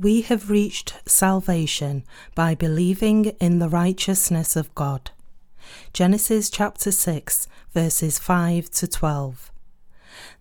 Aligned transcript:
We 0.00 0.22
have 0.22 0.48
reached 0.48 0.94
salvation 1.04 2.04
by 2.34 2.54
believing 2.54 3.26
in 3.38 3.58
the 3.58 3.68
righteousness 3.68 4.56
of 4.56 4.74
God. 4.74 5.10
Genesis 5.92 6.48
chapter 6.48 6.90
6, 6.90 7.46
verses 7.74 8.18
5 8.18 8.70
to 8.70 8.88
12. 8.88 9.52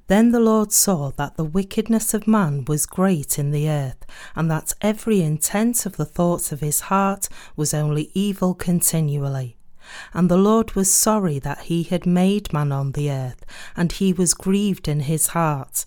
Then 0.07 0.31
the 0.31 0.39
Lord 0.39 0.71
saw 0.71 1.11
that 1.17 1.35
the 1.35 1.43
wickedness 1.43 2.13
of 2.13 2.25
man 2.25 2.63
was 2.69 2.85
great 2.85 3.37
in 3.37 3.51
the 3.51 3.69
earth, 3.69 4.05
and 4.33 4.49
that 4.49 4.71
every 4.79 5.19
intent 5.21 5.85
of 5.85 5.97
the 5.97 6.05
thoughts 6.05 6.53
of 6.53 6.61
his 6.61 6.79
heart 6.87 7.27
was 7.57 7.73
only 7.73 8.11
evil 8.13 8.53
continually. 8.53 9.57
And 10.13 10.31
the 10.31 10.37
Lord 10.37 10.71
was 10.71 10.89
sorry 10.89 11.37
that 11.39 11.63
he 11.63 11.83
had 11.83 12.05
made 12.05 12.53
man 12.53 12.71
on 12.71 12.93
the 12.93 13.11
earth, 13.11 13.43
and 13.75 13.91
he 13.91 14.13
was 14.13 14.33
grieved 14.33 14.87
in 14.87 15.01
his 15.01 15.27
heart. 15.27 15.83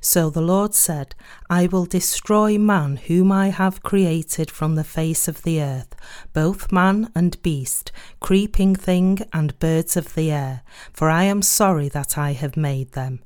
So 0.00 0.30
the 0.30 0.40
Lord 0.40 0.74
said, 0.74 1.14
I 1.50 1.66
will 1.66 1.84
destroy 1.84 2.58
man 2.58 2.96
whom 2.96 3.32
I 3.32 3.48
have 3.48 3.82
created 3.82 4.50
from 4.50 4.74
the 4.74 4.84
face 4.84 5.28
of 5.28 5.42
the 5.42 5.62
earth, 5.62 5.94
both 6.32 6.72
man 6.72 7.10
and 7.14 7.40
beast, 7.42 7.92
creeping 8.20 8.74
thing 8.74 9.20
and 9.32 9.58
birds 9.58 9.96
of 9.96 10.14
the 10.14 10.30
air, 10.30 10.62
for 10.92 11.10
I 11.10 11.24
am 11.24 11.42
sorry 11.42 11.88
that 11.90 12.16
I 12.18 12.32
have 12.32 12.56
made 12.56 12.92
them. 12.92 13.20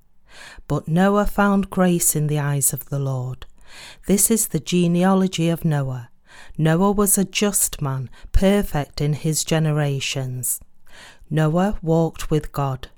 But 0.66 0.88
Noah 0.88 1.26
found 1.26 1.70
grace 1.70 2.16
in 2.16 2.26
the 2.26 2.38
eyes 2.38 2.72
of 2.72 2.88
the 2.88 2.98
Lord. 2.98 3.46
This 4.06 4.30
is 4.30 4.48
the 4.48 4.60
genealogy 4.60 5.48
of 5.48 5.64
Noah. 5.64 6.10
Noah 6.58 6.92
was 6.92 7.18
a 7.18 7.24
just 7.24 7.80
man, 7.82 8.10
perfect 8.32 9.00
in 9.00 9.14
his 9.14 9.44
generations. 9.44 10.60
Noah 11.30 11.78
walked 11.82 12.30
with 12.30 12.52
God. 12.52 12.88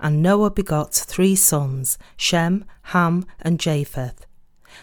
And 0.00 0.22
Noah 0.22 0.50
begot 0.50 0.94
three 0.94 1.36
sons, 1.36 1.98
Shem, 2.16 2.64
Ham, 2.82 3.24
and 3.40 3.60
Japheth. 3.60 4.26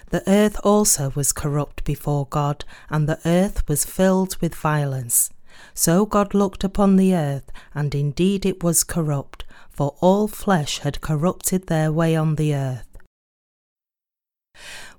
The 0.09 0.23
earth 0.29 0.59
also 0.63 1.11
was 1.15 1.31
corrupt 1.31 1.83
before 1.83 2.27
God, 2.27 2.65
and 2.89 3.07
the 3.07 3.19
earth 3.25 3.67
was 3.67 3.85
filled 3.85 4.37
with 4.41 4.55
violence. 4.55 5.29
So 5.73 6.05
God 6.05 6.33
looked 6.33 6.63
upon 6.63 6.95
the 6.95 7.15
earth, 7.15 7.51
and 7.73 7.93
indeed 7.95 8.45
it 8.45 8.63
was 8.63 8.83
corrupt, 8.83 9.45
for 9.69 9.95
all 9.99 10.27
flesh 10.27 10.79
had 10.79 11.01
corrupted 11.01 11.67
their 11.67 11.91
way 11.91 12.15
on 12.15 12.35
the 12.35 12.55
earth. 12.55 12.97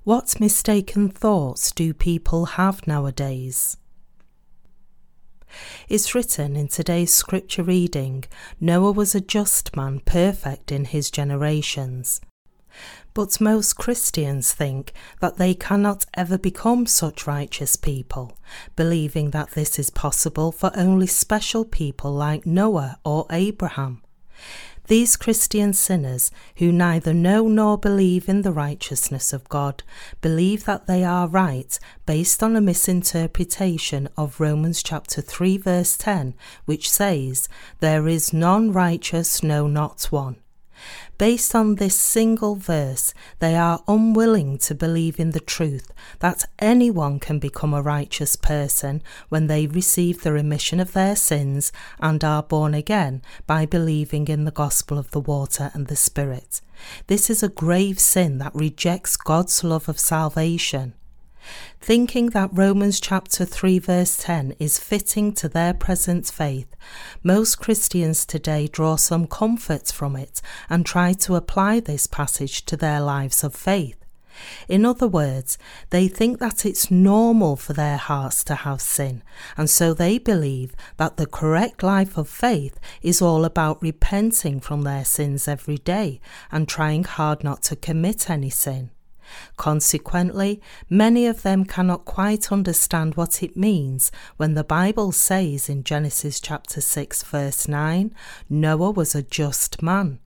What 0.03 0.39
mistaken 0.39 1.09
thoughts 1.09 1.71
do 1.71 1.93
people 1.93 2.45
have 2.45 2.87
nowadays? 2.87 3.77
It's 5.89 6.13
written 6.13 6.55
in 6.55 6.67
today's 6.67 7.13
scripture 7.13 7.63
reading 7.63 8.25
Noah 8.59 8.91
was 8.91 9.15
a 9.15 9.21
just 9.21 9.75
man, 9.75 10.01
perfect 10.01 10.71
in 10.71 10.85
his 10.85 11.09
generations. 11.09 12.21
But 13.13 13.41
most 13.41 13.73
Christians 13.73 14.53
think 14.53 14.93
that 15.21 15.37
they 15.37 15.55
cannot 15.55 16.05
ever 16.13 16.37
become 16.37 16.85
such 16.85 17.25
righteous 17.25 17.75
people, 17.75 18.37
believing 18.75 19.31
that 19.31 19.51
this 19.51 19.79
is 19.79 19.89
possible 19.89 20.51
for 20.51 20.71
only 20.75 21.07
special 21.07 21.65
people 21.65 22.13
like 22.13 22.45
Noah 22.45 22.99
or 23.03 23.25
Abraham. 23.31 24.03
These 24.87 25.17
Christian 25.17 25.73
sinners, 25.73 26.31
who 26.57 26.71
neither 26.71 27.13
know 27.13 27.49
nor 27.49 27.77
believe 27.77 28.29
in 28.29 28.43
the 28.43 28.53
righteousness 28.53 29.33
of 29.33 29.49
God, 29.49 29.83
believe 30.21 30.63
that 30.63 30.87
they 30.87 31.03
are 31.03 31.27
right 31.27 31.77
based 32.05 32.41
on 32.41 32.55
a 32.55 32.61
misinterpretation 32.61 34.07
of 34.15 34.39
Romans 34.39 34.81
chapter 34.81 35.21
3 35.21 35.57
verse 35.57 35.97
10, 35.97 36.35
which 36.63 36.89
says, 36.89 37.49
There 37.81 38.07
is 38.07 38.31
none 38.31 38.71
righteous, 38.71 39.43
no 39.43 39.67
not 39.67 40.05
one. 40.05 40.37
Based 41.17 41.55
on 41.55 41.75
this 41.75 41.95
single 41.95 42.55
verse, 42.55 43.13
they 43.39 43.55
are 43.55 43.83
unwilling 43.87 44.57
to 44.59 44.75
believe 44.75 45.19
in 45.19 45.31
the 45.31 45.39
truth 45.39 45.91
that 46.19 46.45
anyone 46.59 47.19
can 47.19 47.39
become 47.39 47.73
a 47.73 47.81
righteous 47.81 48.35
person 48.35 49.01
when 49.29 49.47
they 49.47 49.67
receive 49.67 50.21
the 50.21 50.31
remission 50.31 50.79
of 50.79 50.93
their 50.93 51.15
sins 51.15 51.71
and 51.99 52.23
are 52.23 52.43
born 52.43 52.73
again 52.73 53.21
by 53.45 53.65
believing 53.65 54.27
in 54.27 54.45
the 54.45 54.51
gospel 54.51 54.97
of 54.97 55.11
the 55.11 55.19
water 55.19 55.71
and 55.73 55.87
the 55.87 55.95
Spirit. 55.95 56.61
This 57.07 57.29
is 57.29 57.41
a 57.41 57.49
grave 57.49 57.99
sin 57.99 58.37
that 58.37 58.53
rejects 58.53 59.17
God's 59.17 59.63
love 59.63 59.89
of 59.89 59.99
salvation. 59.99 60.93
Thinking 61.79 62.31
that 62.31 62.49
Romans 62.51 62.99
chapter 62.99 63.45
3 63.45 63.79
verse 63.79 64.17
10 64.17 64.55
is 64.59 64.79
fitting 64.79 65.31
to 65.33 65.47
their 65.47 65.73
present 65.73 66.25
faith, 66.27 66.75
most 67.23 67.55
Christians 67.57 68.25
today 68.25 68.67
draw 68.67 68.95
some 68.95 69.27
comfort 69.27 69.87
from 69.87 70.15
it 70.15 70.41
and 70.69 70.85
try 70.85 71.13
to 71.13 71.35
apply 71.35 71.79
this 71.79 72.07
passage 72.07 72.65
to 72.65 72.75
their 72.75 72.99
lives 72.99 73.43
of 73.43 73.55
faith. 73.55 73.95
In 74.67 74.85
other 74.85 75.07
words, 75.07 75.57
they 75.89 76.07
think 76.07 76.39
that 76.39 76.65
it's 76.65 76.91
normal 76.91 77.55
for 77.55 77.73
their 77.73 77.97
hearts 77.97 78.43
to 78.45 78.55
have 78.55 78.81
sin, 78.81 79.23
and 79.55 79.69
so 79.69 79.93
they 79.93 80.17
believe 80.17 80.75
that 80.97 81.17
the 81.17 81.25
correct 81.25 81.83
life 81.83 82.17
of 82.17 82.29
faith 82.29 82.79
is 83.01 83.21
all 83.21 83.45
about 83.45 83.81
repenting 83.81 84.59
from 84.59 84.83
their 84.83 85.05
sins 85.05 85.47
every 85.47 85.77
day 85.77 86.19
and 86.51 86.67
trying 86.67 87.03
hard 87.03 87.43
not 87.43 87.63
to 87.63 87.75
commit 87.75 88.29
any 88.29 88.49
sin. 88.49 88.91
Consequently, 89.57 90.61
many 90.89 91.25
of 91.25 91.43
them 91.43 91.65
cannot 91.65 92.05
quite 92.05 92.51
understand 92.51 93.15
what 93.15 93.43
it 93.43 93.57
means 93.57 94.11
when 94.37 94.53
the 94.53 94.63
Bible 94.63 95.11
says 95.11 95.69
in 95.69 95.83
Genesis 95.83 96.39
chapter 96.39 96.81
6 96.81 97.23
verse 97.23 97.67
9, 97.67 98.13
Noah 98.49 98.91
was 98.91 99.15
a 99.15 99.23
just 99.23 99.81
man. 99.81 100.19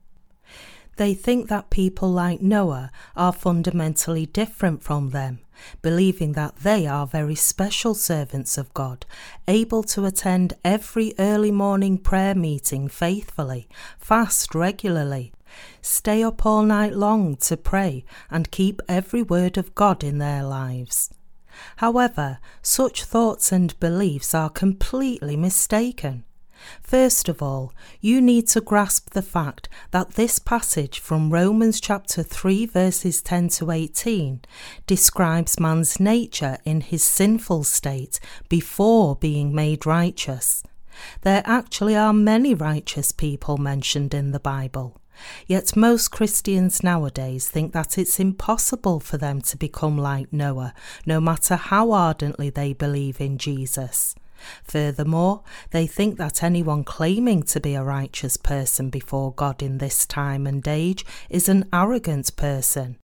They 0.96 1.14
think 1.14 1.48
that 1.48 1.70
people 1.70 2.10
like 2.10 2.42
Noah 2.42 2.90
are 3.16 3.32
fundamentally 3.32 4.26
different 4.26 4.82
from 4.82 5.10
them, 5.10 5.40
believing 5.80 6.32
that 6.32 6.56
they 6.56 6.86
are 6.86 7.06
very 7.06 7.34
special 7.34 7.94
servants 7.94 8.58
of 8.58 8.72
God, 8.74 9.06
able 9.48 9.82
to 9.84 10.04
attend 10.04 10.54
every 10.64 11.14
early 11.18 11.50
morning 11.50 11.96
prayer 11.96 12.34
meeting 12.34 12.88
faithfully, 12.88 13.68
fast 13.98 14.54
regularly, 14.54 15.32
stay 15.80 16.22
up 16.22 16.44
all 16.46 16.62
night 16.62 16.94
long 16.94 17.36
to 17.36 17.56
pray 17.56 18.04
and 18.30 18.50
keep 18.50 18.80
every 18.88 19.22
word 19.22 19.56
of 19.58 19.74
God 19.74 20.02
in 20.02 20.18
their 20.18 20.42
lives. 20.42 21.10
However, 21.76 22.38
such 22.62 23.04
thoughts 23.04 23.52
and 23.52 23.78
beliefs 23.80 24.34
are 24.34 24.50
completely 24.50 25.36
mistaken. 25.36 26.24
First 26.80 27.28
of 27.28 27.42
all, 27.42 27.72
you 28.00 28.20
need 28.20 28.46
to 28.48 28.60
grasp 28.60 29.10
the 29.10 29.22
fact 29.22 29.68
that 29.90 30.12
this 30.12 30.38
passage 30.38 31.00
from 31.00 31.32
Romans 31.32 31.80
chapter 31.80 32.22
3 32.22 32.66
verses 32.66 33.20
10 33.20 33.48
to 33.48 33.70
18 33.70 34.42
describes 34.86 35.58
man's 35.58 35.98
nature 35.98 36.58
in 36.64 36.80
his 36.80 37.02
sinful 37.02 37.64
state 37.64 38.20
before 38.48 39.16
being 39.16 39.54
made 39.54 39.86
righteous. 39.86 40.62
There 41.22 41.42
actually 41.44 41.96
are 41.96 42.12
many 42.12 42.54
righteous 42.54 43.12
people 43.12 43.56
mentioned 43.56 44.14
in 44.14 44.30
the 44.30 44.40
Bible. 44.40 45.01
Yet 45.46 45.76
most 45.76 46.08
Christians 46.08 46.82
nowadays 46.82 47.48
think 47.48 47.72
that 47.72 47.98
it's 47.98 48.20
impossible 48.20 49.00
for 49.00 49.18
them 49.18 49.40
to 49.42 49.56
become 49.56 49.98
like 49.98 50.32
Noah, 50.32 50.74
no 51.06 51.20
matter 51.20 51.56
how 51.56 51.92
ardently 51.92 52.50
they 52.50 52.72
believe 52.72 53.20
in 53.20 53.38
Jesus. 53.38 54.14
Furthermore, 54.64 55.42
they 55.70 55.86
think 55.86 56.18
that 56.18 56.42
anyone 56.42 56.84
claiming 56.84 57.42
to 57.44 57.60
be 57.60 57.74
a 57.74 57.84
righteous 57.84 58.36
person 58.36 58.90
before 58.90 59.32
God 59.32 59.62
in 59.62 59.78
this 59.78 60.06
time 60.06 60.46
and 60.46 60.66
age 60.66 61.04
is 61.30 61.48
an 61.48 61.68
arrogant 61.72 62.34
person. 62.36 62.96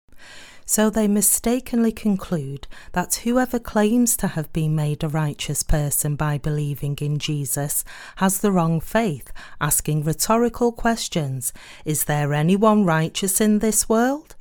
So 0.69 0.91
they 0.91 1.06
mistakenly 1.06 1.93
conclude 1.93 2.66
that 2.91 3.22
whoever 3.22 3.60
claims 3.60 4.16
to 4.16 4.27
have 4.27 4.53
been 4.53 4.74
made 4.74 5.04
a 5.04 5.09
righteous 5.09 5.63
person 5.63 6.16
by 6.16 6.39
believing 6.39 6.98
in 7.01 7.18
Jesus 7.18 7.84
has 8.16 8.41
the 8.41 8.51
wrong 8.51 8.80
faith, 8.80 9.33
asking 9.60 10.03
rhetorical 10.03 10.72
questions 10.72 11.53
Is 11.84 12.04
there 12.04 12.34
anyone 12.34 12.84
righteous 12.84 13.41
in 13.41 13.60
this 13.60 13.89
world? 13.89 14.34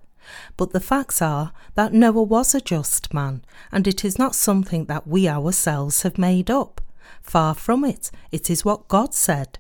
But 0.58 0.74
the 0.74 0.80
facts 0.80 1.22
are 1.22 1.54
that 1.76 1.94
Noah 1.94 2.24
was 2.24 2.56
a 2.56 2.62
just 2.62 3.14
man, 3.14 3.46
and 3.72 3.88
it 3.88 4.04
is 4.04 4.18
not 4.18 4.34
something 4.34 4.86
that 4.86 5.08
we 5.08 5.28
ourselves 5.28 6.02
have 6.02 6.18
made 6.18 6.50
up. 6.50 6.82
Far 7.22 7.54
from 7.54 7.86
it, 7.86 8.10
it 8.32 8.50
is 8.50 8.66
what 8.66 8.88
God 8.88 9.14
said. 9.14 9.60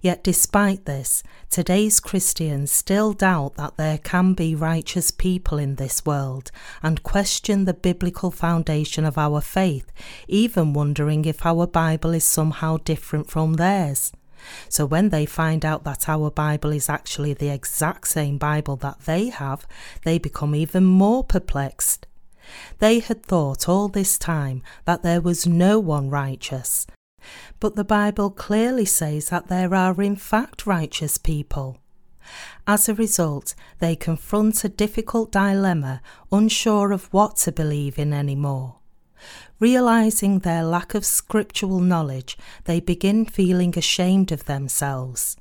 Yet, 0.00 0.22
despite 0.22 0.84
this, 0.84 1.22
today's 1.50 2.00
Christians 2.00 2.70
still 2.70 3.12
doubt 3.12 3.56
that 3.56 3.76
there 3.76 3.98
can 3.98 4.34
be 4.34 4.54
righteous 4.54 5.10
people 5.10 5.58
in 5.58 5.76
this 5.76 6.04
world 6.04 6.50
and 6.82 7.02
question 7.02 7.64
the 7.64 7.74
biblical 7.74 8.30
foundation 8.30 9.04
of 9.04 9.18
our 9.18 9.40
faith, 9.40 9.90
even 10.28 10.72
wondering 10.72 11.24
if 11.24 11.44
our 11.44 11.66
Bible 11.66 12.14
is 12.14 12.24
somehow 12.24 12.78
different 12.78 13.30
from 13.30 13.54
theirs. 13.54 14.12
So, 14.68 14.86
when 14.86 15.08
they 15.08 15.26
find 15.26 15.64
out 15.64 15.84
that 15.84 16.08
our 16.08 16.30
Bible 16.30 16.70
is 16.70 16.88
actually 16.88 17.34
the 17.34 17.48
exact 17.48 18.08
same 18.08 18.38
Bible 18.38 18.76
that 18.76 19.00
they 19.00 19.28
have, 19.28 19.66
they 20.04 20.18
become 20.18 20.54
even 20.54 20.84
more 20.84 21.24
perplexed. 21.24 22.06
They 22.78 23.00
had 23.00 23.22
thought 23.24 23.68
all 23.68 23.88
this 23.88 24.18
time 24.18 24.62
that 24.84 25.02
there 25.02 25.20
was 25.20 25.46
no 25.46 25.80
one 25.80 26.10
righteous, 26.10 26.86
but 27.60 27.76
the 27.76 27.84
Bible 27.84 28.30
clearly 28.30 28.84
says 28.84 29.28
that 29.28 29.48
there 29.48 29.74
are 29.74 30.00
in 30.02 30.16
fact 30.16 30.66
righteous 30.66 31.18
people. 31.18 31.78
As 32.66 32.88
a 32.88 32.94
result, 32.94 33.54
they 33.78 33.94
confront 33.94 34.64
a 34.64 34.68
difficult 34.68 35.30
dilemma, 35.30 36.02
unsure 36.32 36.92
of 36.92 37.12
what 37.12 37.36
to 37.38 37.52
believe 37.52 37.98
in 37.98 38.12
anymore. 38.12 38.76
Realizing 39.58 40.40
their 40.40 40.64
lack 40.64 40.94
of 40.94 41.04
scriptural 41.04 41.80
knowledge, 41.80 42.36
they 42.64 42.80
begin 42.80 43.24
feeling 43.24 43.76
ashamed 43.76 44.32
of 44.32 44.44
themselves. 44.44 45.36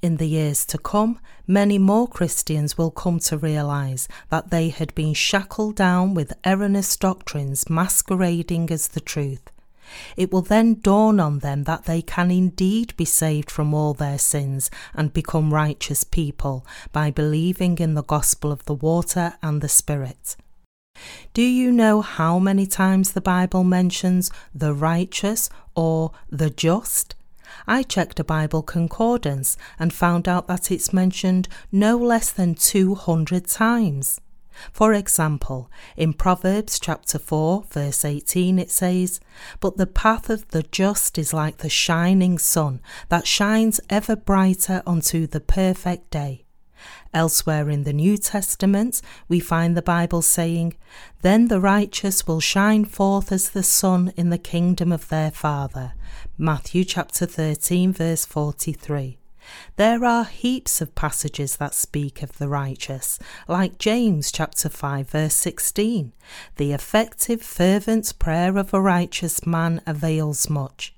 In 0.00 0.16
the 0.18 0.28
years 0.28 0.66
to 0.66 0.78
come, 0.78 1.18
many 1.46 1.78
more 1.78 2.06
Christians 2.06 2.76
will 2.76 2.90
come 2.90 3.18
to 3.20 3.38
realize 3.38 4.06
that 4.28 4.50
they 4.50 4.68
had 4.68 4.94
been 4.94 5.14
shackled 5.14 5.76
down 5.76 6.14
with 6.14 6.36
erroneous 6.44 6.96
doctrines 6.96 7.70
masquerading 7.70 8.70
as 8.70 8.88
the 8.88 9.00
truth. 9.00 9.50
It 10.16 10.32
will 10.32 10.42
then 10.42 10.80
dawn 10.80 11.20
on 11.20 11.40
them 11.40 11.64
that 11.64 11.84
they 11.84 12.02
can 12.02 12.30
indeed 12.30 12.94
be 12.96 13.04
saved 13.04 13.50
from 13.50 13.74
all 13.74 13.94
their 13.94 14.18
sins 14.18 14.70
and 14.94 15.12
become 15.12 15.54
righteous 15.54 16.04
people 16.04 16.66
by 16.92 17.10
believing 17.10 17.78
in 17.78 17.94
the 17.94 18.02
gospel 18.02 18.50
of 18.52 18.64
the 18.64 18.74
water 18.74 19.34
and 19.42 19.60
the 19.60 19.68
Spirit. 19.68 20.36
Do 21.32 21.42
you 21.42 21.72
know 21.72 22.00
how 22.00 22.38
many 22.38 22.66
times 22.66 23.12
the 23.12 23.20
Bible 23.20 23.64
mentions 23.64 24.30
the 24.54 24.72
righteous 24.72 25.50
or 25.74 26.12
the 26.30 26.50
just? 26.50 27.14
I 27.66 27.82
checked 27.82 28.20
a 28.20 28.24
Bible 28.24 28.62
concordance 28.62 29.56
and 29.78 29.92
found 29.92 30.28
out 30.28 30.46
that 30.48 30.70
it's 30.70 30.92
mentioned 30.92 31.48
no 31.72 31.96
less 31.96 32.30
than 32.30 32.54
200 32.54 33.46
times. 33.46 34.20
For 34.72 34.92
example, 34.92 35.70
in 35.96 36.12
Proverbs 36.12 36.78
chapter 36.78 37.18
4, 37.18 37.64
verse 37.70 38.04
18, 38.04 38.58
it 38.58 38.70
says, 38.70 39.20
But 39.60 39.76
the 39.76 39.86
path 39.86 40.30
of 40.30 40.48
the 40.48 40.62
just 40.62 41.18
is 41.18 41.32
like 41.32 41.58
the 41.58 41.68
shining 41.68 42.38
sun 42.38 42.80
that 43.08 43.26
shines 43.26 43.80
ever 43.90 44.16
brighter 44.16 44.82
unto 44.86 45.26
the 45.26 45.40
perfect 45.40 46.10
day. 46.10 46.44
Elsewhere 47.12 47.70
in 47.70 47.84
the 47.84 47.92
New 47.92 48.16
Testament, 48.16 49.00
we 49.28 49.40
find 49.40 49.76
the 49.76 49.82
Bible 49.82 50.20
saying, 50.20 50.76
Then 51.22 51.48
the 51.48 51.60
righteous 51.60 52.26
will 52.26 52.40
shine 52.40 52.84
forth 52.84 53.30
as 53.30 53.50
the 53.50 53.62
sun 53.62 54.12
in 54.16 54.30
the 54.30 54.38
kingdom 54.38 54.90
of 54.92 55.08
their 55.08 55.30
Father. 55.30 55.94
Matthew 56.36 56.84
chapter 56.84 57.26
13, 57.26 57.92
verse 57.92 58.24
43. 58.24 59.18
There 59.76 60.04
are 60.04 60.24
heaps 60.24 60.80
of 60.80 60.94
passages 60.94 61.56
that 61.56 61.74
speak 61.74 62.22
of 62.22 62.38
the 62.38 62.48
righteous, 62.48 63.18
like 63.48 63.78
James 63.78 64.30
chapter 64.32 64.68
5 64.68 65.10
verse 65.10 65.34
16. 65.34 66.12
The 66.56 66.72
effective 66.72 67.42
fervent 67.42 68.18
prayer 68.18 68.56
of 68.56 68.72
a 68.72 68.80
righteous 68.80 69.46
man 69.46 69.80
avails 69.86 70.48
much. 70.48 70.94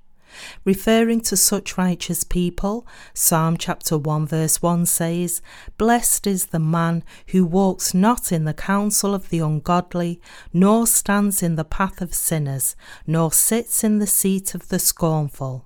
Referring 0.64 1.20
to 1.22 1.36
such 1.36 1.78
righteous 1.78 2.24
people, 2.24 2.86
Psalm 3.14 3.56
chapter 3.56 3.96
1 3.96 4.26
verse 4.26 4.60
1 4.60 4.86
says, 4.86 5.40
Blessed 5.78 6.26
is 6.26 6.46
the 6.46 6.58
man 6.58 7.04
who 7.28 7.44
walks 7.44 7.94
not 7.94 8.32
in 8.32 8.44
the 8.44 8.54
counsel 8.54 9.14
of 9.14 9.30
the 9.30 9.38
ungodly, 9.38 10.20
nor 10.52 10.86
stands 10.86 11.42
in 11.42 11.56
the 11.56 11.64
path 11.64 12.00
of 12.00 12.14
sinners, 12.14 12.76
nor 13.06 13.32
sits 13.32 13.82
in 13.82 13.98
the 13.98 14.06
seat 14.06 14.54
of 14.54 14.68
the 14.68 14.78
scornful. 14.78 15.64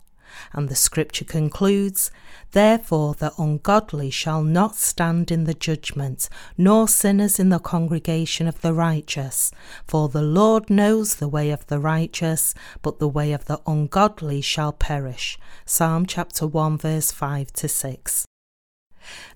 And 0.53 0.69
the 0.69 0.77
scripture 0.77 1.25
concludes, 1.25 2.11
Therefore 2.53 3.15
the 3.15 3.33
ungodly 3.39 4.11
shall 4.11 4.43
not 4.43 4.77
stand 4.77 5.31
in 5.31 5.45
the 5.45 5.55
judgment, 5.55 6.29
nor 6.59 6.89
sinners 6.89 7.39
in 7.39 7.49
the 7.49 7.59
congregation 7.59 8.49
of 8.49 8.61
the 8.61 8.75
righteous. 8.75 9.53
For 9.87 10.09
the 10.09 10.23
Lord 10.23 10.69
knows 10.69 11.17
the 11.17 11.29
way 11.29 11.51
of 11.51 11.67
the 11.69 11.79
righteous, 11.79 12.55
but 12.83 12.99
the 12.99 13.09
way 13.09 13.33
of 13.33 13.45
the 13.45 13.61
ungodly 13.67 14.41
shall 14.41 14.73
perish. 14.73 15.39
Psalm 15.65 16.07
chapter 16.07 16.47
1 16.47 16.79
verse 16.79 17.13
5 17.13 17.53
to 17.53 17.69
6. 17.69 18.27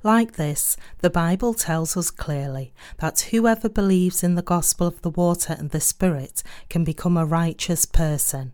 Like 0.02 0.32
this, 0.32 0.76
the 1.00 1.10
Bible 1.10 1.54
tells 1.54 1.96
us 1.96 2.10
clearly 2.10 2.72
that 2.98 3.28
whoever 3.30 3.68
believes 3.68 4.22
in 4.22 4.34
the 4.34 4.42
gospel 4.42 4.86
of 4.86 5.00
the 5.02 5.10
water 5.10 5.56
and 5.58 5.70
the 5.70 5.80
Spirit 5.80 6.42
can 6.68 6.84
become 6.84 7.16
a 7.16 7.24
righteous 7.24 7.86
person. 7.86 8.52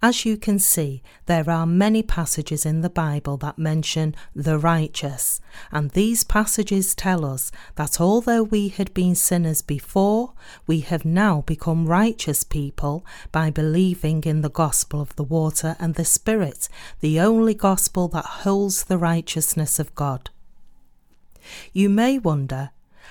As 0.00 0.24
you 0.24 0.36
can 0.36 0.60
see, 0.60 1.02
there 1.26 1.50
are 1.50 1.66
many 1.66 2.04
passages 2.04 2.64
in 2.64 2.82
the 2.82 2.90
Bible 2.90 3.36
that 3.38 3.58
mention 3.58 4.14
the 4.32 4.56
righteous, 4.56 5.40
and 5.72 5.90
these 5.90 6.22
passages 6.22 6.94
tell 6.94 7.24
us 7.24 7.50
that 7.74 8.00
although 8.00 8.44
we 8.44 8.68
had 8.68 8.94
been 8.94 9.16
sinners 9.16 9.60
before, 9.60 10.34
we 10.68 10.80
have 10.80 11.04
now 11.04 11.42
become 11.46 11.86
righteous 11.86 12.44
people 12.44 13.04
by 13.32 13.50
believing 13.50 14.22
in 14.22 14.42
the 14.42 14.50
gospel 14.50 15.00
of 15.00 15.16
the 15.16 15.24
water 15.24 15.74
and 15.80 15.96
the 15.96 16.04
Spirit, 16.04 16.68
the 17.00 17.18
only 17.18 17.54
gospel 17.54 18.06
that 18.08 18.24
holds 18.24 18.84
the 18.84 18.98
righteousness 18.98 19.80
of 19.80 19.94
God. 19.96 20.30
You 21.72 21.88
may 21.88 22.20
wonder, 22.20 22.70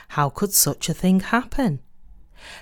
how 0.10 0.30
could 0.30 0.54
such 0.54 0.88
a 0.88 0.94
thing 0.94 1.20
happen? 1.20 1.82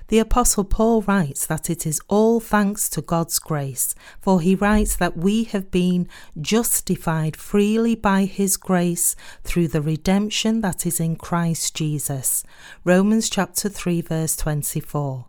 The 0.08 0.20
Apostle 0.20 0.64
Paul 0.64 1.02
writes 1.02 1.46
that 1.46 1.70
it 1.70 1.86
is 1.86 2.02
all 2.08 2.40
thanks 2.40 2.90
to 2.90 3.02
God's 3.02 3.40
grace, 3.40 3.96
for 4.20 4.42
he 4.42 4.56
writes 4.56 4.96
that 4.96 5.18
we 5.18 5.46
have 5.46 5.72
been 5.72 6.08
justified 6.40 7.36
freely 7.36 7.96
by 7.96 8.26
his 8.26 8.58
grace 8.58 9.16
through 9.44 9.70
the 9.70 9.82
redemption 9.82 10.62
that 10.62 10.86
is 10.86 11.00
in 11.00 11.16
Christ 11.16 11.76
Jesus. 11.76 12.44
Romans 12.84 13.30
chapter 13.30 13.70
3 13.70 14.02
verse 14.02 14.36
24. 14.36 15.26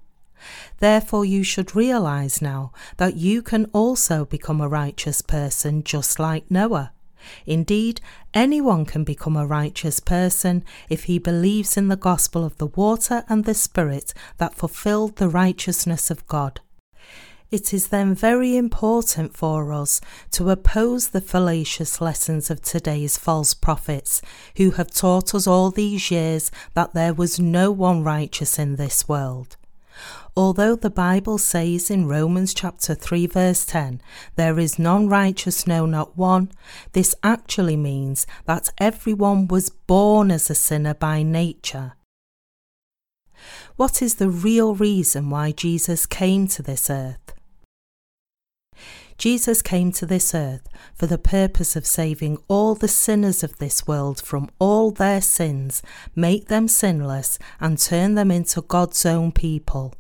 Therefore, 0.78 1.24
you 1.24 1.42
should 1.42 1.74
realize 1.74 2.42
now 2.42 2.72
that 2.98 3.16
you 3.16 3.42
can 3.42 3.66
also 3.72 4.24
become 4.24 4.60
a 4.60 4.68
righteous 4.68 5.22
person 5.22 5.82
just 5.82 6.18
like 6.18 6.50
Noah. 6.50 6.92
Indeed, 7.46 8.00
anyone 8.34 8.84
can 8.84 9.04
become 9.04 9.36
a 9.36 9.46
righteous 9.46 10.00
person 10.00 10.64
if 10.88 11.04
he 11.04 11.18
believes 11.18 11.76
in 11.76 11.88
the 11.88 11.96
gospel 11.96 12.44
of 12.44 12.56
the 12.58 12.66
water 12.66 13.24
and 13.28 13.44
the 13.44 13.54
Spirit 13.54 14.12
that 14.38 14.54
fulfilled 14.54 15.16
the 15.16 15.28
righteousness 15.28 16.10
of 16.10 16.26
God. 16.26 16.60
It 17.50 17.72
is 17.72 17.88
then 17.88 18.14
very 18.14 18.56
important 18.56 19.36
for 19.36 19.72
us 19.72 20.00
to 20.32 20.50
oppose 20.50 21.08
the 21.08 21.20
fallacious 21.20 22.00
lessons 22.00 22.50
of 22.50 22.60
today's 22.60 23.16
false 23.16 23.54
prophets, 23.54 24.20
who 24.56 24.72
have 24.72 24.90
taught 24.90 25.32
us 25.32 25.46
all 25.46 25.70
these 25.70 26.10
years 26.10 26.50
that 26.74 26.92
there 26.92 27.14
was 27.14 27.38
no 27.38 27.70
one 27.70 28.02
righteous 28.02 28.58
in 28.58 28.74
this 28.76 29.08
world. 29.08 29.56
Although 30.36 30.76
the 30.76 30.90
Bible 30.90 31.38
says 31.38 31.90
in 31.90 32.06
Romans 32.06 32.52
chapter 32.52 32.94
3 32.94 33.26
verse 33.26 33.64
10, 33.64 34.00
there 34.34 34.58
is 34.58 34.78
none 34.78 35.08
righteous, 35.08 35.66
no 35.66 35.86
not 35.86 36.16
one, 36.16 36.50
this 36.92 37.14
actually 37.22 37.76
means 37.76 38.26
that 38.44 38.70
everyone 38.78 39.48
was 39.48 39.70
born 39.70 40.30
as 40.30 40.50
a 40.50 40.54
sinner 40.54 40.94
by 40.94 41.22
nature. 41.22 41.94
What 43.76 44.02
is 44.02 44.16
the 44.16 44.30
real 44.30 44.74
reason 44.74 45.30
why 45.30 45.52
Jesus 45.52 46.06
came 46.06 46.48
to 46.48 46.62
this 46.62 46.90
earth? 46.90 47.35
Jesus 49.18 49.62
came 49.62 49.92
to 49.92 50.04
this 50.04 50.34
earth 50.34 50.68
for 50.94 51.06
the 51.06 51.18
purpose 51.18 51.74
of 51.74 51.86
saving 51.86 52.38
all 52.48 52.74
the 52.74 52.88
sinners 52.88 53.42
of 53.42 53.56
this 53.58 53.86
world 53.86 54.20
from 54.20 54.50
all 54.58 54.90
their 54.90 55.22
sins, 55.22 55.82
make 56.14 56.48
them 56.48 56.68
sinless, 56.68 57.38
and 57.58 57.78
turn 57.78 58.14
them 58.14 58.30
into 58.30 58.60
God's 58.60 59.06
own 59.06 59.32
people. 59.32 59.94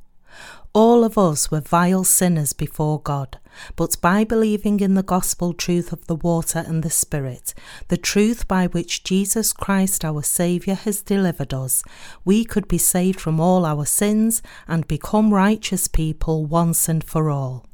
All 0.74 1.04
of 1.04 1.16
us 1.16 1.50
were 1.50 1.62
vile 1.62 2.04
sinners 2.04 2.52
before 2.52 3.00
God, 3.00 3.38
but 3.76 3.98
by 4.02 4.24
believing 4.24 4.80
in 4.80 4.92
the 4.92 5.02
gospel 5.02 5.54
truth 5.54 5.90
of 5.90 6.06
the 6.06 6.16
water 6.16 6.62
and 6.66 6.82
the 6.82 6.90
Spirit, 6.90 7.54
the 7.88 7.96
truth 7.96 8.46
by 8.46 8.66
which 8.66 9.02
Jesus 9.02 9.54
Christ 9.54 10.04
our 10.04 10.22
Saviour 10.22 10.76
has 10.76 11.00
delivered 11.00 11.54
us, 11.54 11.82
we 12.26 12.44
could 12.44 12.68
be 12.68 12.76
saved 12.76 13.18
from 13.18 13.40
all 13.40 13.64
our 13.64 13.86
sins 13.86 14.42
and 14.68 14.86
become 14.86 15.32
righteous 15.32 15.88
people 15.88 16.44
once 16.44 16.90
and 16.90 17.02
for 17.02 17.30
all. 17.30 17.64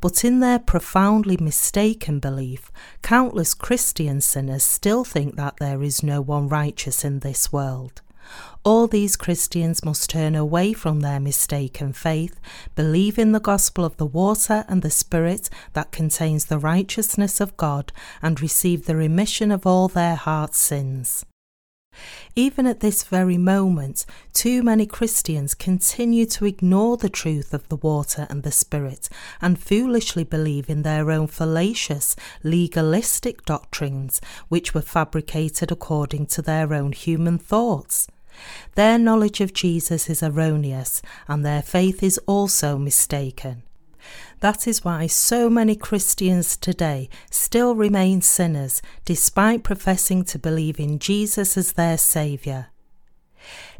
But 0.00 0.24
in 0.24 0.40
their 0.40 0.58
profoundly 0.58 1.36
mistaken 1.36 2.18
belief, 2.18 2.70
countless 3.02 3.54
Christian 3.54 4.20
sinners 4.20 4.62
still 4.62 5.04
think 5.04 5.36
that 5.36 5.56
there 5.58 5.82
is 5.82 6.02
no 6.02 6.20
one 6.20 6.48
righteous 6.48 7.04
in 7.04 7.20
this 7.20 7.52
world. 7.52 8.02
All 8.62 8.86
these 8.86 9.16
Christians 9.16 9.84
must 9.84 10.10
turn 10.10 10.34
away 10.34 10.72
from 10.72 11.00
their 11.00 11.18
mistaken 11.18 11.92
faith, 11.92 12.38
believe 12.74 13.18
in 13.18 13.32
the 13.32 13.40
gospel 13.40 13.84
of 13.84 13.96
the 13.96 14.06
water 14.06 14.64
and 14.68 14.82
the 14.82 14.90
Spirit 14.90 15.48
that 15.72 15.90
contains 15.92 16.44
the 16.44 16.58
righteousness 16.58 17.40
of 17.40 17.56
God, 17.56 17.92
and 18.22 18.40
receive 18.40 18.86
the 18.86 18.96
remission 18.96 19.50
of 19.50 19.66
all 19.66 19.88
their 19.88 20.14
heart's 20.14 20.58
sins. 20.58 21.24
Even 22.36 22.66
at 22.66 22.80
this 22.80 23.02
very 23.02 23.36
moment, 23.36 24.06
too 24.32 24.62
many 24.62 24.86
Christians 24.86 25.52
continue 25.54 26.24
to 26.26 26.46
ignore 26.46 26.96
the 26.96 27.10
truth 27.10 27.52
of 27.52 27.68
the 27.68 27.76
water 27.76 28.26
and 28.30 28.42
the 28.42 28.50
Spirit 28.50 29.10
and 29.42 29.58
foolishly 29.58 30.24
believe 30.24 30.70
in 30.70 30.82
their 30.82 31.10
own 31.10 31.26
fallacious, 31.26 32.16
legalistic 32.42 33.44
doctrines, 33.44 34.22
which 34.48 34.72
were 34.72 34.80
fabricated 34.80 35.70
according 35.70 36.26
to 36.28 36.40
their 36.40 36.72
own 36.72 36.92
human 36.92 37.36
thoughts. 37.36 38.08
Their 38.74 38.98
knowledge 38.98 39.42
of 39.42 39.52
Jesus 39.52 40.08
is 40.08 40.22
erroneous, 40.22 41.02
and 41.28 41.44
their 41.44 41.60
faith 41.60 42.02
is 42.02 42.18
also 42.26 42.78
mistaken. 42.78 43.64
That 44.40 44.66
is 44.66 44.84
why 44.84 45.06
so 45.06 45.50
many 45.50 45.76
Christians 45.76 46.56
today 46.56 47.08
still 47.30 47.74
remain 47.74 48.22
sinners 48.22 48.80
despite 49.04 49.62
professing 49.62 50.24
to 50.24 50.38
believe 50.38 50.80
in 50.80 50.98
Jesus 50.98 51.58
as 51.58 51.72
their 51.72 51.98
Saviour. 51.98 52.68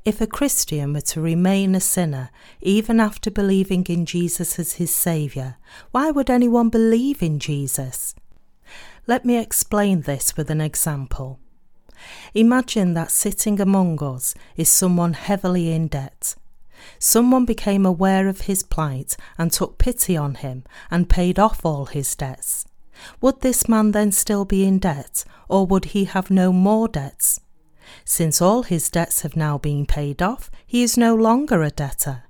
If 0.05 0.21
a 0.21 0.27
Christian 0.27 0.93
were 0.93 1.01
to 1.03 1.21
remain 1.21 1.75
a 1.75 1.81
sinner 1.81 2.31
even 2.61 3.01
after 3.01 3.31
believing 3.31 3.85
in 3.89 4.07
Jesus 4.07 4.59
as 4.59 4.75
his 4.75 4.95
Saviour, 4.95 5.57
why 5.91 6.11
would 6.11 6.31
anyone 6.31 6.69
believe 6.69 7.23
in 7.23 7.39
Jesus? 7.39 8.15
Let 9.07 9.25
me 9.25 9.39
explain 9.39 10.03
this 10.03 10.37
with 10.37 10.51
an 10.51 10.61
example. 10.61 11.39
Imagine 12.35 12.95
that 12.95 13.11
sitting 13.11 13.61
among 13.61 14.03
us 14.03 14.35
is 14.57 14.69
someone 14.69 15.13
heavily 15.13 15.73
in 15.73 15.89
debt. 15.89 16.35
Someone 16.99 17.45
became 17.45 17.85
aware 17.87 18.29
of 18.29 18.43
his 18.43 18.63
plight 18.63 19.17
and 19.39 19.53
took 19.53 19.79
pity 19.79 20.17
on 20.17 20.35
him 20.37 20.65
and 20.91 21.09
paid 21.09 21.39
off 21.39 21.65
all 21.65 21.87
his 21.87 22.15
debts. 22.15 22.65
Would 23.21 23.41
this 23.41 23.69
man 23.69 23.93
then 23.93 24.13
still 24.13 24.45
be 24.45 24.65
in 24.65 24.79
debt, 24.79 25.25
or 25.49 25.67
would 25.67 25.87
he 25.87 26.05
have 26.05 26.31
no 26.31 26.53
more 26.53 26.89
debts? 26.89 27.41
Since 28.05 28.41
all 28.41 28.63
his 28.63 28.91
debts 28.91 29.23
have 29.23 29.37
now 29.37 29.59
been 29.59 29.87
paid 29.87 30.23
off, 30.23 30.51
he 30.67 30.83
is 30.83 30.97
no 30.97 31.15
longer 31.15 31.63
a 31.63 31.71
debtor. 31.71 32.25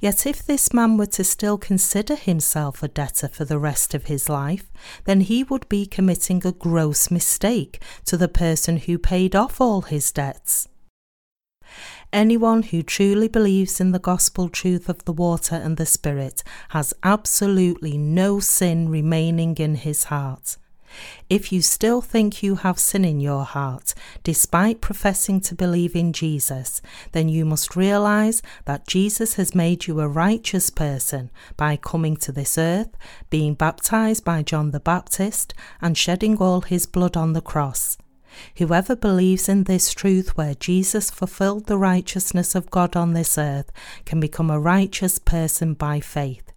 Yet 0.00 0.26
if 0.26 0.44
this 0.44 0.72
man 0.72 0.96
were 0.96 1.06
to 1.06 1.24
still 1.24 1.58
consider 1.58 2.16
himself 2.16 2.82
a 2.82 2.88
debtor 2.88 3.28
for 3.28 3.44
the 3.44 3.58
rest 3.58 3.94
of 3.94 4.06
his 4.06 4.28
life, 4.28 4.70
then 5.04 5.20
he 5.20 5.44
would 5.44 5.68
be 5.68 5.86
committing 5.86 6.44
a 6.44 6.52
gross 6.52 7.10
mistake 7.10 7.80
to 8.06 8.16
the 8.16 8.28
person 8.28 8.78
who 8.78 8.98
paid 8.98 9.36
off 9.36 9.60
all 9.60 9.82
his 9.82 10.10
debts. 10.10 10.68
Anyone 12.12 12.62
who 12.62 12.82
truly 12.82 13.28
believes 13.28 13.80
in 13.80 13.92
the 13.92 13.98
gospel 13.98 14.48
truth 14.48 14.88
of 14.88 15.04
the 15.04 15.12
water 15.12 15.54
and 15.54 15.76
the 15.76 15.84
Spirit 15.84 16.42
has 16.70 16.94
absolutely 17.02 17.98
no 17.98 18.40
sin 18.40 18.88
remaining 18.88 19.54
in 19.58 19.74
his 19.74 20.04
heart. 20.04 20.56
If 21.28 21.52
you 21.52 21.60
still 21.60 22.00
think 22.00 22.42
you 22.42 22.56
have 22.56 22.78
sin 22.78 23.04
in 23.04 23.20
your 23.20 23.44
heart, 23.44 23.92
despite 24.22 24.80
professing 24.80 25.38
to 25.42 25.54
believe 25.54 25.94
in 25.94 26.14
Jesus, 26.14 26.80
then 27.12 27.28
you 27.28 27.44
must 27.44 27.76
realize 27.76 28.40
that 28.64 28.86
Jesus 28.86 29.34
has 29.34 29.54
made 29.54 29.86
you 29.86 30.00
a 30.00 30.08
righteous 30.08 30.70
person 30.70 31.30
by 31.58 31.76
coming 31.76 32.16
to 32.16 32.32
this 32.32 32.56
earth, 32.56 32.96
being 33.28 33.52
baptized 33.52 34.24
by 34.24 34.42
John 34.42 34.70
the 34.70 34.80
Baptist, 34.80 35.52
and 35.82 35.96
shedding 35.96 36.38
all 36.38 36.62
his 36.62 36.86
blood 36.86 37.18
on 37.18 37.34
the 37.34 37.42
cross. 37.42 37.97
Whoever 38.56 38.94
believes 38.94 39.48
in 39.48 39.64
this 39.64 39.92
truth 39.92 40.36
where 40.36 40.54
Jesus 40.54 41.10
fulfilled 41.10 41.66
the 41.66 41.78
righteousness 41.78 42.54
of 42.54 42.70
God 42.70 42.94
on 42.94 43.12
this 43.12 43.36
earth 43.36 43.72
can 44.04 44.20
become 44.20 44.50
a 44.50 44.60
righteous 44.60 45.18
person 45.18 45.74
by 45.74 46.00
faith. 46.00 46.52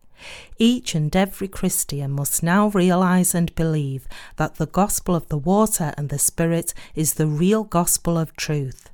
Each 0.60 0.94
and 0.94 1.16
every 1.16 1.48
Christian 1.48 2.12
must 2.12 2.44
now 2.44 2.68
realize 2.68 3.34
and 3.34 3.54
believe 3.56 4.08
that 4.36 4.56
the 4.56 4.68
gospel 4.68 5.16
of 5.16 5.28
the 5.30 5.38
water 5.38 5.94
and 5.98 6.10
the 6.10 6.20
Spirit 6.20 6.76
is 6.94 7.16
the 7.16 7.26
real 7.26 7.64
gospel 7.64 8.20
of 8.20 8.36
truth. 8.36 8.91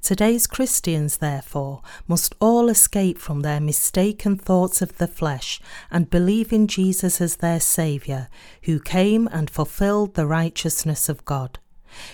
Today's 0.00 0.46
Christians, 0.46 1.18
therefore, 1.18 1.82
must 2.06 2.34
all 2.40 2.68
escape 2.68 3.18
from 3.18 3.40
their 3.40 3.60
mistaken 3.60 4.36
thoughts 4.36 4.82
of 4.82 4.98
the 4.98 5.08
flesh 5.08 5.60
and 5.90 6.10
believe 6.10 6.52
in 6.52 6.66
Jesus 6.66 7.20
as 7.20 7.36
their 7.36 7.60
Saviour, 7.60 8.28
who 8.62 8.80
came 8.80 9.28
and 9.28 9.50
fulfilled 9.50 10.14
the 10.14 10.26
righteousness 10.26 11.08
of 11.08 11.24
God. 11.24 11.58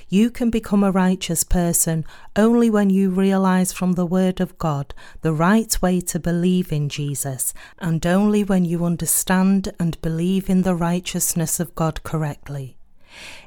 You 0.09 0.31
can 0.31 0.50
become 0.50 0.83
a 0.83 0.90
righteous 0.90 1.45
person 1.45 2.05
only 2.35 2.69
when 2.69 2.90
you 2.90 3.11
realize 3.11 3.73
from 3.73 3.93
the 3.93 4.07
Word 4.07 4.40
of 4.40 4.59
God 4.59 4.95
the 5.21 5.33
right 5.33 5.81
way 5.81 6.00
to 6.00 6.19
believe 6.19 6.73
in 6.73 6.88
Jesus, 6.88 7.55
and 7.78 8.05
only 8.07 8.43
when 8.43 8.64
you 8.64 8.85
understand 8.85 9.73
and 9.78 10.00
believe 10.02 10.50
in 10.50 10.62
the 10.62 10.75
righteousness 10.75 11.61
of 11.61 11.75
God 11.75 12.02
correctly. 12.02 12.78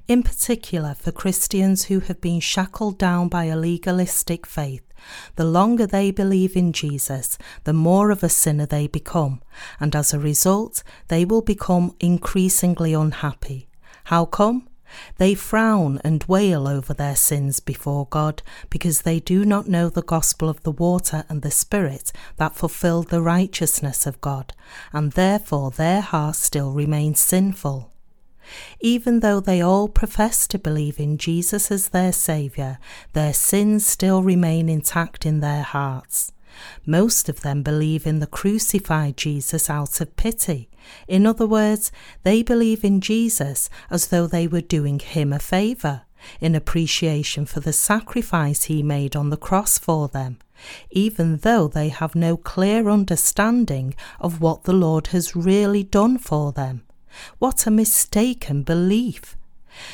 In 0.08 0.24
particular, 0.24 0.94
for 0.94 1.12
Christians 1.12 1.86
who 1.86 2.00
have 2.02 2.22
been 2.22 2.40
shackled 2.40 2.98
down 2.98 3.28
by 3.30 3.46
a 3.46 3.56
legalistic 3.56 4.46
faith, 4.46 4.84
the 5.36 5.46
longer 5.46 5.88
they 5.88 6.12
believe 6.12 6.56
in 6.56 6.74
Jesus, 6.74 7.38
the 7.64 7.74
more 7.74 8.12
of 8.12 8.24
a 8.24 8.30
sinner 8.30 8.66
they 8.66 8.88
become, 8.88 9.42
and 9.80 9.96
as 9.96 10.14
a 10.14 10.20
result, 10.20 10.84
they 11.08 11.26
will 11.26 11.42
become 11.42 11.96
increasingly 12.00 12.94
unhappy. 12.94 13.68
How 14.06 14.26
come? 14.26 14.68
They 15.18 15.36
frown 15.36 16.02
and 16.04 16.24
wail 16.26 16.68
over 16.68 16.94
their 16.94 17.16
sins 17.16 17.60
before 17.60 18.08
God 18.08 18.42
because 18.70 19.02
they 19.02 19.20
do 19.20 19.46
not 19.46 19.68
know 19.68 19.90
the 19.90 20.04
gospel 20.04 20.50
of 20.50 20.62
the 20.64 20.72
water 20.72 21.24
and 21.30 21.42
the 21.42 21.52
Spirit 21.52 22.12
that 22.38 22.56
fulfill 22.56 23.04
the 23.04 23.22
righteousness 23.22 24.06
of 24.06 24.20
God, 24.20 24.54
and 24.92 25.14
therefore 25.14 25.72
their 25.72 26.02
hearts 26.02 26.40
still 26.40 26.74
remain 26.74 27.16
sinful. 27.16 27.91
Even 28.80 29.20
though 29.20 29.40
they 29.40 29.62
all 29.62 29.88
profess 29.88 30.48
to 30.48 30.60
believe 30.60 31.00
in 31.00 31.18
Jesus 31.18 31.72
as 31.72 31.90
their 31.90 32.12
Saviour, 32.12 32.80
their 33.14 33.34
sins 33.34 33.86
still 33.86 34.24
remain 34.24 34.70
intact 34.70 35.26
in 35.26 35.40
their 35.40 35.64
hearts. 35.64 36.32
Most 36.86 37.30
of 37.30 37.42
them 37.42 37.64
believe 37.64 38.06
in 38.06 38.20
the 38.20 38.28
crucified 38.28 39.18
Jesus 39.18 39.70
out 39.70 40.02
of 40.02 40.16
pity. 40.16 40.70
In 41.08 41.26
other 41.26 41.48
words, 41.48 41.92
they 42.24 42.44
believe 42.44 42.84
in 42.84 43.02
Jesus 43.02 43.70
as 43.90 44.08
though 44.08 44.28
they 44.28 44.48
were 44.48 44.62
doing 44.62 45.00
him 45.00 45.32
a 45.32 45.40
favour, 45.40 46.02
in 46.40 46.54
appreciation 46.54 47.46
for 47.46 47.60
the 47.60 47.74
sacrifice 47.74 48.64
he 48.64 48.84
made 48.84 49.16
on 49.16 49.30
the 49.30 49.38
cross 49.38 49.78
for 49.78 50.08
them, 50.08 50.38
even 50.92 51.38
though 51.38 51.68
they 51.68 51.90
have 51.90 52.16
no 52.16 52.38
clear 52.38 52.90
understanding 52.90 53.96
of 54.20 54.42
what 54.42 54.64
the 54.64 54.74
Lord 54.74 55.08
has 55.08 55.36
really 55.36 55.84
done 55.84 56.18
for 56.18 56.52
them. 56.52 56.84
What 57.40 57.68
a 57.68 57.72
mistaken 57.72 58.64
belief! 58.64 59.36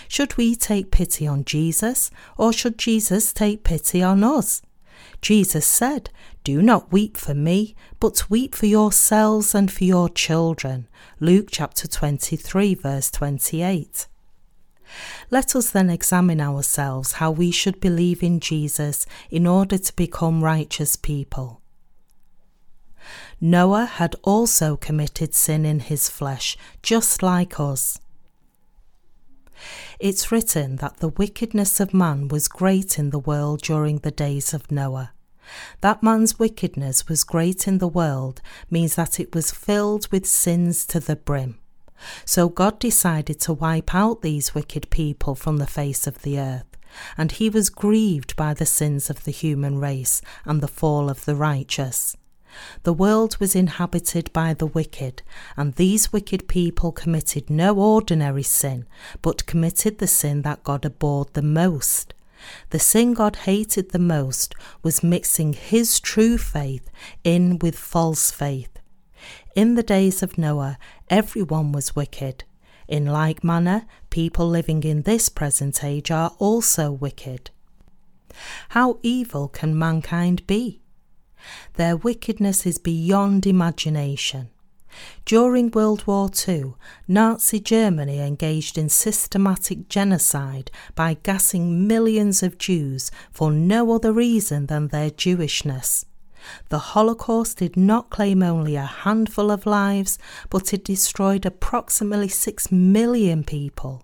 Should 0.08 0.38
we 0.38 0.56
take 0.56 0.92
pity 0.92 1.28
on 1.28 1.46
Jesus, 1.46 2.10
or 2.38 2.52
should 2.52 2.78
Jesus 2.78 3.32
take 3.32 3.64
pity 3.64 4.02
on 4.02 4.24
us? 4.24 4.62
Jesus 5.22 5.66
said, 5.66 6.10
Do 6.44 6.62
not 6.62 6.92
weep 6.92 7.18
for 7.18 7.34
me, 7.34 7.76
but 8.00 8.30
weep 8.30 8.56
for 8.56 8.66
yourselves 8.66 9.54
and 9.56 9.72
for 9.72 9.84
your 9.84 10.10
children. 10.10 10.88
Luke 11.20 11.50
chapter 11.52 11.88
23, 11.88 12.76
verse 12.76 13.12
28. 13.12 14.08
Let 15.30 15.56
us 15.56 15.72
then 15.72 15.90
examine 15.90 16.40
ourselves 16.40 17.14
how 17.14 17.32
we 17.32 17.52
should 17.52 17.80
believe 17.82 18.24
in 18.24 18.40
Jesus 18.40 19.06
in 19.30 19.46
order 19.46 19.78
to 19.78 19.96
become 19.96 20.44
righteous 20.44 20.96
people. 20.96 21.62
Noah 23.40 23.86
had 23.86 24.16
also 24.24 24.76
committed 24.76 25.34
sin 25.34 25.66
in 25.66 25.80
his 25.82 26.10
flesh, 26.10 26.58
just 26.82 27.22
like 27.24 27.60
us. 27.60 28.00
It's 30.00 30.32
written 30.32 30.78
that 30.78 30.98
the 30.98 31.10
wickedness 31.10 31.80
of 31.80 31.94
man 31.94 32.28
was 32.28 32.48
great 32.48 33.00
in 33.00 33.10
the 33.10 33.20
world 33.20 33.62
during 33.62 34.00
the 34.00 34.12
days 34.12 34.54
of 34.54 34.72
Noah. 34.72 35.12
That 35.82 36.04
man's 36.04 36.38
wickedness 36.38 37.08
was 37.08 37.24
great 37.24 37.68
in 37.68 37.78
the 37.78 37.88
world 37.88 38.42
means 38.70 38.96
that 38.96 39.20
it 39.20 39.34
was 39.34 39.52
filled 39.52 40.12
with 40.12 40.26
sins 40.26 40.86
to 40.88 41.00
the 41.00 41.16
brim. 41.16 41.58
So 42.26 42.50
God 42.50 42.80
decided 42.80 43.40
to 43.42 43.54
wipe 43.54 43.96
out 43.96 44.22
these 44.22 44.54
wicked 44.54 44.90
people 44.90 45.36
from 45.36 45.58
the 45.58 45.66
face 45.66 46.06
of 46.06 46.22
the 46.22 46.40
earth, 46.40 46.78
and 47.18 47.32
he 47.32 47.50
was 47.50 47.70
grieved 47.70 48.36
by 48.36 48.54
the 48.54 48.66
sins 48.66 49.10
of 49.10 49.24
the 49.24 49.32
human 49.32 49.80
race 49.80 50.22
and 50.46 50.62
the 50.62 50.68
fall 50.68 51.10
of 51.10 51.26
the 51.26 51.36
righteous. 51.36 52.16
The 52.84 52.94
world 52.94 53.38
was 53.40 53.56
inhabited 53.56 54.32
by 54.34 54.54
the 54.54 54.66
wicked, 54.66 55.22
and 55.56 55.74
these 55.74 56.12
wicked 56.14 56.48
people 56.48 56.92
committed 56.92 57.50
no 57.50 57.78
ordinary 57.78 58.44
sin, 58.44 58.86
but 59.22 59.46
committed 59.46 59.98
the 59.98 60.08
sin 60.08 60.42
that 60.44 60.64
God 60.64 60.86
abhorred 60.86 61.34
the 61.34 61.42
most. 61.42 62.14
The 62.70 62.80
sin 62.80 63.14
God 63.14 63.36
hated 63.36 63.92
the 63.92 64.00
most 64.00 64.56
was 64.84 65.04
mixing 65.04 65.54
his 65.54 66.00
true 66.00 66.38
faith 66.38 66.90
in 67.24 67.60
with 67.60 67.78
false 67.78 68.32
faith. 68.32 68.78
In 69.56 69.76
the 69.76 69.84
days 69.84 70.22
of 70.22 70.38
Noah, 70.38 70.78
everyone 71.10 71.72
was 71.72 71.96
wicked. 71.96 72.44
In 72.88 73.06
like 73.06 73.44
manner, 73.44 73.86
people 74.10 74.48
living 74.48 74.84
in 74.84 75.02
this 75.02 75.30
present 75.30 75.84
age 75.84 76.12
are 76.12 76.34
also 76.38 76.92
wicked. 76.92 77.50
How 78.70 79.00
evil 79.02 79.48
can 79.48 79.78
mankind 79.78 80.46
be? 80.48 80.82
Their 81.76 81.96
wickedness 81.96 82.66
is 82.66 82.78
beyond 82.78 83.46
imagination. 83.46 84.50
During 85.26 85.70
World 85.72 86.08
War 86.08 86.30
II, 86.48 86.74
Nazi 87.08 87.60
Germany 87.60 88.20
engaged 88.20 88.78
in 88.78 88.90
systematic 88.90 89.90
genocide 89.90 90.72
by 90.96 91.18
gassing 91.22 91.88
millions 91.88 92.42
of 92.42 92.58
Jews 92.58 93.12
for 93.32 93.52
no 93.52 93.92
other 93.92 94.12
reason 94.12 94.66
than 94.68 94.88
their 94.88 95.12
Jewishness. 95.12 96.06
The 96.70 96.80
Holocaust 96.80 97.58
did 97.58 97.76
not 97.76 98.10
claim 98.10 98.42
only 98.42 98.76
a 98.76 98.86
handful 98.86 99.52
of 99.52 99.66
lives, 99.66 100.18
but 100.50 100.74
it 100.74 100.86
destroyed 100.86 101.46
approximately 101.46 102.30
6 102.30 102.72
million 102.72 103.44
people. 103.44 104.04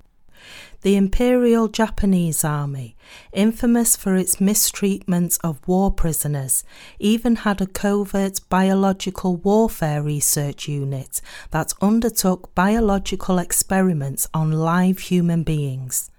The 0.84 0.98
Imperial 0.98 1.70
Japanese 1.70 2.44
Army, 2.44 2.98
infamous 3.32 3.96
for 3.96 4.18
its 4.18 4.42
mistreatment 4.42 5.38
of 5.42 5.66
war 5.66 5.90
prisoners, 5.92 6.66
even 7.00 7.38
had 7.38 7.62
a 7.62 7.68
covert 7.68 8.42
biological 8.50 9.38
warfare 9.38 10.04
research 10.04 10.68
unit 10.68 11.22
that 11.52 11.72
undertook 11.82 12.54
biological 12.54 13.40
experiments 13.40 14.28
on 14.34 14.52
live 14.52 15.00
human 15.00 15.44
beings. 15.44 16.12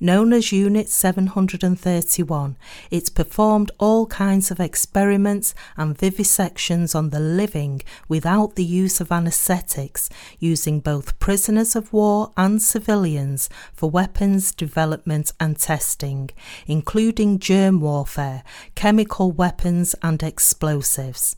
Known 0.00 0.32
as 0.32 0.52
Unit 0.52 0.88
731, 0.88 2.56
it 2.90 3.14
performed 3.14 3.70
all 3.78 4.06
kinds 4.06 4.50
of 4.50 4.60
experiments 4.60 5.54
and 5.76 5.96
vivisections 5.96 6.94
on 6.94 7.10
the 7.10 7.20
living 7.20 7.82
without 8.08 8.56
the 8.56 8.64
use 8.64 9.00
of 9.00 9.10
anaesthetics, 9.10 10.10
using 10.38 10.80
both 10.80 11.18
prisoners 11.18 11.74
of 11.74 11.92
war 11.92 12.32
and 12.36 12.60
civilians 12.60 13.48
for 13.72 13.90
weapons 13.90 14.52
development 14.52 15.32
and 15.40 15.58
testing, 15.58 16.30
including 16.66 17.38
germ 17.38 17.80
warfare, 17.80 18.42
chemical 18.74 19.32
weapons, 19.32 19.94
and 20.02 20.22
explosives. 20.22 21.36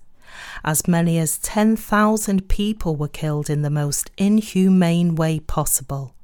As 0.65 0.89
many 0.89 1.19
as 1.19 1.39
10,000 1.39 2.49
people 2.49 2.97
were 2.97 3.09
killed 3.09 3.49
in 3.49 3.63
the 3.63 3.71
most 3.71 4.11
inhumane 4.19 5.15
way 5.15 5.39
possible. 5.41 6.16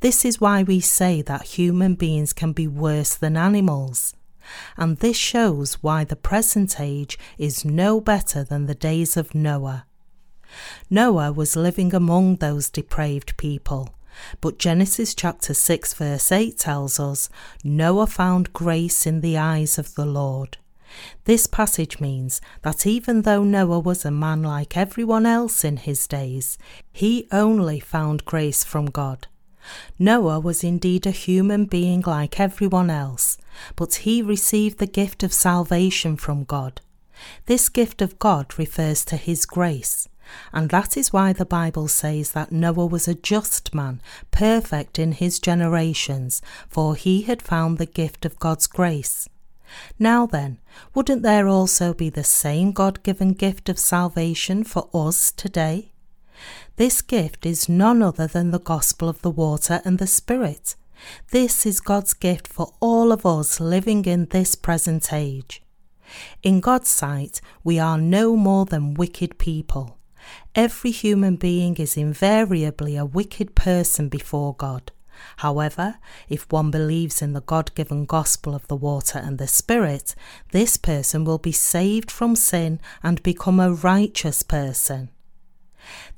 This 0.00 0.24
is 0.24 0.40
why 0.40 0.62
we 0.62 0.80
say 0.80 1.22
that 1.22 1.58
human 1.58 1.94
beings 1.94 2.32
can 2.32 2.52
be 2.52 2.66
worse 2.66 3.14
than 3.14 3.36
animals. 3.36 4.14
And 4.76 4.98
this 4.98 5.16
shows 5.16 5.74
why 5.82 6.04
the 6.04 6.16
present 6.16 6.80
age 6.80 7.18
is 7.38 7.64
no 7.64 8.00
better 8.00 8.42
than 8.42 8.66
the 8.66 8.74
days 8.74 9.16
of 9.16 9.34
Noah. 9.34 9.86
Noah 10.90 11.32
was 11.32 11.56
living 11.56 11.94
among 11.94 12.36
those 12.36 12.70
depraved 12.70 13.36
people. 13.36 13.94
But 14.40 14.58
Genesis 14.58 15.14
chapter 15.14 15.54
6 15.54 15.94
verse 15.94 16.30
8 16.30 16.58
tells 16.58 17.00
us 17.00 17.30
Noah 17.64 18.06
found 18.06 18.52
grace 18.52 19.06
in 19.06 19.20
the 19.20 19.38
eyes 19.38 19.78
of 19.78 19.94
the 19.94 20.04
Lord. 20.04 20.58
This 21.24 21.46
passage 21.46 22.00
means 22.00 22.42
that 22.60 22.86
even 22.86 23.22
though 23.22 23.44
Noah 23.44 23.80
was 23.80 24.04
a 24.04 24.10
man 24.10 24.42
like 24.42 24.76
everyone 24.76 25.24
else 25.24 25.64
in 25.64 25.78
his 25.78 26.06
days, 26.06 26.58
he 26.92 27.26
only 27.32 27.80
found 27.80 28.26
grace 28.26 28.62
from 28.62 28.86
God. 28.86 29.26
Noah 29.98 30.40
was 30.40 30.64
indeed 30.64 31.06
a 31.06 31.10
human 31.10 31.66
being 31.66 32.02
like 32.02 32.40
everyone 32.40 32.90
else, 32.90 33.38
but 33.76 33.94
he 33.94 34.22
received 34.22 34.78
the 34.78 34.86
gift 34.86 35.22
of 35.22 35.32
salvation 35.32 36.16
from 36.16 36.44
God. 36.44 36.80
This 37.46 37.68
gift 37.68 38.02
of 38.02 38.18
God 38.18 38.58
refers 38.58 39.04
to 39.06 39.16
his 39.16 39.46
grace, 39.46 40.08
and 40.52 40.70
that 40.70 40.96
is 40.96 41.12
why 41.12 41.32
the 41.32 41.44
Bible 41.44 41.88
says 41.88 42.32
that 42.32 42.52
Noah 42.52 42.86
was 42.86 43.06
a 43.06 43.14
just 43.14 43.74
man, 43.74 44.00
perfect 44.30 44.98
in 44.98 45.12
his 45.12 45.38
generations, 45.38 46.42
for 46.68 46.94
he 46.94 47.22
had 47.22 47.42
found 47.42 47.78
the 47.78 47.86
gift 47.86 48.24
of 48.24 48.38
God's 48.38 48.66
grace. 48.66 49.28
Now 49.98 50.26
then, 50.26 50.58
wouldn't 50.94 51.22
there 51.22 51.48
also 51.48 51.94
be 51.94 52.10
the 52.10 52.24
same 52.24 52.72
God 52.72 53.02
given 53.02 53.32
gift 53.32 53.68
of 53.68 53.78
salvation 53.78 54.64
for 54.64 54.88
us 54.92 55.30
today? 55.30 55.91
This 56.76 57.02
gift 57.02 57.46
is 57.46 57.68
none 57.68 58.02
other 58.02 58.26
than 58.26 58.50
the 58.50 58.58
gospel 58.60 59.08
of 59.08 59.22
the 59.22 59.30
water 59.30 59.80
and 59.84 59.98
the 59.98 60.06
Spirit. 60.06 60.74
This 61.30 61.66
is 61.66 61.80
God's 61.80 62.14
gift 62.14 62.48
for 62.48 62.72
all 62.80 63.12
of 63.12 63.26
us 63.26 63.60
living 63.60 64.04
in 64.04 64.26
this 64.26 64.54
present 64.54 65.12
age. 65.12 65.62
In 66.42 66.60
God's 66.60 66.88
sight, 66.88 67.40
we 67.64 67.78
are 67.78 67.98
no 67.98 68.36
more 68.36 68.66
than 68.66 68.94
wicked 68.94 69.38
people. 69.38 69.98
Every 70.54 70.90
human 70.90 71.36
being 71.36 71.76
is 71.76 71.96
invariably 71.96 72.96
a 72.96 73.04
wicked 73.04 73.54
person 73.54 74.08
before 74.08 74.54
God. 74.54 74.92
However, 75.38 75.98
if 76.28 76.50
one 76.50 76.70
believes 76.70 77.22
in 77.22 77.32
the 77.32 77.40
God 77.40 77.74
given 77.74 78.04
gospel 78.04 78.54
of 78.54 78.66
the 78.68 78.76
water 78.76 79.18
and 79.18 79.38
the 79.38 79.46
Spirit, 79.46 80.14
this 80.50 80.76
person 80.76 81.24
will 81.24 81.38
be 81.38 81.52
saved 81.52 82.10
from 82.10 82.36
sin 82.36 82.80
and 83.02 83.22
become 83.22 83.60
a 83.60 83.72
righteous 83.72 84.42
person. 84.42 85.10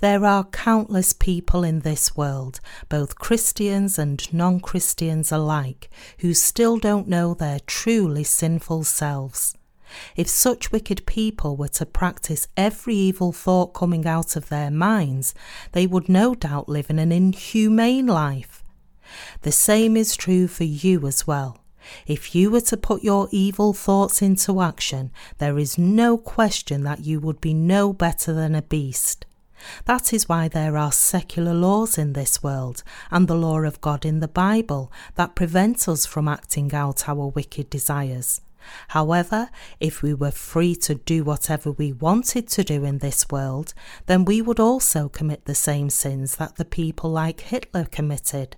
There 0.01 0.25
are 0.25 0.45
countless 0.45 1.13
people 1.13 1.65
in 1.65 1.81
this 1.81 2.17
world, 2.17 2.61
both 2.89 3.19
Christians 3.19 3.99
and 3.99 4.33
non 4.33 4.61
Christians 4.61 5.33
alike, 5.33 5.91
who 6.19 6.35
still 6.35 6.79
don't 6.79 7.09
know 7.09 7.35
their 7.35 7.61
truly 7.61 8.25
sinful 8.25 8.85
selves. 8.85 9.57
If 10.17 10.29
such 10.29 10.73
wicked 10.73 11.07
people 11.07 11.57
were 11.57 11.69
to 11.69 11.87
practice 11.87 12.49
every 12.57 12.95
evil 12.95 13.33
thought 13.33 13.69
coming 13.69 14.07
out 14.07 14.37
of 14.37 14.49
their 14.49 14.71
minds, 14.71 15.35
they 15.73 15.87
would 15.87 16.09
no 16.09 16.35
doubt 16.35 16.69
live 16.69 16.91
in 16.91 16.99
an 16.99 17.13
inhumane 17.13 18.07
life. 18.07 18.63
The 19.43 19.53
same 19.53 19.97
is 19.97 20.17
true 20.17 20.49
for 20.49 20.65
you 20.65 21.07
as 21.07 21.27
well. 21.27 21.59
If 22.07 22.35
you 22.35 22.51
were 22.51 22.63
to 22.63 22.77
put 22.77 23.05
your 23.05 23.29
evil 23.31 23.73
thoughts 23.73 24.23
into 24.23 24.61
action, 24.61 25.13
there 25.39 25.59
is 25.59 25.79
no 25.79 26.17
question 26.17 26.83
that 26.85 27.05
you 27.05 27.21
would 27.21 27.41
be 27.41 27.55
no 27.55 27.93
better 27.93 28.33
than 28.33 28.55
a 28.55 28.63
beast. 28.63 29.27
That 29.85 30.13
is 30.13 30.29
why 30.29 30.49
there 30.49 30.77
are 30.77 30.93
secular 30.93 31.55
laws 31.55 31.99
in 31.99 32.13
this 32.13 32.43
world 32.43 32.83
and 33.11 33.29
the 33.29 33.37
law 33.37 33.61
of 33.61 33.81
God 33.81 34.05
in 34.05 34.21
the 34.21 34.29
Bible 34.29 34.93
that 35.15 35.35
prevent 35.35 35.89
us 35.89 36.07
from 36.07 36.29
acting 36.29 36.75
out 36.75 37.09
our 37.09 37.29
wicked 37.29 37.71
desires. 37.71 38.41
However, 38.89 39.51
if 39.81 40.03
we 40.03 40.15
were 40.15 40.31
free 40.31 40.75
to 40.77 40.95
do 40.95 41.23
whatever 41.23 41.71
we 41.71 41.93
wanted 41.93 42.49
to 42.49 42.65
do 42.65 42.85
in 42.85 42.99
this 42.99 43.27
world, 43.31 43.75
then 44.07 44.25
we 44.25 44.41
would 44.41 44.61
also 44.61 45.09
commit 45.09 45.45
the 45.45 45.55
same 45.55 45.91
sins 45.91 46.37
that 46.37 46.57
the 46.57 46.65
people 46.65 47.11
like 47.11 47.41
Hitler 47.41 47.85
committed. 47.85 48.57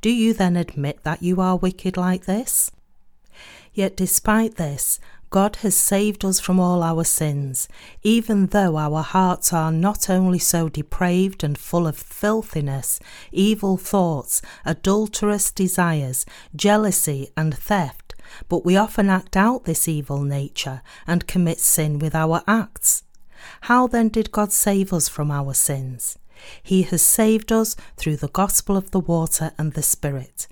Do 0.00 0.10
you 0.10 0.32
then 0.34 0.56
admit 0.56 1.02
that 1.04 1.22
you 1.22 1.40
are 1.40 1.56
wicked 1.56 1.96
like 1.96 2.26
this? 2.26 2.70
Yet 3.72 3.96
despite 3.96 4.54
this, 4.54 5.00
God 5.34 5.56
has 5.62 5.74
saved 5.74 6.24
us 6.24 6.38
from 6.38 6.60
all 6.60 6.84
our 6.84 7.02
sins, 7.02 7.66
even 8.04 8.46
though 8.46 8.76
our 8.76 9.02
hearts 9.02 9.52
are 9.52 9.72
not 9.72 10.08
only 10.08 10.38
so 10.38 10.68
depraved 10.68 11.42
and 11.42 11.58
full 11.58 11.88
of 11.88 11.96
filthiness, 11.96 13.00
evil 13.32 13.76
thoughts, 13.76 14.42
adulterous 14.64 15.50
desires, 15.50 16.24
jealousy, 16.54 17.30
and 17.36 17.52
theft, 17.52 18.14
but 18.48 18.64
we 18.64 18.76
often 18.76 19.10
act 19.10 19.36
out 19.36 19.64
this 19.64 19.88
evil 19.88 20.22
nature 20.22 20.82
and 21.04 21.26
commit 21.26 21.58
sin 21.58 21.98
with 21.98 22.14
our 22.14 22.44
acts. 22.46 23.02
How 23.62 23.88
then 23.88 24.10
did 24.10 24.30
God 24.30 24.52
save 24.52 24.92
us 24.92 25.08
from 25.08 25.32
our 25.32 25.52
sins? 25.52 26.16
He 26.62 26.82
has 26.82 27.02
saved 27.02 27.50
us 27.50 27.74
through 27.96 28.18
the 28.18 28.28
gospel 28.28 28.76
of 28.76 28.92
the 28.92 29.00
water 29.00 29.50
and 29.58 29.72
the 29.72 29.82
Spirit. 29.82 30.46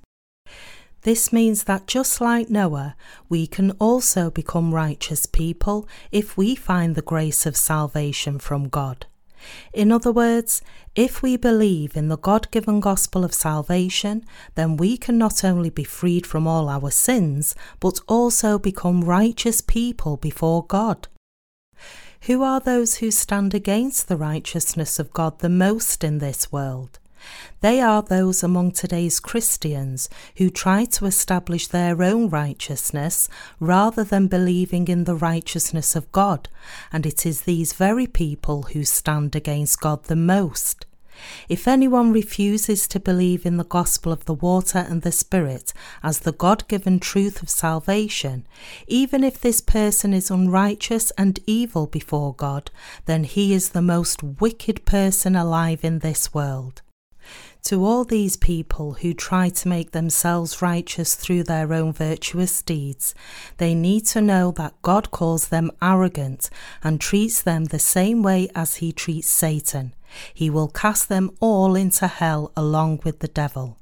This 1.02 1.32
means 1.32 1.64
that 1.64 1.86
just 1.86 2.20
like 2.20 2.48
Noah, 2.48 2.94
we 3.28 3.46
can 3.46 3.72
also 3.72 4.30
become 4.30 4.74
righteous 4.74 5.26
people 5.26 5.88
if 6.12 6.36
we 6.36 6.54
find 6.54 6.94
the 6.94 7.02
grace 7.02 7.44
of 7.44 7.56
salvation 7.56 8.38
from 8.38 8.68
God. 8.68 9.06
In 9.72 9.90
other 9.90 10.12
words, 10.12 10.62
if 10.94 11.20
we 11.20 11.36
believe 11.36 11.96
in 11.96 12.06
the 12.06 12.18
God 12.18 12.48
given 12.52 12.78
gospel 12.78 13.24
of 13.24 13.34
salvation, 13.34 14.24
then 14.54 14.76
we 14.76 14.96
can 14.96 15.18
not 15.18 15.42
only 15.42 15.70
be 15.70 15.82
freed 15.82 16.24
from 16.24 16.46
all 16.46 16.68
our 16.68 16.92
sins, 16.92 17.56
but 17.80 17.98
also 18.06 18.56
become 18.56 19.02
righteous 19.02 19.60
people 19.60 20.16
before 20.16 20.64
God. 20.64 21.08
Who 22.26 22.44
are 22.44 22.60
those 22.60 22.96
who 22.96 23.10
stand 23.10 23.52
against 23.52 24.06
the 24.06 24.16
righteousness 24.16 25.00
of 25.00 25.12
God 25.12 25.40
the 25.40 25.48
most 25.48 26.04
in 26.04 26.18
this 26.18 26.52
world? 26.52 27.00
They 27.60 27.80
are 27.80 28.02
those 28.02 28.42
among 28.42 28.72
today's 28.72 29.20
Christians 29.20 30.08
who 30.36 30.50
try 30.50 30.84
to 30.86 31.06
establish 31.06 31.66
their 31.66 32.02
own 32.02 32.28
righteousness 32.28 33.28
rather 33.60 34.04
than 34.04 34.26
believing 34.26 34.88
in 34.88 35.04
the 35.04 35.14
righteousness 35.14 35.94
of 35.94 36.10
God, 36.12 36.48
and 36.92 37.06
it 37.06 37.24
is 37.24 37.42
these 37.42 37.72
very 37.72 38.06
people 38.06 38.62
who 38.62 38.84
stand 38.84 39.36
against 39.36 39.80
God 39.80 40.04
the 40.04 40.16
most. 40.16 40.86
If 41.48 41.68
anyone 41.68 42.12
refuses 42.12 42.88
to 42.88 42.98
believe 42.98 43.46
in 43.46 43.56
the 43.56 43.64
gospel 43.64 44.12
of 44.12 44.24
the 44.24 44.34
water 44.34 44.78
and 44.78 45.02
the 45.02 45.12
Spirit 45.12 45.72
as 46.02 46.20
the 46.20 46.32
God 46.32 46.66
given 46.68 46.98
truth 46.98 47.42
of 47.42 47.50
salvation, 47.50 48.46
even 48.86 49.22
if 49.22 49.40
this 49.40 49.60
person 49.60 50.12
is 50.12 50.30
unrighteous 50.30 51.12
and 51.12 51.38
evil 51.46 51.86
before 51.86 52.34
God, 52.34 52.70
then 53.04 53.24
he 53.24 53.54
is 53.54 53.70
the 53.70 53.82
most 53.82 54.22
wicked 54.22 54.84
person 54.84 55.36
alive 55.36 55.84
in 55.84 56.00
this 56.00 56.34
world. 56.34 56.82
To 57.64 57.84
all 57.84 58.04
these 58.04 58.36
people 58.36 58.94
who 58.94 59.14
try 59.14 59.48
to 59.48 59.68
make 59.68 59.92
themselves 59.92 60.60
righteous 60.60 61.14
through 61.14 61.44
their 61.44 61.72
own 61.72 61.92
virtuous 61.92 62.60
deeds, 62.60 63.14
they 63.58 63.72
need 63.72 64.04
to 64.06 64.20
know 64.20 64.50
that 64.52 64.82
God 64.82 65.12
calls 65.12 65.48
them 65.48 65.70
arrogant 65.80 66.50
and 66.82 67.00
treats 67.00 67.40
them 67.40 67.66
the 67.66 67.78
same 67.78 68.20
way 68.20 68.48
as 68.56 68.76
he 68.76 68.92
treats 68.92 69.28
Satan. 69.28 69.94
He 70.34 70.50
will 70.50 70.68
cast 70.68 71.08
them 71.08 71.30
all 71.38 71.76
into 71.76 72.08
hell 72.08 72.50
along 72.56 73.00
with 73.04 73.20
the 73.20 73.28
devil. 73.28 73.78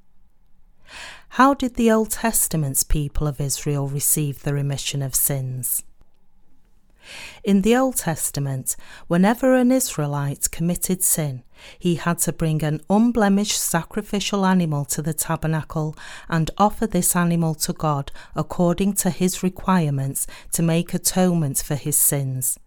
How 1.30 1.54
did 1.54 1.76
the 1.76 1.90
Old 1.90 2.10
Testament's 2.10 2.82
people 2.82 3.26
of 3.26 3.40
Israel 3.40 3.88
receive 3.88 4.42
the 4.42 4.52
remission 4.52 5.00
of 5.00 5.14
sins? 5.14 5.82
In 7.42 7.62
the 7.62 7.74
Old 7.76 7.96
Testament, 7.96 8.76
whenever 9.06 9.54
an 9.54 9.72
Israelite 9.72 10.50
committed 10.50 11.02
sin, 11.02 11.44
he 11.78 11.96
had 11.96 12.18
to 12.18 12.32
bring 12.32 12.62
an 12.62 12.80
unblemished 12.88 13.60
sacrificial 13.60 14.46
animal 14.46 14.84
to 14.86 15.02
the 15.02 15.14
tabernacle 15.14 15.96
and 16.28 16.50
offer 16.58 16.86
this 16.86 17.14
animal 17.16 17.54
to 17.54 17.72
God 17.72 18.12
according 18.34 18.94
to 18.94 19.10
his 19.10 19.42
requirements 19.42 20.26
to 20.52 20.62
make 20.62 20.94
atonement 20.94 21.58
for 21.58 21.74
his 21.74 21.96
sins. 21.96 22.58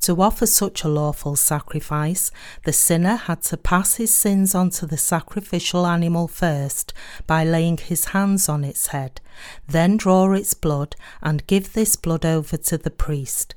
To 0.00 0.22
offer 0.22 0.46
such 0.46 0.82
a 0.82 0.88
lawful 0.88 1.36
sacrifice, 1.36 2.30
the 2.64 2.72
sinner 2.72 3.16
had 3.16 3.42
to 3.42 3.56
pass 3.56 3.96
his 3.96 4.14
sins 4.14 4.54
onto 4.54 4.86
the 4.86 4.96
sacrificial 4.96 5.86
animal 5.86 6.28
first 6.28 6.94
by 7.26 7.44
laying 7.44 7.76
his 7.76 8.06
hands 8.06 8.48
on 8.48 8.64
its 8.64 8.88
head, 8.88 9.20
then 9.66 9.96
draw 9.96 10.32
its 10.32 10.54
blood 10.54 10.96
and 11.22 11.46
give 11.46 11.72
this 11.72 11.96
blood 11.96 12.24
over 12.24 12.56
to 12.56 12.78
the 12.78 12.90
priest. 12.90 13.54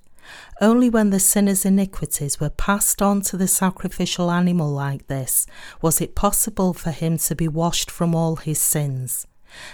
Only 0.61 0.91
when 0.91 1.09
the 1.09 1.19
sinner's 1.19 1.65
iniquities 1.65 2.39
were 2.39 2.51
passed 2.51 3.01
on 3.01 3.21
to 3.21 3.35
the 3.35 3.47
sacrificial 3.47 4.29
animal 4.29 4.69
like 4.69 5.07
this 5.07 5.47
was 5.81 5.99
it 5.99 6.13
possible 6.13 6.75
for 6.75 6.91
him 6.91 7.17
to 7.17 7.35
be 7.35 7.47
washed 7.47 7.89
from 7.89 8.13
all 8.13 8.35
his 8.35 8.61
sins. 8.61 9.25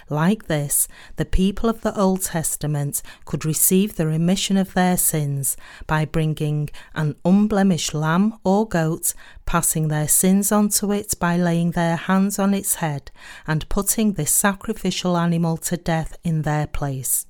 Like 0.09 0.47
this, 0.47 0.87
the 1.17 1.25
people 1.25 1.69
of 1.69 1.81
the 1.81 1.93
Old 1.99 2.21
Testament 2.21 3.03
could 3.25 3.43
receive 3.43 3.97
the 3.97 4.07
remission 4.07 4.55
of 4.55 4.73
their 4.73 4.95
sins 4.95 5.57
by 5.87 6.05
bringing 6.05 6.69
an 6.95 7.17
unblemished 7.25 7.93
lamb 7.93 8.39
or 8.45 8.65
goat, 8.65 9.13
passing 9.45 9.89
their 9.89 10.07
sins 10.07 10.53
onto 10.53 10.93
it 10.93 11.15
by 11.19 11.35
laying 11.35 11.71
their 11.71 11.97
hands 11.97 12.39
on 12.39 12.53
its 12.53 12.75
head, 12.75 13.11
and 13.45 13.67
putting 13.67 14.13
this 14.13 14.31
sacrificial 14.31 15.17
animal 15.17 15.57
to 15.57 15.75
death 15.75 16.17
in 16.23 16.43
their 16.43 16.65
place. 16.65 17.27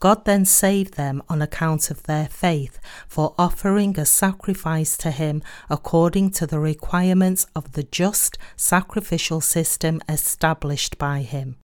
God 0.00 0.24
then 0.24 0.44
saved 0.44 0.94
them 0.94 1.22
on 1.28 1.42
account 1.42 1.90
of 1.90 2.02
their 2.04 2.26
faith 2.26 2.78
for 3.08 3.34
offering 3.38 3.98
a 3.98 4.06
sacrifice 4.06 4.96
to 4.98 5.10
Him 5.10 5.42
according 5.70 6.30
to 6.32 6.46
the 6.46 6.58
requirements 6.58 7.46
of 7.54 7.72
the 7.72 7.82
just 7.84 8.38
sacrificial 8.56 9.40
system 9.40 10.00
established 10.08 10.98
by 10.98 11.20
Him. 11.22 11.56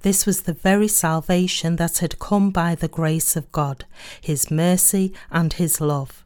This 0.00 0.24
was 0.24 0.42
the 0.42 0.54
very 0.54 0.88
salvation 0.88 1.76
that 1.76 1.98
had 1.98 2.18
come 2.18 2.50
by 2.50 2.74
the 2.74 2.88
grace 2.88 3.36
of 3.36 3.52
God, 3.52 3.84
His 4.20 4.50
mercy, 4.50 5.12
and 5.30 5.52
His 5.52 5.80
love. 5.80 6.24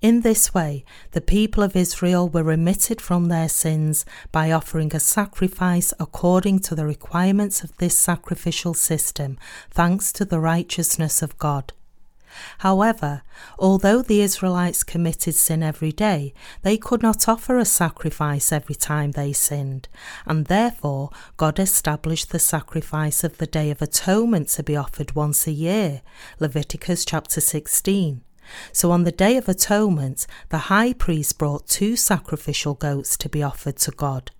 In 0.00 0.22
this 0.22 0.54
way, 0.54 0.84
the 1.12 1.20
people 1.20 1.62
of 1.62 1.76
Israel 1.76 2.28
were 2.28 2.42
remitted 2.42 3.00
from 3.00 3.26
their 3.26 3.48
sins 3.48 4.04
by 4.32 4.50
offering 4.50 4.94
a 4.94 5.00
sacrifice 5.00 5.92
according 5.98 6.60
to 6.60 6.74
the 6.74 6.86
requirements 6.86 7.62
of 7.62 7.76
this 7.76 7.98
sacrificial 7.98 8.74
system, 8.74 9.38
thanks 9.70 10.12
to 10.12 10.24
the 10.24 10.40
righteousness 10.40 11.22
of 11.22 11.38
God. 11.38 11.72
However, 12.58 13.22
although 13.58 14.02
the 14.02 14.20
Israelites 14.20 14.84
committed 14.84 15.34
sin 15.34 15.62
every 15.62 15.92
day, 15.92 16.32
they 16.62 16.76
could 16.76 17.02
not 17.02 17.28
offer 17.28 17.58
a 17.58 17.64
sacrifice 17.64 18.52
every 18.52 18.74
time 18.74 19.12
they 19.12 19.32
sinned, 19.32 19.88
and 20.26 20.46
therefore 20.46 21.10
God 21.36 21.58
established 21.58 22.30
the 22.30 22.38
sacrifice 22.38 23.24
of 23.24 23.38
the 23.38 23.46
Day 23.46 23.70
of 23.70 23.82
Atonement 23.82 24.48
to 24.50 24.62
be 24.62 24.76
offered 24.76 25.16
once 25.16 25.46
a 25.46 25.52
year. 25.52 26.02
Leviticus 26.38 27.04
chapter 27.04 27.40
16. 27.40 28.22
So 28.72 28.90
on 28.90 29.04
the 29.04 29.12
Day 29.12 29.36
of 29.36 29.48
Atonement, 29.48 30.26
the 30.48 30.58
high 30.58 30.92
priest 30.92 31.38
brought 31.38 31.66
two 31.66 31.96
sacrificial 31.96 32.74
goats 32.74 33.16
to 33.18 33.28
be 33.28 33.42
offered 33.42 33.76
to 33.76 33.90
God. 33.90 34.30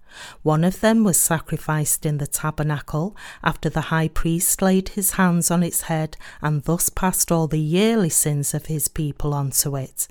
One 0.42 0.64
of 0.64 0.80
them 0.80 1.04
was 1.04 1.18
sacrificed 1.20 2.04
in 2.04 2.18
the 2.18 2.26
tabernacle 2.26 3.16
after 3.44 3.68
the 3.68 3.92
high 3.92 4.08
priest 4.08 4.60
laid 4.60 4.90
his 4.90 5.12
hands 5.12 5.50
on 5.50 5.62
its 5.62 5.82
head 5.82 6.16
and 6.42 6.64
thus 6.64 6.88
passed 6.88 7.30
all 7.30 7.46
the 7.46 7.60
yearly 7.60 8.08
sins 8.08 8.52
of 8.52 8.66
his 8.66 8.88
people 8.88 9.32
onto 9.32 9.76
it. 9.76 10.08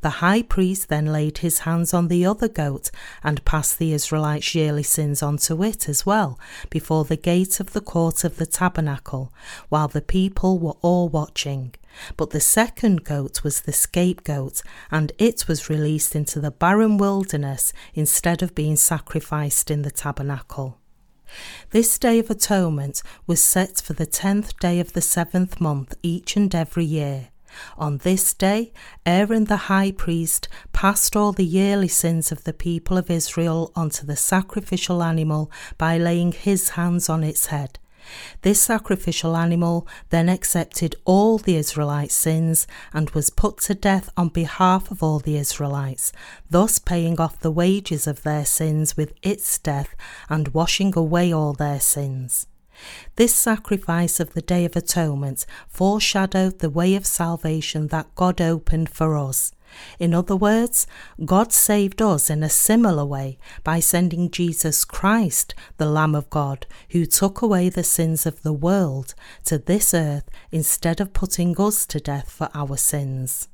The 0.00 0.20
high 0.20 0.42
priest 0.42 0.88
then 0.88 1.06
laid 1.06 1.38
his 1.38 1.60
hands 1.60 1.94
on 1.94 2.08
the 2.08 2.26
other 2.26 2.48
goat 2.48 2.90
and 3.22 3.44
passed 3.44 3.78
the 3.78 3.92
Israelites' 3.92 4.54
yearly 4.54 4.82
sins 4.82 5.22
onto 5.22 5.62
it 5.62 5.88
as 5.88 6.04
well, 6.04 6.38
before 6.68 7.04
the 7.04 7.16
gate 7.16 7.58
of 7.58 7.72
the 7.72 7.80
court 7.80 8.24
of 8.24 8.36
the 8.36 8.46
tabernacle, 8.46 9.32
while 9.70 9.88
the 9.88 10.02
people 10.02 10.58
were 10.58 10.76
all 10.82 11.08
watching. 11.08 11.74
But 12.16 12.30
the 12.30 12.40
second 12.40 13.04
goat 13.04 13.44
was 13.44 13.60
the 13.60 13.72
scapegoat, 13.72 14.62
and 14.90 15.12
it 15.18 15.48
was 15.48 15.70
released 15.70 16.14
into 16.14 16.40
the 16.40 16.50
barren 16.50 16.96
wilderness 16.98 17.72
instead 17.94 18.42
of 18.42 18.54
being 18.54 18.76
sacrificed 18.76 19.70
in 19.70 19.82
the 19.82 19.90
tabernacle. 19.90 20.78
This 21.70 21.98
Day 21.98 22.18
of 22.18 22.30
Atonement 22.30 23.02
was 23.26 23.42
set 23.42 23.80
for 23.80 23.94
the 23.94 24.06
tenth 24.06 24.58
day 24.58 24.80
of 24.80 24.92
the 24.92 25.00
seventh 25.00 25.60
month 25.60 25.94
each 26.02 26.36
and 26.36 26.54
every 26.54 26.84
year. 26.84 27.28
On 27.76 27.98
this 27.98 28.32
day, 28.34 28.72
Aaron 29.04 29.44
the 29.44 29.68
high 29.68 29.92
priest 29.92 30.48
passed 30.72 31.16
all 31.16 31.32
the 31.32 31.44
yearly 31.44 31.88
sins 31.88 32.32
of 32.32 32.44
the 32.44 32.52
people 32.52 32.96
of 32.96 33.10
Israel 33.10 33.72
onto 33.76 34.06
the 34.06 34.16
sacrificial 34.16 35.02
animal 35.02 35.50
by 35.76 35.98
laying 35.98 36.32
his 36.32 36.70
hands 36.70 37.08
on 37.08 37.22
its 37.22 37.46
head. 37.46 37.78
This 38.42 38.60
sacrificial 38.60 39.36
animal 39.36 39.86
then 40.10 40.28
accepted 40.28 40.96
all 41.04 41.38
the 41.38 41.56
Israelites' 41.56 42.14
sins 42.14 42.66
and 42.92 43.10
was 43.10 43.30
put 43.30 43.58
to 43.62 43.74
death 43.74 44.10
on 44.16 44.28
behalf 44.28 44.90
of 44.90 45.02
all 45.02 45.18
the 45.18 45.36
Israelites, 45.36 46.12
thus 46.50 46.78
paying 46.78 47.20
off 47.20 47.40
the 47.40 47.50
wages 47.50 48.06
of 48.06 48.22
their 48.22 48.44
sins 48.44 48.96
with 48.96 49.12
its 49.22 49.58
death 49.58 49.94
and 50.28 50.48
washing 50.48 50.92
away 50.96 51.32
all 51.32 51.52
their 51.52 51.80
sins. 51.80 52.46
This 53.16 53.34
sacrifice 53.34 54.18
of 54.18 54.32
the 54.32 54.42
Day 54.42 54.64
of 54.64 54.76
Atonement 54.76 55.46
foreshadowed 55.68 56.58
the 56.58 56.70
way 56.70 56.94
of 56.94 57.06
salvation 57.06 57.88
that 57.88 58.14
God 58.14 58.40
opened 58.40 58.88
for 58.88 59.16
us. 59.16 59.52
In 59.98 60.14
other 60.14 60.36
words, 60.36 60.86
God 61.24 61.52
saved 61.52 62.02
us 62.02 62.30
in 62.30 62.42
a 62.42 62.48
similar 62.48 63.04
way 63.04 63.38
by 63.64 63.80
sending 63.80 64.30
Jesus 64.30 64.84
Christ, 64.84 65.54
the 65.76 65.86
Lamb 65.86 66.14
of 66.14 66.30
God, 66.30 66.66
who 66.90 67.06
took 67.06 67.42
away 67.42 67.68
the 67.68 67.84
sins 67.84 68.26
of 68.26 68.42
the 68.42 68.52
world, 68.52 69.14
to 69.44 69.58
this 69.58 69.94
earth 69.94 70.28
instead 70.50 71.00
of 71.00 71.12
putting 71.12 71.60
us 71.60 71.86
to 71.86 72.00
death 72.00 72.30
for 72.30 72.50
our 72.54 72.76
sins. 72.76 73.48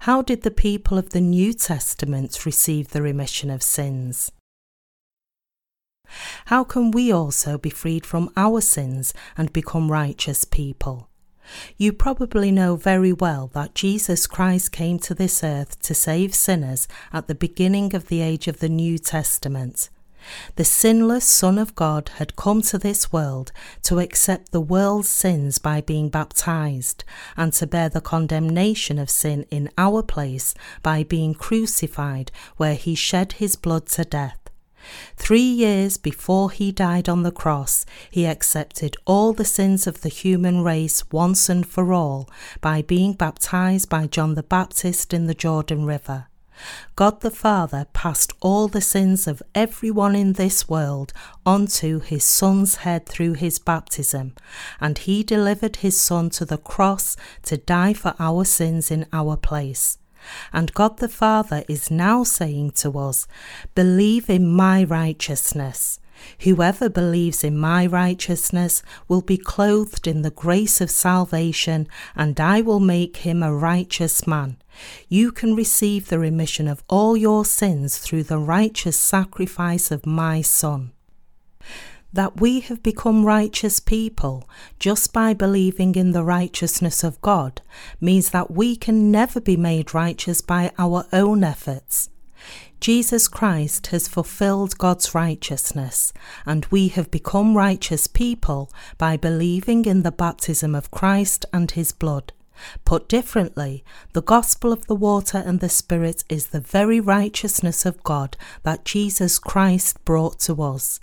How 0.00 0.22
did 0.22 0.42
the 0.42 0.50
people 0.50 0.98
of 0.98 1.10
the 1.10 1.20
New 1.20 1.52
Testament 1.52 2.44
receive 2.44 2.88
the 2.88 3.02
remission 3.02 3.50
of 3.50 3.62
sins? 3.62 4.30
How 6.46 6.64
can 6.64 6.90
we 6.90 7.10
also 7.10 7.56
be 7.56 7.70
freed 7.70 8.04
from 8.04 8.30
our 8.36 8.60
sins 8.60 9.14
and 9.36 9.52
become 9.52 9.90
righteous 9.90 10.44
people? 10.44 11.08
You 11.76 11.92
probably 11.92 12.50
know 12.50 12.76
very 12.76 13.12
well 13.12 13.50
that 13.54 13.74
Jesus 13.74 14.26
Christ 14.26 14.72
came 14.72 14.98
to 15.00 15.14
this 15.14 15.42
earth 15.42 15.80
to 15.80 15.94
save 15.94 16.34
sinners 16.34 16.88
at 17.12 17.26
the 17.26 17.34
beginning 17.34 17.94
of 17.94 18.08
the 18.08 18.20
age 18.20 18.48
of 18.48 18.60
the 18.60 18.68
New 18.68 18.98
Testament. 18.98 19.88
The 20.56 20.64
sinless 20.64 21.24
Son 21.24 21.58
of 21.58 21.74
God 21.74 22.10
had 22.16 22.36
come 22.36 22.62
to 22.62 22.78
this 22.78 23.12
world 23.12 23.50
to 23.82 23.98
accept 23.98 24.52
the 24.52 24.60
world's 24.60 25.08
sins 25.08 25.58
by 25.58 25.80
being 25.80 26.08
baptized 26.10 27.04
and 27.36 27.52
to 27.54 27.66
bear 27.66 27.88
the 27.88 28.00
condemnation 28.00 28.98
of 28.98 29.10
sin 29.10 29.44
in 29.50 29.70
our 29.76 30.02
place 30.02 30.54
by 30.82 31.02
being 31.02 31.34
crucified, 31.34 32.30
where 32.56 32.74
he 32.74 32.94
shed 32.94 33.32
his 33.32 33.56
blood 33.56 33.86
to 33.86 34.04
death. 34.04 34.41
Three 35.16 35.40
years 35.40 35.96
before 35.96 36.50
he 36.50 36.72
died 36.72 37.08
on 37.08 37.22
the 37.22 37.30
cross, 37.30 37.86
he 38.10 38.26
accepted 38.26 38.96
all 39.06 39.32
the 39.32 39.44
sins 39.44 39.86
of 39.86 40.02
the 40.02 40.08
human 40.08 40.62
race 40.62 41.04
once 41.10 41.48
and 41.48 41.66
for 41.66 41.92
all 41.92 42.28
by 42.60 42.82
being 42.82 43.12
baptized 43.12 43.88
by 43.88 44.06
John 44.06 44.34
the 44.34 44.42
Baptist 44.42 45.14
in 45.14 45.26
the 45.26 45.34
Jordan 45.34 45.84
River. 45.84 46.26
God 46.96 47.22
the 47.22 47.30
Father 47.30 47.86
passed 47.92 48.32
all 48.40 48.68
the 48.68 48.80
sins 48.80 49.26
of 49.26 49.42
everyone 49.54 50.14
in 50.14 50.34
this 50.34 50.68
world 50.68 51.12
onto 51.44 52.00
his 52.00 52.24
Son's 52.24 52.76
head 52.76 53.06
through 53.06 53.34
his 53.34 53.58
baptism, 53.58 54.34
and 54.80 54.98
he 54.98 55.22
delivered 55.22 55.76
his 55.76 56.00
Son 56.00 56.30
to 56.30 56.44
the 56.44 56.58
cross 56.58 57.16
to 57.44 57.56
die 57.56 57.94
for 57.94 58.14
our 58.18 58.44
sins 58.44 58.90
in 58.90 59.06
our 59.12 59.36
place. 59.36 59.98
And 60.52 60.74
God 60.74 60.98
the 60.98 61.08
Father 61.08 61.64
is 61.68 61.90
now 61.90 62.24
saying 62.24 62.72
to 62.82 62.98
us, 62.98 63.26
Believe 63.74 64.28
in 64.30 64.48
my 64.48 64.84
righteousness. 64.84 65.98
Whoever 66.40 66.88
believes 66.88 67.42
in 67.42 67.58
my 67.58 67.86
righteousness 67.86 68.82
will 69.08 69.22
be 69.22 69.36
clothed 69.36 70.06
in 70.06 70.22
the 70.22 70.30
grace 70.30 70.80
of 70.80 70.90
salvation, 70.90 71.88
and 72.14 72.38
I 72.38 72.60
will 72.60 72.80
make 72.80 73.18
him 73.18 73.42
a 73.42 73.54
righteous 73.54 74.26
man. 74.26 74.56
You 75.08 75.32
can 75.32 75.54
receive 75.54 76.08
the 76.08 76.18
remission 76.18 76.68
of 76.68 76.84
all 76.88 77.16
your 77.16 77.44
sins 77.44 77.98
through 77.98 78.24
the 78.24 78.38
righteous 78.38 78.96
sacrifice 78.96 79.90
of 79.90 80.06
my 80.06 80.42
Son 80.42 80.92
that 82.12 82.40
we 82.40 82.60
have 82.60 82.82
become 82.82 83.24
righteous 83.24 83.80
people 83.80 84.48
just 84.78 85.12
by 85.12 85.32
believing 85.34 85.94
in 85.94 86.12
the 86.12 86.24
righteousness 86.24 87.02
of 87.02 87.20
God 87.20 87.62
means 88.00 88.30
that 88.30 88.50
we 88.50 88.76
can 88.76 89.10
never 89.10 89.40
be 89.40 89.56
made 89.56 89.94
righteous 89.94 90.40
by 90.40 90.72
our 90.78 91.06
own 91.12 91.42
efforts. 91.42 92.10
Jesus 92.80 93.28
Christ 93.28 93.86
has 93.88 94.08
fulfilled 94.08 94.76
God's 94.76 95.14
righteousness, 95.14 96.12
and 96.44 96.66
we 96.66 96.88
have 96.88 97.12
become 97.12 97.56
righteous 97.56 98.08
people 98.08 98.72
by 98.98 99.16
believing 99.16 99.84
in 99.84 100.02
the 100.02 100.10
baptism 100.10 100.74
of 100.74 100.90
Christ 100.90 101.46
and 101.52 101.70
his 101.70 101.92
blood. 101.92 102.32
Put 102.84 103.08
differently, 103.08 103.84
the 104.12 104.22
gospel 104.22 104.72
of 104.72 104.86
the 104.86 104.96
water 104.96 105.38
and 105.38 105.60
the 105.60 105.68
Spirit 105.68 106.24
is 106.28 106.48
the 106.48 106.60
very 106.60 107.00
righteousness 107.00 107.86
of 107.86 108.02
God 108.02 108.36
that 108.64 108.84
Jesus 108.84 109.38
Christ 109.38 110.04
brought 110.04 110.40
to 110.40 110.60
us. 110.62 110.98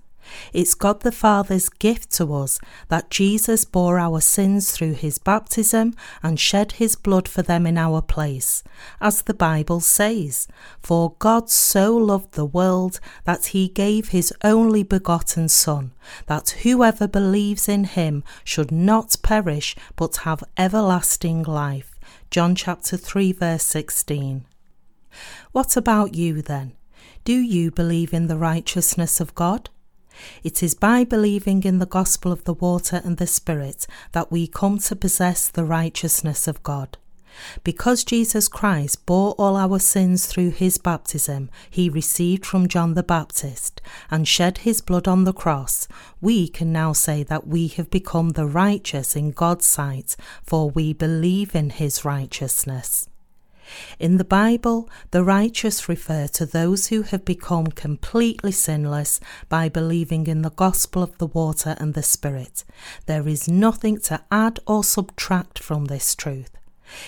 It's 0.53 0.73
God 0.73 1.01
the 1.01 1.11
Father's 1.11 1.69
gift 1.69 2.11
to 2.13 2.33
us 2.33 2.59
that 2.87 3.09
Jesus 3.09 3.65
bore 3.65 3.99
our 3.99 4.21
sins 4.21 4.71
through 4.71 4.93
his 4.93 5.17
baptism 5.17 5.93
and 6.21 6.39
shed 6.39 6.73
his 6.73 6.95
blood 6.95 7.27
for 7.27 7.41
them 7.41 7.65
in 7.65 7.77
our 7.77 8.01
place. 8.01 8.63
As 9.01 9.21
the 9.21 9.33
Bible 9.33 9.79
says, 9.79 10.47
For 10.81 11.15
God 11.19 11.49
so 11.49 11.95
loved 11.95 12.33
the 12.33 12.45
world 12.45 12.99
that 13.25 13.47
he 13.47 13.67
gave 13.67 14.09
his 14.09 14.33
only 14.43 14.83
begotten 14.83 15.49
Son, 15.49 15.91
that 16.27 16.49
whoever 16.63 17.07
believes 17.07 17.67
in 17.67 17.83
him 17.83 18.23
should 18.43 18.71
not 18.71 19.15
perish 19.23 19.75
but 19.95 20.17
have 20.17 20.43
everlasting 20.57 21.43
life. 21.43 21.99
John 22.31 22.55
chapter 22.55 22.97
3 22.97 23.31
verse 23.33 23.63
16. 23.63 24.45
What 25.51 25.75
about 25.75 26.15
you 26.15 26.41
then? 26.41 26.73
Do 27.23 27.33
you 27.33 27.71
believe 27.71 28.13
in 28.13 28.27
the 28.27 28.37
righteousness 28.37 29.19
of 29.19 29.35
God? 29.35 29.69
It 30.43 30.63
is 30.63 30.73
by 30.73 31.03
believing 31.03 31.63
in 31.63 31.79
the 31.79 31.85
gospel 31.85 32.31
of 32.31 32.43
the 32.43 32.53
water 32.53 33.01
and 33.03 33.17
the 33.17 33.27
Spirit 33.27 33.87
that 34.11 34.31
we 34.31 34.47
come 34.47 34.79
to 34.79 34.95
possess 34.95 35.47
the 35.49 35.65
righteousness 35.65 36.47
of 36.47 36.63
God. 36.63 36.97
Because 37.63 38.03
Jesus 38.03 38.47
Christ 38.47 39.05
bore 39.05 39.33
all 39.33 39.55
our 39.55 39.79
sins 39.79 40.25
through 40.25 40.51
his 40.51 40.77
baptism 40.77 41.49
he 41.69 41.89
received 41.89 42.45
from 42.45 42.67
John 42.67 42.95
the 42.95 43.03
Baptist 43.03 43.81
and 44.11 44.27
shed 44.27 44.59
his 44.59 44.81
blood 44.81 45.07
on 45.07 45.23
the 45.23 45.33
cross, 45.33 45.87
we 46.19 46.47
can 46.47 46.71
now 46.71 46.93
say 46.93 47.23
that 47.23 47.47
we 47.47 47.67
have 47.69 47.89
become 47.89 48.29
the 48.29 48.47
righteous 48.47 49.15
in 49.15 49.31
God's 49.31 49.65
sight, 49.65 50.15
for 50.43 50.69
we 50.69 50.93
believe 50.93 51.55
in 51.55 51.69
his 51.69 52.03
righteousness. 52.03 53.07
In 53.99 54.17
the 54.17 54.23
Bible, 54.23 54.89
the 55.11 55.23
righteous 55.23 55.89
refer 55.89 56.27
to 56.27 56.45
those 56.45 56.87
who 56.87 57.03
have 57.03 57.25
become 57.25 57.67
completely 57.67 58.51
sinless 58.51 59.19
by 59.47 59.69
believing 59.69 60.27
in 60.27 60.41
the 60.41 60.51
gospel 60.51 61.03
of 61.03 61.17
the 61.17 61.27
water 61.27 61.75
and 61.79 61.93
the 61.93 62.03
Spirit. 62.03 62.63
There 63.05 63.27
is 63.27 63.47
nothing 63.47 63.99
to 64.01 64.21
add 64.31 64.59
or 64.65 64.83
subtract 64.83 65.59
from 65.59 65.85
this 65.85 66.15
truth. 66.15 66.51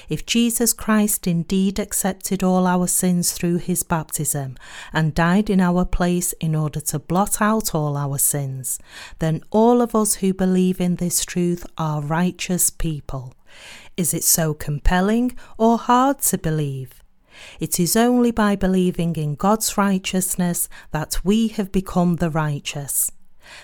If 0.10 0.26
Jesus 0.26 0.74
Christ 0.74 1.28
indeed 1.28 1.80
accepted 1.80 2.43
all 2.43 2.67
our 2.67 2.88
sins 2.88 3.32
through 3.32 3.58
his 3.58 3.84
baptism 3.84 4.58
and 4.93 5.15
died 5.15 5.50
in 5.50 5.60
our 5.60 5.86
place 5.86 6.34
in 6.34 6.56
order 6.56 6.80
to 6.82 7.00
blot 7.00 7.41
out 7.41 7.74
all 7.74 7.97
our 7.97 8.17
sins, 8.17 8.80
then 9.19 9.43
all 9.50 9.82
of 9.82 9.95
us 9.95 10.15
who 10.15 10.34
believe 10.34 10.80
in 10.80 10.97
this 10.97 11.26
truth 11.26 11.65
are 11.78 12.02
righteous 12.02 12.69
people. 12.69 13.34
Is 13.97 14.13
it 14.13 14.23
so 14.23 14.54
compelling 14.54 15.36
or 15.58 15.77
hard 15.77 16.19
to 16.23 16.38
believe? 16.38 17.01
It 17.60 17.80
is 17.80 17.95
only 17.95 18.32
by 18.32 18.56
believing 18.56 19.15
in 19.15 19.36
God's 19.36 19.77
righteousness 19.77 20.69
that 20.91 21.19
we 21.23 21.47
have 21.49 21.71
become 21.71 22.17
the 22.17 22.30
righteous. 22.30 23.12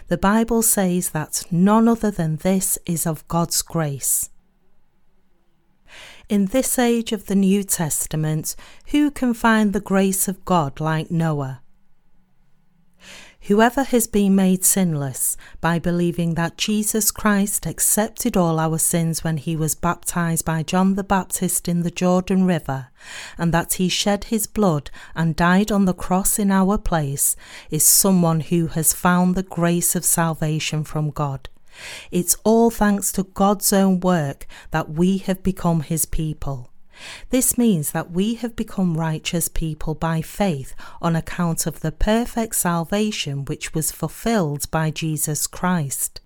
The 0.07 0.17
Bible 0.17 0.61
says 0.61 1.09
that 1.11 1.43
none 1.51 1.87
other 1.87 2.11
than 2.11 2.37
this 2.37 2.77
is 2.85 3.05
of 3.05 3.27
God's 3.27 3.61
grace. 3.61 4.29
In 6.29 6.47
this 6.47 6.77
age 6.77 7.13
of 7.13 7.27
the 7.27 7.35
New 7.35 7.63
Testament, 7.63 8.55
who 8.87 9.11
can 9.11 9.33
find 9.33 9.71
the 9.71 9.79
grace 9.79 10.27
of 10.27 10.43
God 10.43 10.79
like 10.79 11.09
Noah? 11.09 11.61
Whoever 13.47 13.83
has 13.83 14.07
been 14.07 14.35
made 14.35 14.65
sinless 14.65 15.37
by 15.61 15.79
believing 15.79 16.33
that 16.33 16.57
Jesus 16.57 17.11
Christ 17.11 17.65
accepted 17.65 18.35
all 18.35 18.59
our 18.59 18.77
sins 18.77 19.23
when 19.23 19.37
he 19.37 19.55
was 19.55 19.73
baptized 19.73 20.43
by 20.43 20.63
John 20.63 20.95
the 20.95 21.03
Baptist 21.05 21.69
in 21.69 21.81
the 21.81 21.89
Jordan 21.89 22.43
River, 22.45 22.89
and 23.37 23.53
that 23.53 23.75
he 23.75 23.87
shed 23.87 24.25
his 24.25 24.47
blood 24.47 24.91
and 25.15 25.33
died 25.33 25.71
on 25.71 25.85
the 25.85 25.93
cross 25.93 26.37
in 26.37 26.51
our 26.51 26.77
place, 26.77 27.37
is 27.71 27.85
someone 27.85 28.41
who 28.41 28.67
has 28.67 28.91
found 28.91 29.35
the 29.35 29.43
grace 29.43 29.95
of 29.95 30.03
salvation 30.03 30.83
from 30.83 31.09
God. 31.09 31.47
It's 32.11 32.35
all 32.43 32.69
thanks 32.69 33.13
to 33.13 33.23
God's 33.23 33.71
own 33.71 34.01
work 34.01 34.45
that 34.71 34.89
we 34.89 35.19
have 35.19 35.41
become 35.41 35.83
his 35.83 36.05
people. 36.05 36.69
This 37.29 37.57
means 37.57 37.91
that 37.91 38.11
we 38.11 38.35
have 38.35 38.55
become 38.55 38.97
righteous 38.97 39.47
people 39.47 39.95
by 39.95 40.21
faith 40.21 40.73
on 41.01 41.15
account 41.15 41.67
of 41.67 41.81
the 41.81 41.91
perfect 41.91 42.55
salvation 42.55 43.45
which 43.45 43.73
was 43.73 43.91
fulfilled 43.91 44.69
by 44.71 44.91
Jesus 44.91 45.47
Christ. 45.47 46.21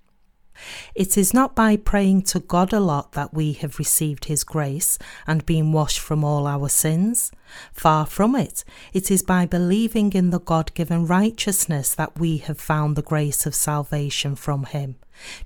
It 0.93 1.17
is 1.17 1.33
not 1.33 1.55
by 1.55 1.75
praying 1.75 2.23
to 2.23 2.39
God 2.39 2.71
a 2.73 2.79
lot 2.79 3.13
that 3.13 3.33
we 3.33 3.53
have 3.53 3.79
received 3.79 4.25
His 4.25 4.43
grace 4.43 4.99
and 5.25 5.45
been 5.45 5.71
washed 5.71 5.99
from 5.99 6.23
all 6.23 6.45
our 6.45 6.69
sins. 6.69 7.31
Far 7.71 8.05
from 8.05 8.35
it, 8.35 8.63
it 8.93 9.09
is 9.09 9.23
by 9.23 9.45
believing 9.45 10.13
in 10.13 10.29
the 10.29 10.39
God 10.39 10.73
given 10.73 11.07
righteousness 11.07 11.95
that 11.95 12.19
we 12.19 12.37
have 12.37 12.59
found 12.59 12.95
the 12.95 13.01
grace 13.01 13.45
of 13.45 13.55
salvation 13.55 14.35
from 14.35 14.65
Him. 14.65 14.95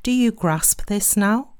Do 0.04 0.12
you 0.12 0.32
grasp 0.32 0.86
this 0.88 1.16
now? 1.16 1.55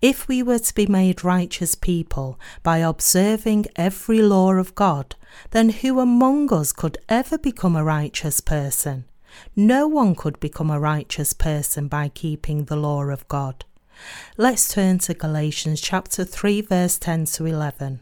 If 0.00 0.28
we 0.28 0.42
were 0.42 0.58
to 0.58 0.74
be 0.74 0.86
made 0.86 1.24
righteous 1.24 1.74
people 1.74 2.38
by 2.62 2.78
observing 2.78 3.66
every 3.76 4.22
law 4.22 4.52
of 4.54 4.74
God, 4.74 5.14
then 5.50 5.68
who 5.70 6.00
among 6.00 6.52
us 6.52 6.72
could 6.72 6.98
ever 7.08 7.38
become 7.38 7.76
a 7.76 7.84
righteous 7.84 8.40
person? 8.40 9.04
No 9.54 9.86
one 9.86 10.14
could 10.14 10.40
become 10.40 10.70
a 10.70 10.80
righteous 10.80 11.32
person 11.32 11.88
by 11.88 12.08
keeping 12.08 12.64
the 12.64 12.76
law 12.76 13.04
of 13.04 13.26
God. 13.28 13.64
Let's 14.36 14.72
turn 14.72 14.98
to 15.00 15.14
Galatians 15.14 15.80
chapter 15.80 16.24
3 16.24 16.62
verse 16.62 16.98
10 16.98 17.26
to 17.26 17.46
11. 17.46 18.00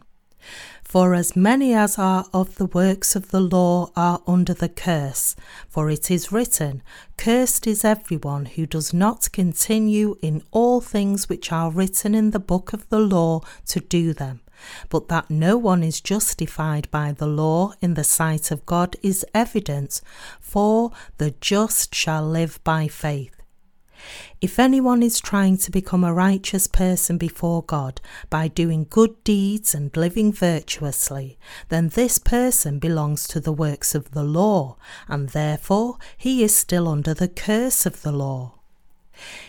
For 0.88 1.12
as 1.12 1.36
many 1.36 1.74
as 1.74 1.98
are 1.98 2.24
of 2.32 2.54
the 2.54 2.64
works 2.64 3.14
of 3.14 3.30
the 3.30 3.42
law 3.42 3.90
are 3.94 4.22
under 4.26 4.54
the 4.54 4.70
curse, 4.70 5.36
for 5.68 5.90
it 5.90 6.10
is 6.10 6.32
written, 6.32 6.82
Cursed 7.18 7.66
is 7.66 7.84
everyone 7.84 8.46
who 8.46 8.64
does 8.64 8.94
not 8.94 9.30
continue 9.30 10.16
in 10.22 10.42
all 10.50 10.80
things 10.80 11.28
which 11.28 11.52
are 11.52 11.70
written 11.70 12.14
in 12.14 12.30
the 12.30 12.38
book 12.38 12.72
of 12.72 12.88
the 12.88 13.00
law 13.00 13.42
to 13.66 13.80
do 13.80 14.14
them. 14.14 14.40
But 14.88 15.08
that 15.08 15.28
no 15.28 15.58
one 15.58 15.82
is 15.82 16.00
justified 16.00 16.90
by 16.90 17.12
the 17.12 17.26
law 17.26 17.74
in 17.82 17.92
the 17.92 18.02
sight 18.02 18.50
of 18.50 18.64
God 18.64 18.96
is 19.02 19.26
evident, 19.34 20.00
for 20.40 20.90
the 21.18 21.34
just 21.42 21.94
shall 21.94 22.26
live 22.26 22.64
by 22.64 22.88
faith. 22.88 23.37
If 24.40 24.58
anyone 24.58 25.02
is 25.02 25.20
trying 25.20 25.58
to 25.58 25.70
become 25.70 26.04
a 26.04 26.14
righteous 26.14 26.66
person 26.66 27.18
before 27.18 27.62
God 27.62 28.00
by 28.30 28.48
doing 28.48 28.86
good 28.88 29.22
deeds 29.24 29.74
and 29.74 29.96
living 29.96 30.32
virtuously, 30.32 31.38
then 31.68 31.88
this 31.88 32.18
person 32.18 32.78
belongs 32.78 33.26
to 33.28 33.40
the 33.40 33.52
works 33.52 33.94
of 33.94 34.12
the 34.12 34.24
law, 34.24 34.76
and 35.08 35.30
therefore 35.30 35.98
he 36.16 36.42
is 36.42 36.54
still 36.54 36.88
under 36.88 37.14
the 37.14 37.28
curse 37.28 37.86
of 37.86 38.02
the 38.02 38.12
law. 38.12 38.58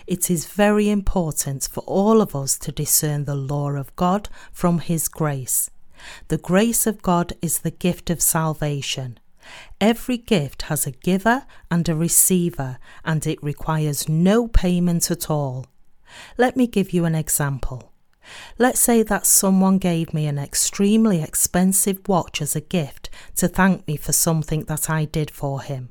It 0.08 0.32
is 0.32 0.46
very 0.46 0.90
important 0.90 1.68
for 1.72 1.82
all 1.82 2.22
of 2.22 2.36
us 2.36 2.58
to 2.60 2.72
discern 2.72 3.26
the 3.26 3.36
law 3.36 3.72
of 3.72 3.96
God 3.96 4.30
from 4.52 4.80
His 4.80 5.08
grace. 5.08 5.70
The 6.30 6.38
grace 6.38 6.88
of 6.88 7.02
God 7.02 7.34
is 7.42 7.60
the 7.60 7.72
gift 7.72 8.10
of 8.10 8.22
salvation. 8.22 9.20
Every 9.82 10.18
gift 10.18 10.64
has 10.64 10.86
a 10.86 10.92
giver 10.92 11.46
and 11.72 11.88
a 11.88 11.96
receiver, 11.96 12.78
and 13.04 13.26
it 13.26 13.42
requires 13.44 14.10
no 14.10 14.48
payment 14.48 15.10
at 15.10 15.30
all. 15.30 15.66
Let 16.38 16.58
me 16.58 16.68
give 16.68 16.92
you 16.94 17.06
an 17.06 17.16
example. 17.16 17.92
Let's 18.58 18.80
say 18.80 19.04
that 19.04 19.26
someone 19.26 19.78
gave 19.78 20.14
me 20.14 20.28
an 20.28 20.38
extremely 20.38 21.22
expensive 21.22 22.08
watch 22.08 22.42
as 22.42 22.56
a 22.56 22.62
gift 22.62 23.10
to 23.38 23.48
thank 23.48 23.88
me 23.88 23.98
for 23.98 24.12
something 24.12 24.66
that 24.66 24.90
I 24.90 25.06
did 25.06 25.32
for 25.32 25.62
him. 25.62 25.90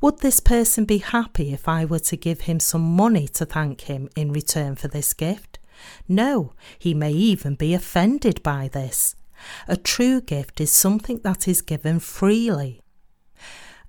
Would 0.00 0.20
this 0.20 0.40
person 0.40 0.84
be 0.84 0.98
happy 0.98 1.52
if 1.52 1.68
I 1.68 1.84
were 1.84 2.00
to 2.00 2.16
give 2.16 2.42
him 2.42 2.60
some 2.60 2.82
money 2.82 3.26
to 3.28 3.46
thank 3.46 3.82
him 3.82 4.08
in 4.14 4.32
return 4.32 4.76
for 4.76 4.88
this 4.88 5.14
gift? 5.14 5.58
No, 6.06 6.52
he 6.78 6.94
may 6.94 7.12
even 7.12 7.54
be 7.54 7.74
offended 7.74 8.42
by 8.42 8.68
this. 8.68 9.16
A 9.66 9.76
true 9.76 10.20
gift 10.20 10.60
is 10.60 10.70
something 10.70 11.20
that 11.24 11.48
is 11.48 11.62
given 11.62 11.98
freely. 11.98 12.80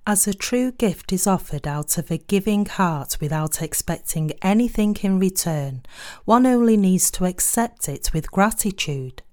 As 0.08 0.28
a 0.28 0.34
true 0.34 0.70
gift 0.70 1.12
is 1.12 1.26
offered 1.26 1.66
out 1.66 1.98
of 1.98 2.12
a 2.12 2.18
giving 2.18 2.64
heart 2.64 3.16
without 3.20 3.60
expecting 3.60 4.30
anything 4.40 4.96
in 5.02 5.18
return, 5.18 5.82
one 6.24 6.46
only 6.46 6.76
needs 6.76 7.10
to 7.10 7.24
accept 7.24 7.88
it 7.88 8.12
with 8.14 8.30
gratitude. 8.30 9.24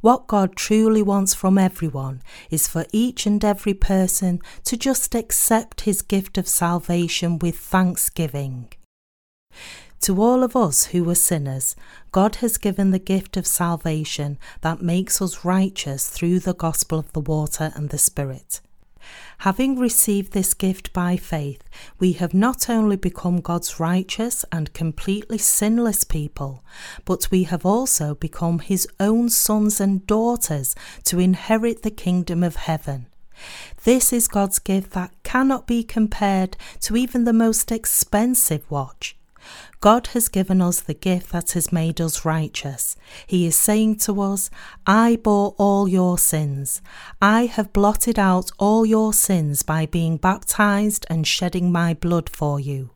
What 0.00 0.26
God 0.26 0.56
truly 0.56 1.00
wants 1.00 1.32
from 1.32 1.58
everyone 1.58 2.22
is 2.50 2.66
for 2.66 2.86
each 2.90 3.24
and 3.24 3.44
every 3.44 3.72
person 3.72 4.40
to 4.64 4.76
just 4.76 5.14
accept 5.14 5.82
his 5.82 6.02
gift 6.02 6.36
of 6.36 6.48
salvation 6.48 7.38
with 7.38 7.56
thanksgiving. 7.56 8.72
To 10.00 10.20
all 10.20 10.42
of 10.42 10.56
us 10.56 10.86
who 10.86 11.04
were 11.04 11.14
sinners, 11.14 11.76
God 12.10 12.36
has 12.36 12.58
given 12.58 12.90
the 12.90 12.98
gift 12.98 13.36
of 13.36 13.46
salvation 13.46 14.38
that 14.62 14.82
makes 14.82 15.22
us 15.22 15.44
righteous 15.44 16.10
through 16.10 16.40
the 16.40 16.54
gospel 16.54 16.98
of 16.98 17.12
the 17.12 17.20
water 17.20 17.70
and 17.76 17.90
the 17.90 17.98
Spirit. 17.98 18.60
Having 19.38 19.78
received 19.78 20.32
this 20.32 20.54
gift 20.54 20.92
by 20.92 21.16
faith, 21.16 21.62
we 21.98 22.12
have 22.14 22.34
not 22.34 22.68
only 22.68 22.96
become 22.96 23.40
God's 23.40 23.80
righteous 23.80 24.44
and 24.52 24.72
completely 24.72 25.38
sinless 25.38 26.04
people, 26.04 26.64
but 27.04 27.30
we 27.30 27.44
have 27.44 27.64
also 27.64 28.14
become 28.14 28.58
His 28.58 28.86
own 28.98 29.28
sons 29.28 29.80
and 29.80 30.06
daughters 30.06 30.74
to 31.04 31.18
inherit 31.18 31.82
the 31.82 31.90
kingdom 31.90 32.42
of 32.42 32.56
heaven. 32.56 33.06
This 33.84 34.12
is 34.12 34.28
God's 34.28 34.58
gift 34.58 34.90
that 34.92 35.14
cannot 35.22 35.66
be 35.66 35.82
compared 35.82 36.56
to 36.80 36.96
even 36.96 37.24
the 37.24 37.32
most 37.32 37.72
expensive 37.72 38.70
watch. 38.70 39.16
God 39.80 40.08
has 40.08 40.28
given 40.28 40.60
us 40.60 40.80
the 40.80 40.92
gift 40.92 41.32
that 41.32 41.52
has 41.52 41.72
made 41.72 42.02
us 42.02 42.26
righteous. 42.26 42.96
He 43.26 43.46
is 43.46 43.56
saying 43.56 43.96
to 44.00 44.20
us, 44.20 44.50
I 44.86 45.16
bore 45.16 45.54
all 45.56 45.88
your 45.88 46.18
sins. 46.18 46.82
I 47.22 47.46
have 47.46 47.72
blotted 47.72 48.18
out 48.18 48.50
all 48.58 48.84
your 48.84 49.14
sins 49.14 49.62
by 49.62 49.86
being 49.86 50.18
baptized 50.18 51.06
and 51.08 51.26
shedding 51.26 51.72
my 51.72 51.94
blood 51.94 52.28
for 52.28 52.60
you. 52.60 52.90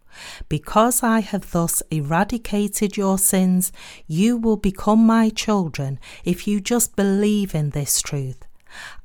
Because 0.51 1.03
I 1.03 1.21
have 1.21 1.51
thus 1.53 1.83
eradicated 1.91 2.99
your 2.99 3.17
sins, 3.17 3.73
you 4.07 4.37
will 4.37 4.59
become 4.59 5.07
my 5.07 5.31
children 5.31 5.99
if 6.23 6.47
you 6.47 6.61
just 6.61 6.97
believe 6.97 7.55
in 7.55 7.71
this 7.71 8.03
truth. 8.03 8.45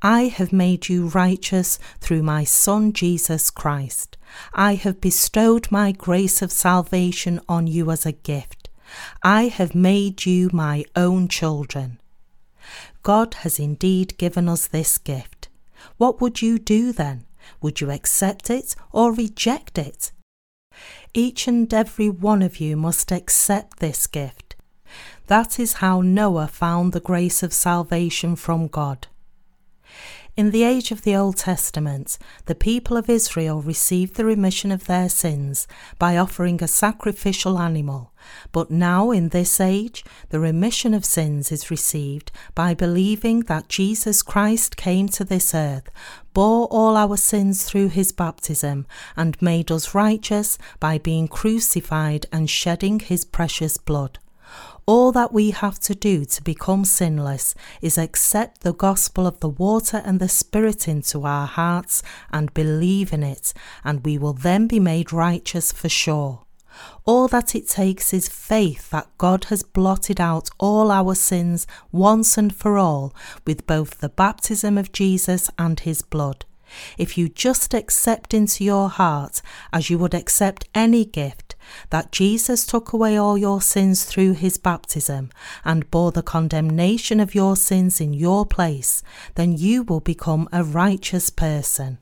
I 0.02 0.24
have 0.24 0.52
made 0.52 0.90
you 0.90 1.08
righteous 1.08 1.80
through 2.02 2.24
my 2.24 2.44
Son 2.44 2.92
Jesus 2.92 3.50
Christ. 3.50 4.18
I 4.54 4.76
have 4.76 5.02
bestowed 5.02 5.72
my 5.72 5.92
grace 5.92 6.42
of 6.42 6.52
salvation 6.52 7.40
on 7.48 7.68
you 7.68 7.92
as 7.92 8.06
a 8.06 8.12
gift. 8.12 8.70
I 9.24 9.44
have 9.44 9.76
made 9.76 10.26
you 10.26 10.50
my 10.52 10.86
own 10.96 11.28
children. 11.28 12.00
God 13.04 13.36
has 13.36 13.60
indeed 13.60 14.18
given 14.18 14.50
us 14.50 14.68
this 14.68 14.98
gift. 14.98 15.50
What 15.98 16.22
would 16.22 16.42
you 16.42 16.60
do 16.60 16.92
then? 16.92 17.26
Would 17.62 17.82
you 17.82 17.92
accept 17.92 18.50
it 18.50 18.76
or 18.92 19.14
reject 19.14 19.78
it? 19.78 20.12
Each 21.14 21.48
and 21.48 21.74
every 21.74 22.10
one 22.10 22.42
of 22.42 22.60
you 22.60 22.78
must 22.78 23.12
accept 23.12 23.80
this 23.80 24.08
gift. 24.08 24.56
That 25.28 25.60
is 25.60 25.74
how 25.74 26.02
Noah 26.02 26.48
found 26.48 26.94
the 26.94 27.00
grace 27.00 27.44
of 27.44 27.54
salvation 27.54 28.36
from 28.36 28.68
God. 28.68 29.08
In 30.40 30.52
the 30.52 30.64
age 30.64 30.92
of 30.92 31.02
the 31.02 31.18
Old 31.18 31.36
Testament, 31.36 32.18
the 32.46 32.56
people 32.56 32.96
of 32.96 33.10
Israel 33.10 33.62
received 33.62 34.16
the 34.16 34.24
remission 34.24 34.72
of 34.72 34.86
their 34.86 35.10
sins 35.10 35.68
by 35.98 36.16
offering 36.16 36.64
a 36.64 36.68
sacrificial 36.70 37.60
animal, 37.60 38.14
but 38.54 38.72
now 38.72 39.12
in 39.12 39.28
this 39.28 39.60
age, 39.60 40.06
the 40.30 40.40
remission 40.40 40.94
of 40.94 41.04
sins 41.04 41.52
is 41.52 41.70
received 41.70 42.32
by 42.56 42.74
believing 42.74 43.42
that 43.42 43.68
Jesus 43.68 44.22
Christ 44.22 44.78
came 44.78 45.10
to 45.10 45.26
this 45.26 45.54
earth, 45.54 45.90
bore 46.34 46.68
all 46.68 46.96
our 46.96 47.18
sins 47.18 47.66
through 47.66 47.90
his 47.90 48.14
baptism, 48.14 48.88
and 49.18 49.42
made 49.42 49.70
us 49.70 49.94
righteous 49.94 50.58
by 50.80 50.98
being 50.98 51.28
crucified 51.28 52.28
and 52.32 52.50
shedding 52.50 53.02
his 53.02 53.26
precious 53.26 53.76
blood. 53.76 54.20
All 54.90 55.12
that 55.12 55.32
we 55.32 55.52
have 55.52 55.78
to 55.82 55.94
do 55.94 56.26
to 56.26 56.42
become 56.42 56.84
sinless 56.84 57.54
is 57.80 57.96
accept 57.96 58.62
the 58.62 58.74
gospel 58.74 59.28
of 59.28 59.40
the 59.40 59.48
water 59.48 60.02
and 60.04 60.20
the 60.20 60.28
Spirit 60.28 60.88
into 60.88 61.28
our 61.28 61.46
hearts 61.46 62.02
and 62.32 62.52
believe 62.56 63.14
in 63.14 63.22
it, 63.22 63.54
and 63.84 64.04
we 64.04 64.18
will 64.18 64.34
then 64.34 64.66
be 64.66 64.80
made 64.80 65.14
righteous 65.14 65.72
for 65.72 65.90
sure. 65.90 66.44
All 67.06 67.28
that 67.28 67.54
it 67.54 67.68
takes 67.68 68.16
is 68.16 68.30
faith 68.30 68.90
that 68.90 69.16
God 69.20 69.44
has 69.52 69.62
blotted 69.62 70.20
out 70.20 70.50
all 70.58 70.90
our 70.90 71.14
sins 71.14 71.68
once 71.92 72.36
and 72.36 72.52
for 72.56 72.80
all 72.80 73.14
with 73.46 73.68
both 73.68 74.00
the 74.00 74.10
baptism 74.10 74.76
of 74.76 74.92
Jesus 74.92 75.52
and 75.60 75.80
his 75.80 76.02
blood. 76.02 76.46
If 76.98 77.16
you 77.16 77.30
just 77.30 77.76
accept 77.76 78.34
into 78.34 78.64
your 78.64 78.90
heart, 78.90 79.44
as 79.72 79.92
you 79.92 80.00
would 80.00 80.16
accept 80.16 80.68
any 80.74 81.06
gift, 81.06 81.49
that 81.90 82.12
Jesus 82.12 82.66
took 82.66 82.94
away 82.94 83.18
all 83.18 83.38
your 83.38 83.62
sins 83.62 84.04
through 84.04 84.34
his 84.34 84.58
baptism 84.58 85.30
and 85.64 85.90
bore 85.92 86.12
the 86.12 86.24
condemnation 86.24 87.20
of 87.20 87.36
your 87.36 87.56
sins 87.56 88.00
in 88.02 88.14
your 88.14 88.46
place, 88.46 89.04
then 89.36 89.58
you 89.58 89.84
will 89.84 90.00
become 90.00 90.48
a 90.52 90.64
righteous 90.64 91.30
person. 91.30 92.00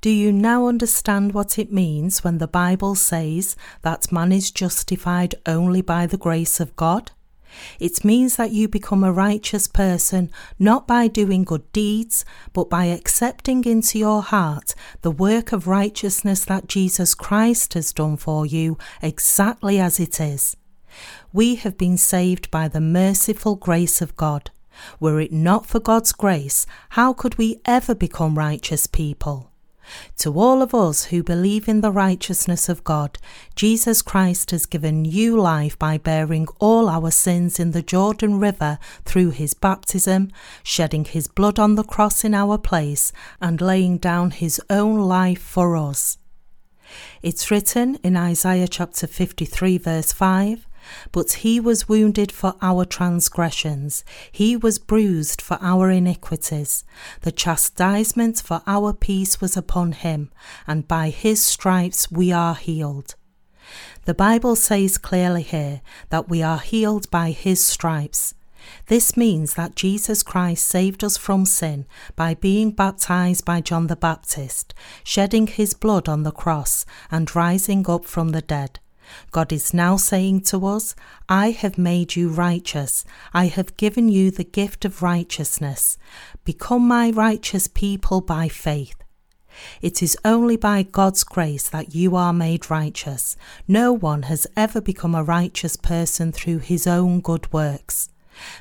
Do 0.00 0.10
you 0.10 0.32
now 0.32 0.66
understand 0.66 1.32
what 1.32 1.58
it 1.58 1.72
means 1.72 2.22
when 2.22 2.36
the 2.36 2.46
Bible 2.46 2.94
says 2.94 3.56
that 3.80 4.12
man 4.12 4.32
is 4.32 4.50
justified 4.50 5.34
only 5.46 5.80
by 5.80 6.06
the 6.06 6.18
grace 6.18 6.60
of 6.60 6.76
God? 6.76 7.12
It 7.78 8.04
means 8.04 8.36
that 8.36 8.52
you 8.52 8.68
become 8.68 9.04
a 9.04 9.12
righteous 9.12 9.66
person 9.66 10.30
not 10.58 10.86
by 10.86 11.08
doing 11.08 11.44
good 11.44 11.70
deeds, 11.72 12.24
but 12.52 12.70
by 12.70 12.86
accepting 12.86 13.64
into 13.64 13.98
your 13.98 14.22
heart 14.22 14.74
the 15.02 15.10
work 15.10 15.52
of 15.52 15.66
righteousness 15.66 16.44
that 16.44 16.68
Jesus 16.68 17.14
Christ 17.14 17.74
has 17.74 17.92
done 17.92 18.16
for 18.16 18.46
you 18.46 18.78
exactly 19.02 19.78
as 19.78 20.00
it 20.00 20.20
is. 20.20 20.56
We 21.32 21.56
have 21.56 21.76
been 21.76 21.96
saved 21.96 22.50
by 22.50 22.68
the 22.68 22.80
merciful 22.80 23.56
grace 23.56 24.00
of 24.00 24.16
God. 24.16 24.50
Were 25.00 25.20
it 25.20 25.32
not 25.32 25.66
for 25.66 25.80
God's 25.80 26.12
grace, 26.12 26.66
how 26.90 27.12
could 27.12 27.38
we 27.38 27.60
ever 27.64 27.94
become 27.94 28.38
righteous 28.38 28.86
people? 28.86 29.50
To 30.18 30.38
all 30.38 30.62
of 30.62 30.74
us 30.74 31.06
who 31.06 31.22
believe 31.22 31.68
in 31.68 31.80
the 31.80 31.92
righteousness 31.92 32.68
of 32.68 32.84
God, 32.84 33.18
Jesus 33.54 34.02
Christ 34.02 34.50
has 34.50 34.66
given 34.66 35.02
new 35.02 35.40
life 35.40 35.78
by 35.78 35.98
bearing 35.98 36.46
all 36.58 36.88
our 36.88 37.10
sins 37.10 37.58
in 37.58 37.72
the 37.72 37.82
Jordan 37.82 38.38
River 38.38 38.78
through 39.04 39.30
his 39.30 39.54
baptism, 39.54 40.30
shedding 40.62 41.04
his 41.04 41.28
blood 41.28 41.58
on 41.58 41.74
the 41.74 41.84
cross 41.84 42.24
in 42.24 42.34
our 42.34 42.58
place, 42.58 43.12
and 43.40 43.60
laying 43.60 43.98
down 43.98 44.30
his 44.30 44.60
own 44.70 45.00
life 45.00 45.42
for 45.42 45.76
us. 45.76 46.18
It's 47.22 47.50
written 47.50 47.96
in 48.02 48.16
Isaiah 48.16 48.68
chapter 48.68 49.06
53, 49.06 49.78
verse 49.78 50.12
5 50.12 50.66
but 51.12 51.32
he 51.32 51.60
was 51.60 51.88
wounded 51.88 52.30
for 52.32 52.54
our 52.60 52.84
transgressions, 52.84 54.04
he 54.30 54.56
was 54.56 54.78
bruised 54.78 55.40
for 55.40 55.58
our 55.60 55.90
iniquities. 55.90 56.84
The 57.22 57.32
chastisement 57.32 58.40
for 58.40 58.62
our 58.66 58.92
peace 58.92 59.40
was 59.40 59.56
upon 59.56 59.92
him, 59.92 60.30
and 60.66 60.88
by 60.88 61.10
his 61.10 61.42
stripes 61.42 62.10
we 62.10 62.32
are 62.32 62.54
healed. 62.54 63.14
The 64.04 64.14
Bible 64.14 64.56
says 64.56 64.98
clearly 64.98 65.42
here 65.42 65.80
that 66.10 66.28
we 66.28 66.42
are 66.42 66.58
healed 66.58 67.10
by 67.10 67.30
his 67.30 67.64
stripes. 67.64 68.34
This 68.86 69.16
means 69.16 69.54
that 69.54 69.76
Jesus 69.76 70.22
Christ 70.22 70.66
saved 70.66 71.04
us 71.04 71.16
from 71.16 71.44
sin 71.44 71.86
by 72.16 72.34
being 72.34 72.70
baptized 72.70 73.44
by 73.44 73.60
John 73.60 73.86
the 73.86 73.96
Baptist, 73.96 74.74
shedding 75.02 75.46
his 75.46 75.74
blood 75.74 76.08
on 76.08 76.22
the 76.22 76.32
cross, 76.32 76.86
and 77.10 77.34
rising 77.34 77.88
up 77.88 78.04
from 78.04 78.30
the 78.30 78.42
dead. 78.42 78.80
God 79.30 79.52
is 79.52 79.74
now 79.74 79.96
saying 79.96 80.42
to 80.42 80.66
us, 80.66 80.94
I 81.28 81.50
have 81.50 81.78
made 81.78 82.16
you 82.16 82.28
righteous. 82.28 83.04
I 83.32 83.46
have 83.46 83.76
given 83.76 84.08
you 84.08 84.30
the 84.30 84.44
gift 84.44 84.84
of 84.84 85.02
righteousness. 85.02 85.98
Become 86.44 86.86
my 86.86 87.10
righteous 87.10 87.68
people 87.68 88.20
by 88.20 88.48
faith. 88.48 88.96
It 89.80 90.02
is 90.02 90.16
only 90.24 90.56
by 90.56 90.82
God's 90.82 91.24
grace 91.24 91.68
that 91.68 91.94
you 91.94 92.16
are 92.16 92.32
made 92.32 92.70
righteous. 92.70 93.36
No 93.68 93.92
one 93.92 94.22
has 94.22 94.46
ever 94.56 94.80
become 94.80 95.14
a 95.14 95.22
righteous 95.22 95.76
person 95.76 96.32
through 96.32 96.58
his 96.58 96.86
own 96.86 97.20
good 97.20 97.52
works. 97.52 98.08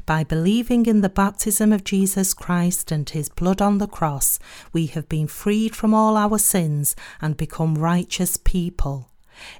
By 0.06 0.23
believing 0.23 0.86
in 0.86 1.01
the 1.01 1.10
baptism 1.10 1.73
of 1.73 1.84
Jesus 1.84 2.34
Christ 2.34 2.91
and 2.91 3.10
his 3.10 3.29
blood 3.29 3.62
on 3.62 3.79
the 3.79 3.88
cross, 3.88 4.38
we 4.71 4.86
have 4.88 5.10
been 5.10 5.27
freed 5.27 5.75
from 5.75 5.93
all 5.95 6.15
our 6.15 6.38
sins 6.38 6.95
and 7.21 7.36
become 7.36 7.75
righteous 7.75 8.38
people. 8.38 9.10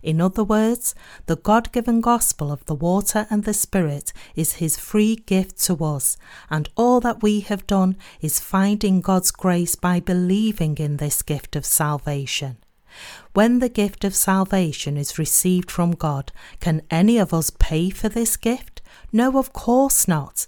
In 0.02 0.22
other 0.22 0.44
words, 0.44 0.96
the 1.26 1.36
God 1.36 1.72
given 1.72 2.02
gospel 2.02 2.52
of 2.52 2.66
the 2.66 2.76
water 2.76 3.28
and 3.30 3.44
the 3.44 3.54
Spirit 3.54 4.14
is 4.36 4.54
His 4.54 4.78
free 4.78 5.16
gift 5.16 5.60
to 5.66 5.84
us, 5.84 6.18
and 6.50 6.70
all 6.76 7.00
that 7.02 7.24
we 7.24 7.42
have 7.42 7.68
done 7.68 7.98
is 8.22 8.40
finding 8.40 9.02
God's 9.02 9.32
grace 9.32 9.76
by 9.76 10.00
believing 10.00 10.78
in 10.78 10.98
this 10.98 11.22
gift 11.22 11.56
of 11.56 11.66
salvation. 11.66 12.58
When 13.34 13.60
the 13.60 13.70
gift 13.70 14.04
of 14.04 14.16
salvation 14.16 14.98
is 14.98 15.18
received 15.18 15.72
from 15.72 15.92
God, 15.92 16.32
can 16.60 16.82
any 16.92 17.18
of 17.18 17.34
us 17.34 17.50
pay 17.50 17.90
for 17.90 18.10
this 18.10 18.38
gift? 18.38 18.82
No, 19.12 19.38
of 19.38 19.54
course 19.54 20.08
not. 20.08 20.48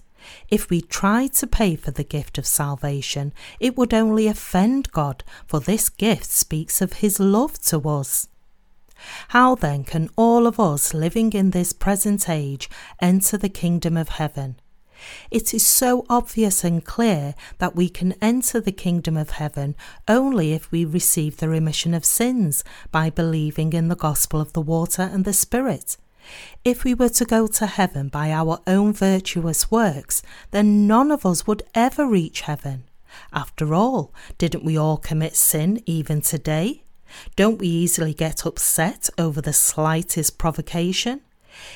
If 0.50 0.70
we 0.70 0.82
tried 0.82 1.34
to 1.34 1.48
pay 1.48 1.76
for 1.76 1.92
the 1.92 2.04
gift 2.04 2.38
of 2.38 2.46
salvation, 2.46 3.34
it 3.60 3.78
would 3.78 3.94
only 3.94 4.28
offend 4.28 4.92
God, 4.92 5.24
for 5.46 5.60
this 5.60 5.90
gift 5.90 6.26
speaks 6.26 6.82
of 6.82 6.94
His 6.94 7.20
love 7.20 7.60
to 7.64 7.88
us. 7.90 8.28
How 9.29 9.55
then 9.55 9.84
can 9.84 10.10
all 10.15 10.48
of 10.48 10.60
us 10.60 10.93
living 10.93 11.33
in 11.33 11.52
this 11.52 11.73
present 11.73 12.29
age 12.29 12.69
enter 13.02 13.37
the 13.37 13.50
kingdom 13.50 13.98
of 13.98 14.10
heaven? 14.10 14.58
It 15.29 15.54
is 15.54 15.65
so 15.65 16.06
obvious 16.10 16.63
and 16.63 16.83
clear 16.83 17.35
that 17.58 17.75
we 17.75 17.89
can 17.89 18.13
enter 18.21 18.62
the 18.62 18.71
kingdom 18.71 19.17
of 19.17 19.31
heaven 19.31 19.75
only 20.08 20.54
if 20.54 20.71
we 20.71 20.85
receive 20.85 21.37
the 21.37 21.50
remission 21.50 21.93
of 21.93 22.06
sins 22.06 22.63
by 22.91 23.10
believing 23.10 23.73
in 23.73 23.87
the 23.89 23.96
gospel 23.96 24.39
of 24.39 24.54
the 24.54 24.62
water 24.62 25.04
and 25.04 25.25
the 25.25 25.33
Spirit. 25.33 25.98
If 26.63 26.83
we 26.83 26.93
were 26.93 27.10
to 27.10 27.25
go 27.25 27.46
to 27.48 27.67
heaven 27.67 28.08
by 28.08 28.31
our 28.31 28.60
own 28.65 28.93
virtuous 28.93 29.69
works, 29.69 30.23
then 30.52 30.87
none 30.87 31.12
of 31.12 31.25
us 31.25 31.46
would 31.46 31.63
ever 31.75 32.08
reach 32.08 32.41
heaven. 32.41 32.85
After 33.31 33.73
all, 33.73 34.13
didn't 34.37 34.65
we 34.65 34.77
all 34.77 34.98
commit 34.98 35.35
sin 35.35 35.81
even 35.85 36.21
today? 36.21 36.85
Don't 37.36 37.60
we 37.60 37.68
easily 37.68 38.13
get 38.13 38.46
upset 38.46 39.10
over 39.18 39.42
the 39.42 39.54
slightest 39.54 40.38
provocation? 40.38 41.22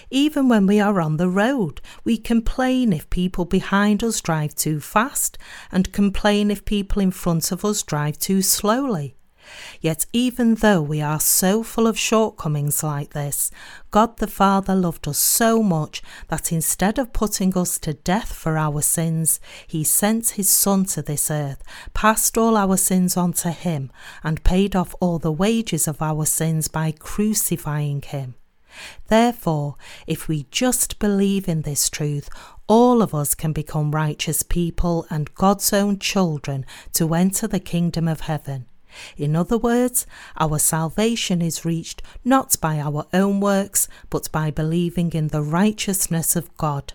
Even 0.10 0.50
when 0.50 0.68
we 0.68 0.80
are 0.80 1.00
on 1.00 1.18
the 1.18 1.30
road, 1.30 1.82
we 2.04 2.18
complain 2.18 2.92
if 2.92 3.10
people 3.10 3.46
behind 3.46 4.04
us 4.04 4.22
drive 4.22 4.56
too 4.56 4.80
fast 4.80 5.38
and 5.72 5.94
complain 5.94 6.52
if 6.52 6.66
people 6.66 7.02
in 7.02 7.12
front 7.12 7.52
of 7.52 7.64
us 7.64 7.84
drive 7.84 8.18
too 8.18 8.42
slowly. 8.42 9.16
Yet, 9.82 10.06
even 10.14 10.56
though 10.56 10.82
we 10.82 11.02
are 11.02 11.20
so 11.20 11.64
full 11.64 11.88
of 11.88 11.98
shortcomings 11.98 12.84
like 12.84 13.12
this, 13.12 13.52
God 13.92 14.18
the 14.18 14.28
Father 14.28 14.76
loved 14.76 15.08
us 15.08 15.18
so 15.18 15.64
much 15.64 16.02
that 16.28 16.52
instead 16.52 17.00
of 17.00 17.14
putting 17.14 17.58
us 17.58 17.78
to 17.80 17.94
death 17.94 18.34
for 18.34 18.58
our 18.58 18.82
sins, 18.82 19.40
He 19.68 19.84
sent 19.84 20.32
His 20.32 20.50
Son 20.50 20.86
to 20.86 21.02
this 21.02 21.32
earth, 21.32 21.64
passed 21.94 22.38
all 22.38 22.58
our 22.58 22.78
sins 22.78 23.18
on 23.18 23.34
to 23.34 23.52
Him, 23.52 23.92
and 24.24 24.44
paid 24.44 24.76
off 24.76 24.94
all 25.00 25.20
the 25.20 25.32
wages 25.32 25.88
of 25.88 26.02
our 26.02 26.26
sins 26.26 26.68
by 26.68 26.92
crucifying 26.92 28.02
Him. 28.02 28.36
Therefore, 29.08 29.76
if 30.06 30.28
we 30.28 30.46
just 30.52 31.00
believe 31.00 31.48
in 31.48 31.64
this 31.64 31.90
truth, 31.90 32.30
all 32.68 33.02
of 33.02 33.16
us 33.16 33.34
can 33.34 33.52
become 33.52 33.92
righteous 33.92 34.44
people 34.44 35.08
and 35.10 35.34
God's 35.34 35.74
own 35.74 35.98
children 35.98 36.66
to 36.94 37.14
enter 37.16 37.48
the 37.48 37.60
kingdom 37.60 38.08
of 38.08 38.22
heaven. 38.22 38.68
In 39.18 39.36
other 39.36 39.58
words, 39.58 40.06
our 40.38 40.60
salvation 40.60 41.42
is 41.42 41.66
reached 41.66 42.02
not 42.24 42.58
by 42.62 42.80
our 42.80 43.06
own 43.14 43.40
works, 43.40 43.88
but 44.10 44.32
by 44.32 44.52
believing 44.52 45.12
in 45.14 45.30
the 45.30 45.42
righteousness 45.42 46.36
of 46.36 46.56
God. 46.58 46.94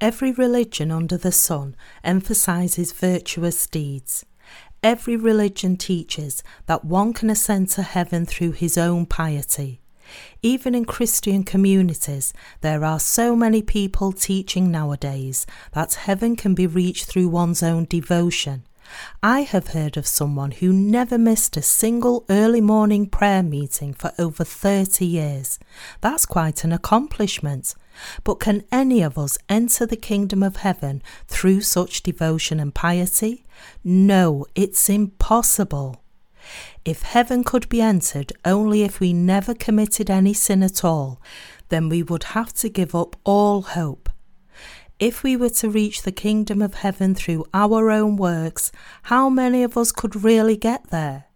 Every 0.00 0.32
religion 0.32 0.90
under 0.90 1.16
the 1.16 1.32
sun 1.32 1.76
emphasizes 2.02 2.92
virtuous 2.92 3.66
deeds. 3.66 4.24
Every 4.82 5.16
religion 5.16 5.76
teaches 5.76 6.42
that 6.66 6.84
one 6.84 7.14
can 7.14 7.30
ascend 7.30 7.70
to 7.70 7.82
heaven 7.82 8.26
through 8.26 8.52
his 8.52 8.76
own 8.76 9.06
piety. 9.06 9.80
Even 10.42 10.74
in 10.74 10.84
Christian 10.84 11.42
communities, 11.42 12.34
there 12.60 12.84
are 12.84 13.00
so 13.00 13.34
many 13.34 13.62
people 13.62 14.12
teaching 14.12 14.70
nowadays 14.70 15.46
that 15.72 15.94
heaven 15.94 16.36
can 16.36 16.54
be 16.54 16.66
reached 16.66 17.06
through 17.06 17.28
one's 17.28 17.62
own 17.62 17.86
devotion. 17.86 18.64
I 19.22 19.40
have 19.40 19.68
heard 19.68 19.96
of 19.96 20.06
someone 20.06 20.50
who 20.52 20.72
never 20.72 21.18
missed 21.18 21.56
a 21.56 21.62
single 21.62 22.24
early 22.28 22.60
morning 22.60 23.06
prayer 23.06 23.42
meeting 23.42 23.94
for 23.94 24.12
over 24.18 24.44
30 24.44 25.04
years. 25.04 25.58
That's 26.00 26.26
quite 26.26 26.64
an 26.64 26.72
accomplishment. 26.72 27.74
But 28.24 28.40
can 28.40 28.64
any 28.72 29.02
of 29.02 29.18
us 29.18 29.38
enter 29.48 29.86
the 29.86 29.96
kingdom 29.96 30.42
of 30.42 30.56
heaven 30.56 31.02
through 31.28 31.60
such 31.60 32.02
devotion 32.02 32.60
and 32.60 32.74
piety? 32.74 33.44
No, 33.82 34.46
it's 34.54 34.88
impossible. 34.88 36.02
If 36.84 37.02
heaven 37.02 37.44
could 37.44 37.68
be 37.68 37.80
entered 37.80 38.32
only 38.44 38.82
if 38.82 39.00
we 39.00 39.12
never 39.12 39.54
committed 39.54 40.10
any 40.10 40.34
sin 40.34 40.62
at 40.62 40.84
all, 40.84 41.20
then 41.68 41.88
we 41.88 42.02
would 42.02 42.24
have 42.24 42.52
to 42.54 42.68
give 42.68 42.94
up 42.94 43.16
all 43.24 43.62
hope. 43.62 44.03
If 45.04 45.22
we 45.22 45.36
were 45.36 45.50
to 45.50 45.68
reach 45.68 46.00
the 46.00 46.12
kingdom 46.12 46.62
of 46.62 46.72
heaven 46.72 47.14
through 47.14 47.44
our 47.52 47.90
own 47.90 48.16
works, 48.16 48.72
how 49.02 49.28
many 49.28 49.62
of 49.62 49.76
us 49.76 49.92
could 49.92 50.24
really 50.24 50.56
get 50.56 50.88
there? 50.88 51.26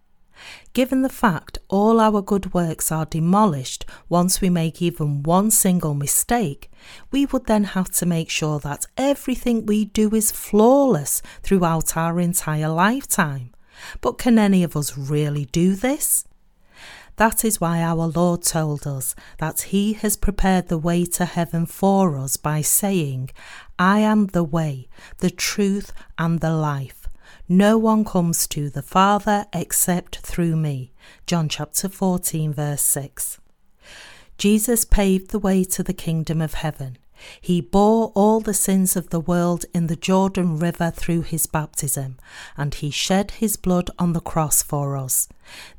Given 0.73 1.03
the 1.03 1.11
fact 1.11 1.59
all 1.69 2.01
our 2.01 2.23
good 2.23 2.55
works 2.55 2.91
are 2.91 3.05
demolished 3.05 3.85
once 4.09 4.41
we 4.41 4.49
make 4.49 4.81
even 4.81 5.23
one 5.23 5.51
single 5.51 5.93
mistake, 5.93 6.71
we 7.11 7.27
would 7.27 7.45
then 7.45 7.65
have 7.65 7.91
to 7.91 8.07
make 8.07 8.31
sure 8.31 8.59
that 8.61 8.87
everything 8.97 9.67
we 9.67 9.85
do 9.85 10.15
is 10.15 10.33
flawless 10.33 11.21
throughout 11.43 11.95
our 11.95 12.19
entire 12.19 12.71
lifetime. 12.71 13.51
But 14.01 14.17
can 14.17 14.39
any 14.39 14.65
of 14.65 14.79
us 14.79 14.97
really 14.97 15.45
do 15.45 15.75
this? 15.75 16.25
That 17.19 17.45
is 17.45 17.61
why 17.61 17.83
our 17.83 18.07
Lord 18.07 18.43
told 18.43 18.87
us 18.87 19.17
that 19.39 19.63
He 19.73 19.95
has 19.95 20.17
prepared 20.17 20.69
the 20.69 20.79
way 20.79 21.05
to 21.05 21.25
heaven 21.25 21.67
for 21.67 22.17
us 22.17 22.37
by 22.37 22.63
saying, 22.63 23.31
I 23.77 23.99
am 23.99 24.27
the 24.27 24.45
way, 24.45 24.89
the 25.19 25.31
truth, 25.31 25.93
and 26.17 26.39
the 26.39 26.53
life. 26.53 27.09
No 27.49 27.77
one 27.77 28.05
comes 28.05 28.47
to 28.49 28.71
the 28.71 28.83
Father 28.83 29.47
except 29.53 30.19
through 30.19 30.55
me. 30.55 30.93
John 31.27 31.49
chapter 31.49 31.89
14, 31.89 32.53
verse 32.55 32.83
6. 32.83 33.41
Jesus 34.37 34.85
paved 34.85 35.33
the 35.33 35.41
way 35.41 35.65
to 35.65 35.83
the 35.83 35.93
kingdom 35.93 36.41
of 36.41 36.55
heaven. 36.55 36.99
He 37.41 37.61
bore 37.61 38.13
all 38.15 38.41
the 38.41 38.55
sins 38.55 38.97
of 38.97 39.11
the 39.11 39.21
world 39.21 39.65
in 39.75 39.87
the 39.87 39.97
Jordan 39.97 40.59
River 40.59 40.91
through 40.91 41.23
his 41.23 41.47
baptism, 41.47 42.19
and 42.57 42.75
he 42.75 42.91
shed 42.91 43.33
his 43.33 43.57
blood 43.57 43.91
on 43.99 44.13
the 44.13 44.21
cross 44.21 44.63
for 44.63 44.97
us. 44.97 45.29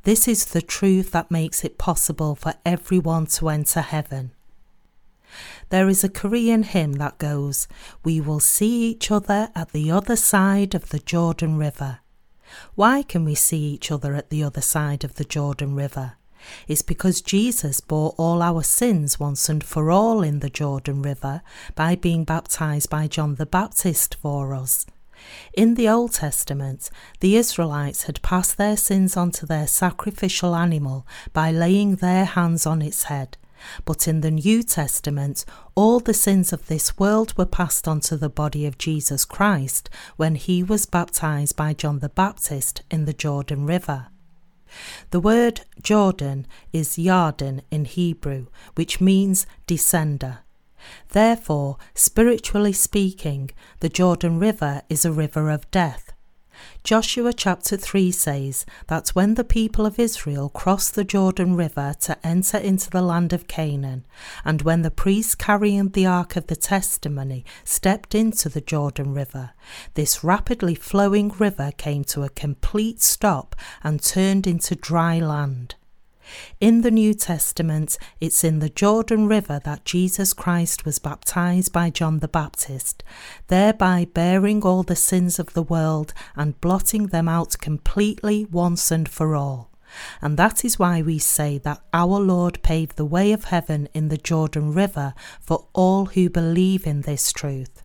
This 0.03 0.27
is 0.27 0.45
the 0.47 0.61
truth 0.61 1.11
that 1.11 1.31
makes 1.31 1.63
it 1.63 1.77
possible 1.77 2.35
for 2.35 2.55
everyone 2.65 3.25
to 3.27 3.49
enter 3.49 3.81
heaven. 3.81 4.31
There 5.69 5.87
is 5.87 6.03
a 6.03 6.09
Korean 6.09 6.63
hymn 6.63 6.93
that 6.93 7.19
goes, 7.19 7.67
We 8.03 8.19
will 8.19 8.39
see 8.39 8.89
each 8.89 9.11
other 9.11 9.49
at 9.55 9.71
the 9.71 9.91
other 9.91 10.15
side 10.15 10.73
of 10.73 10.89
the 10.89 10.99
Jordan 10.99 11.57
River. 11.57 11.99
Why 12.75 13.03
can 13.03 13.25
we 13.25 13.35
see 13.35 13.73
each 13.73 13.91
other 13.91 14.15
at 14.15 14.31
the 14.31 14.43
other 14.43 14.61
side 14.61 15.03
of 15.03 15.15
the 15.15 15.23
Jordan 15.23 15.75
River? 15.75 16.13
Is 16.67 16.81
because 16.81 17.21
Jesus 17.21 17.79
bore 17.81 18.13
all 18.17 18.41
our 18.41 18.63
sins 18.63 19.19
once 19.19 19.49
and 19.49 19.63
for 19.63 19.91
all 19.91 20.21
in 20.21 20.39
the 20.39 20.49
Jordan 20.49 21.01
River 21.01 21.41
by 21.75 21.95
being 21.95 22.23
baptized 22.23 22.89
by 22.89 23.07
John 23.07 23.35
the 23.35 23.45
Baptist 23.45 24.15
for 24.21 24.53
us. 24.53 24.85
In 25.53 25.75
the 25.75 25.89
Old 25.89 26.13
Testament, 26.13 26.89
the 27.19 27.35
Israelites 27.35 28.03
had 28.03 28.21
passed 28.21 28.57
their 28.57 28.77
sins 28.77 29.17
onto 29.17 29.45
their 29.45 29.67
sacrificial 29.67 30.55
animal 30.55 31.05
by 31.33 31.51
laying 31.51 31.95
their 31.95 32.25
hands 32.25 32.65
on 32.65 32.81
its 32.81 33.03
head. 33.03 33.37
But 33.83 34.07
in 34.07 34.21
the 34.21 34.31
New 34.31 34.63
Testament, 34.63 35.43
all 35.75 35.99
the 35.99 36.13
sins 36.13 36.53
of 36.53 36.67
this 36.67 36.97
world 36.97 37.37
were 37.37 37.45
passed 37.45 37.87
onto 37.87 38.15
the 38.15 38.29
body 38.29 38.65
of 38.65 38.77
Jesus 38.77 39.25
Christ 39.25 39.89
when 40.15 40.35
he 40.35 40.63
was 40.63 40.85
baptized 40.85 41.57
by 41.57 41.73
John 41.73 41.99
the 41.99 42.09
Baptist 42.09 42.83
in 42.89 43.03
the 43.03 43.13
Jordan 43.13 43.65
River. 43.65 44.07
The 45.11 45.19
word 45.19 45.61
Jordan 45.81 46.45
is 46.71 46.97
Yarden 46.97 47.61
in 47.71 47.85
Hebrew, 47.85 48.47
which 48.75 49.01
means 49.01 49.45
descender. 49.67 50.39
Therefore, 51.09 51.77
spiritually 51.93 52.73
speaking, 52.73 53.51
the 53.79 53.89
Jordan 53.89 54.39
River 54.39 54.81
is 54.89 55.05
a 55.05 55.11
river 55.11 55.49
of 55.49 55.69
death. 55.71 56.13
Joshua 56.83 57.33
chapter 57.33 57.77
3 57.77 58.11
says 58.11 58.65
that 58.87 59.09
when 59.09 59.35
the 59.35 59.43
people 59.43 59.85
of 59.85 59.99
Israel 59.99 60.49
crossed 60.49 60.95
the 60.95 61.03
Jordan 61.03 61.55
River 61.55 61.93
to 62.01 62.17
enter 62.25 62.57
into 62.57 62.89
the 62.89 63.01
land 63.01 63.33
of 63.33 63.47
Canaan, 63.47 64.05
and 64.43 64.61
when 64.61 64.81
the 64.81 64.91
priests 64.91 65.35
carrying 65.35 65.89
the 65.89 66.05
Ark 66.05 66.35
of 66.35 66.47
the 66.47 66.55
Testimony 66.55 67.45
stepped 67.63 68.15
into 68.15 68.49
the 68.49 68.61
Jordan 68.61 69.13
River, 69.13 69.51
this 69.93 70.23
rapidly 70.23 70.75
flowing 70.75 71.29
river 71.29 71.71
came 71.77 72.03
to 72.05 72.23
a 72.23 72.29
complete 72.29 73.01
stop 73.01 73.55
and 73.83 74.01
turned 74.01 74.47
into 74.47 74.75
dry 74.75 75.19
land. 75.19 75.75
In 76.59 76.81
the 76.81 76.91
New 76.91 77.13
Testament, 77.13 77.97
it's 78.19 78.43
in 78.43 78.59
the 78.59 78.69
Jordan 78.69 79.27
River 79.27 79.59
that 79.63 79.85
Jesus 79.85 80.33
Christ 80.33 80.85
was 80.85 80.99
baptized 80.99 81.71
by 81.71 81.89
John 81.89 82.19
the 82.19 82.27
Baptist, 82.27 83.03
thereby 83.47 84.07
bearing 84.13 84.63
all 84.63 84.83
the 84.83 84.95
sins 84.95 85.39
of 85.39 85.53
the 85.53 85.63
world 85.63 86.13
and 86.35 86.59
blotting 86.61 87.07
them 87.07 87.27
out 87.27 87.57
completely 87.59 88.45
once 88.45 88.91
and 88.91 89.07
for 89.07 89.35
all. 89.35 89.69
And 90.21 90.37
that 90.37 90.63
is 90.63 90.77
why 90.77 91.01
we 91.01 91.17
say 91.19 91.57
that 91.59 91.81
our 91.93 92.19
Lord 92.19 92.61
paved 92.61 92.95
the 92.95 93.05
way 93.05 93.31
of 93.31 93.45
heaven 93.45 93.89
in 93.93 94.09
the 94.09 94.17
Jordan 94.17 94.73
River 94.73 95.13
for 95.41 95.67
all 95.73 96.07
who 96.07 96.29
believe 96.29 96.85
in 96.85 97.01
this 97.01 97.31
truth. 97.31 97.83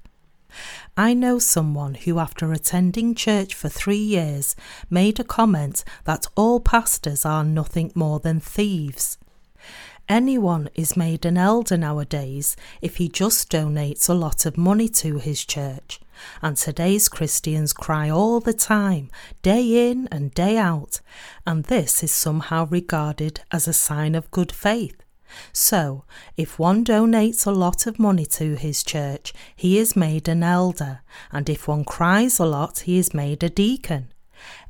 I 0.97 1.15
know 1.15 1.39
someone 1.39 1.95
who, 1.95 2.19
after 2.19 2.53
attending 2.53 3.15
church 3.15 3.55
for 3.55 3.69
three 3.69 3.97
years, 3.97 4.55
made 4.89 5.19
a 5.19 5.25
comment 5.25 5.85
that 6.05 6.27
all 6.37 6.61
pastors 6.61 7.25
are 7.25 7.45
nothing 7.45 7.93
more 7.95 8.21
than 8.21 8.41
thieves. 8.41 9.19
Anyone 10.09 10.69
is 10.75 10.99
made 10.99 11.25
an 11.25 11.39
elder 11.39 11.79
nowadays 11.79 12.57
if 12.83 12.97
he 12.97 13.09
just 13.09 13.51
donates 13.51 14.09
a 14.09 14.15
lot 14.15 14.45
of 14.45 14.59
money 14.59 14.89
to 14.89 15.17
his 15.17 15.45
church. 15.45 15.99
And 16.43 16.57
today's 16.57 17.09
Christians 17.09 17.73
cry 17.73 18.11
all 18.11 18.39
the 18.39 18.53
time, 18.53 19.11
day 19.43 19.91
in 19.91 20.07
and 20.13 20.33
day 20.35 20.59
out, 20.59 21.01
and 21.47 21.65
this 21.65 22.03
is 22.03 22.13
somehow 22.13 22.67
regarded 22.67 23.41
as 23.51 23.67
a 23.67 23.73
sign 23.73 24.15
of 24.15 24.31
good 24.31 24.53
faith. 24.53 25.04
So, 25.53 26.05
if 26.37 26.59
one 26.59 26.85
donates 26.85 27.47
a 27.47 27.51
lot 27.51 27.87
of 27.87 27.99
money 27.99 28.27
to 28.27 28.55
his 28.55 28.83
church, 28.83 29.33
he 29.55 29.79
is 29.79 29.97
made 29.97 30.29
an 30.29 30.43
elder, 30.43 31.01
and 31.33 31.49
if 31.49 31.67
one 31.67 31.85
cries 31.85 32.39
a 32.39 32.47
lot, 32.47 32.81
he 32.81 32.99
is 32.99 33.15
made 33.15 33.43
a 33.43 33.51
deacon. 33.51 34.13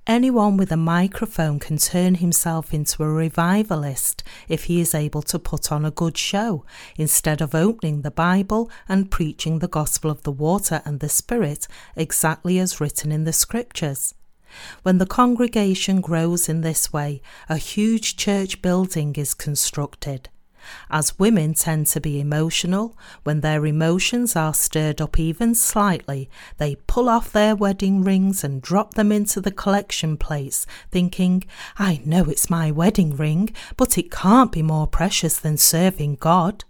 Anyone 0.06 0.58
with 0.58 0.70
a 0.70 0.76
microphone 0.76 1.58
can 1.58 1.78
turn 1.78 2.16
himself 2.16 2.74
into 2.74 3.02
a 3.02 3.08
revivalist 3.08 4.22
if 4.48 4.64
he 4.64 4.78
is 4.78 4.94
able 4.94 5.22
to 5.22 5.38
put 5.38 5.72
on 5.72 5.84
a 5.84 5.90
good 5.90 6.18
show, 6.18 6.66
instead 6.98 7.40
of 7.40 7.54
opening 7.54 8.02
the 8.02 8.10
Bible 8.10 8.70
and 8.86 9.10
preaching 9.10 9.60
the 9.60 9.68
gospel 9.68 10.10
of 10.10 10.22
the 10.22 10.32
water 10.32 10.82
and 10.84 11.00
the 11.00 11.08
Spirit 11.08 11.66
exactly 11.96 12.58
as 12.58 12.80
written 12.80 13.10
in 13.10 13.24
the 13.24 13.32
Scriptures. 13.32 14.14
When 14.82 14.98
the 14.98 15.06
congregation 15.06 16.02
grows 16.02 16.48
in 16.50 16.60
this 16.60 16.92
way, 16.92 17.22
a 17.48 17.56
huge 17.56 18.16
church 18.16 18.60
building 18.60 19.14
is 19.16 19.32
constructed. 19.32 20.28
As 20.90 21.18
women 21.18 21.54
tend 21.54 21.86
to 21.88 22.00
be 22.00 22.20
emotional, 22.20 22.96
when 23.22 23.40
their 23.40 23.66
emotions 23.66 24.36
are 24.36 24.54
stirred 24.54 25.00
up 25.00 25.18
even 25.18 25.54
slightly, 25.54 26.28
they 26.58 26.76
pull 26.86 27.08
off 27.08 27.32
their 27.32 27.56
wedding 27.56 28.02
rings 28.02 28.44
and 28.44 28.62
drop 28.62 28.94
them 28.94 29.10
into 29.10 29.40
the 29.40 29.50
collection 29.50 30.16
plates, 30.16 30.66
thinking, 30.90 31.44
I 31.78 32.00
know 32.04 32.24
it's 32.24 32.50
my 32.50 32.70
wedding 32.70 33.16
ring, 33.16 33.54
but 33.76 33.98
it 33.98 34.10
can't 34.10 34.52
be 34.52 34.62
more 34.62 34.86
precious 34.86 35.38
than 35.38 35.56
serving 35.56 36.16
God 36.16 36.64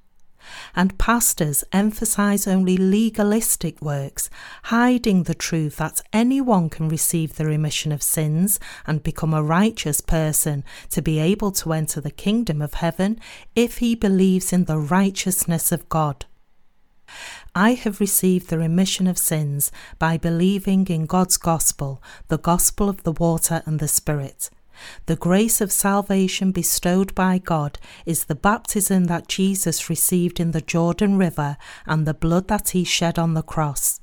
and 0.75 0.99
pastors 0.99 1.65
emphasize 1.73 2.47
only 2.47 2.77
legalistic 2.77 3.81
works, 3.81 4.31
hiding 4.65 5.25
the 5.25 5.35
truth 5.35 5.77
that 5.77 6.03
anyone 6.13 6.71
can 6.71 6.89
receive 6.89 7.35
the 7.35 7.47
remission 7.47 7.93
of 7.93 8.03
sins 8.03 8.61
and 8.87 9.03
become 9.03 9.35
a 9.35 9.43
righteous 9.43 10.01
person 10.01 10.65
to 10.91 11.03
be 11.03 11.19
able 11.19 11.53
to 11.53 11.73
enter 11.73 12.01
the 12.01 12.11
kingdom 12.11 12.61
of 12.63 12.75
heaven 12.75 13.19
if 13.55 13.79
he 13.79 13.95
believes 13.95 14.53
in 14.53 14.65
the 14.65 14.79
righteousness 14.79 15.73
of 15.73 15.89
God. 15.89 16.27
I 17.55 17.75
have 17.75 18.01
received 18.01 18.51
the 18.51 18.59
remission 18.59 19.07
of 19.07 19.19
sins 19.19 19.71
by 19.99 20.17
believing 20.17 20.87
in 20.89 21.07
God's 21.07 21.37
gospel, 21.37 22.03
the 22.29 22.39
gospel 22.39 22.89
of 22.89 23.03
the 23.05 23.13
water 23.13 23.63
and 23.67 23.79
the 23.79 23.89
Spirit. 23.89 24.51
The 25.07 25.17
grace 25.17 25.61
of 25.61 25.73
salvation 25.73 26.53
bestowed 26.53 27.15
by 27.15 27.39
God 27.39 27.79
is 28.07 28.25
the 28.25 28.35
baptism 28.35 29.05
that 29.05 29.29
Jesus 29.29 29.91
received 29.91 30.41
in 30.41 30.51
the 30.51 30.61
Jordan 30.61 31.17
River 31.17 31.57
and 31.87 32.07
the 32.07 32.15
blood 32.15 32.49
that 32.49 32.71
he 32.71 32.85
shed 32.85 33.19
on 33.19 33.35
the 33.35 33.43
cross. 33.43 34.01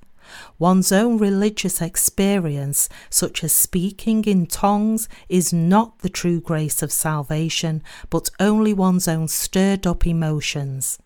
One's 0.57 0.91
own 0.91 1.17
religious 1.17 1.81
experience, 1.81 2.87
such 3.09 3.43
as 3.43 3.51
speaking 3.51 4.23
in 4.25 4.45
tongues, 4.45 5.09
is 5.27 5.51
not 5.51 5.99
the 5.99 6.09
true 6.09 6.39
grace 6.39 6.81
of 6.81 6.91
salvation, 6.91 7.83
but 8.09 8.29
only 8.39 8.73
one's 8.73 9.07
own 9.07 9.27
stirred 9.27 9.85
up 9.85 10.07
emotions. 10.07 10.99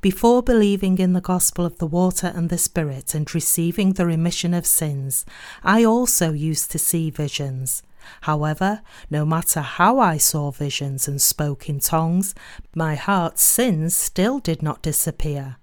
Before 0.00 0.42
believing 0.42 0.98
in 0.98 1.12
the 1.12 1.20
gospel 1.20 1.64
of 1.64 1.78
the 1.78 1.86
water 1.86 2.32
and 2.34 2.48
the 2.48 2.58
Spirit 2.58 3.14
and 3.14 3.32
receiving 3.32 3.92
the 3.92 4.06
remission 4.06 4.52
of 4.52 4.66
sins, 4.66 5.24
I 5.62 5.84
also 5.84 6.32
used 6.32 6.72
to 6.72 6.78
see 6.78 7.10
visions. 7.10 7.82
However, 8.22 8.82
no 9.10 9.24
matter 9.24 9.60
how 9.60 9.98
I 9.98 10.16
saw 10.16 10.50
visions 10.50 11.08
and 11.08 11.20
spoke 11.20 11.68
in 11.68 11.80
tongues, 11.80 12.34
my 12.74 12.94
heart's 12.94 13.42
sins 13.42 13.94
still 13.96 14.38
did 14.38 14.62
not 14.62 14.82
disappear. 14.82 15.56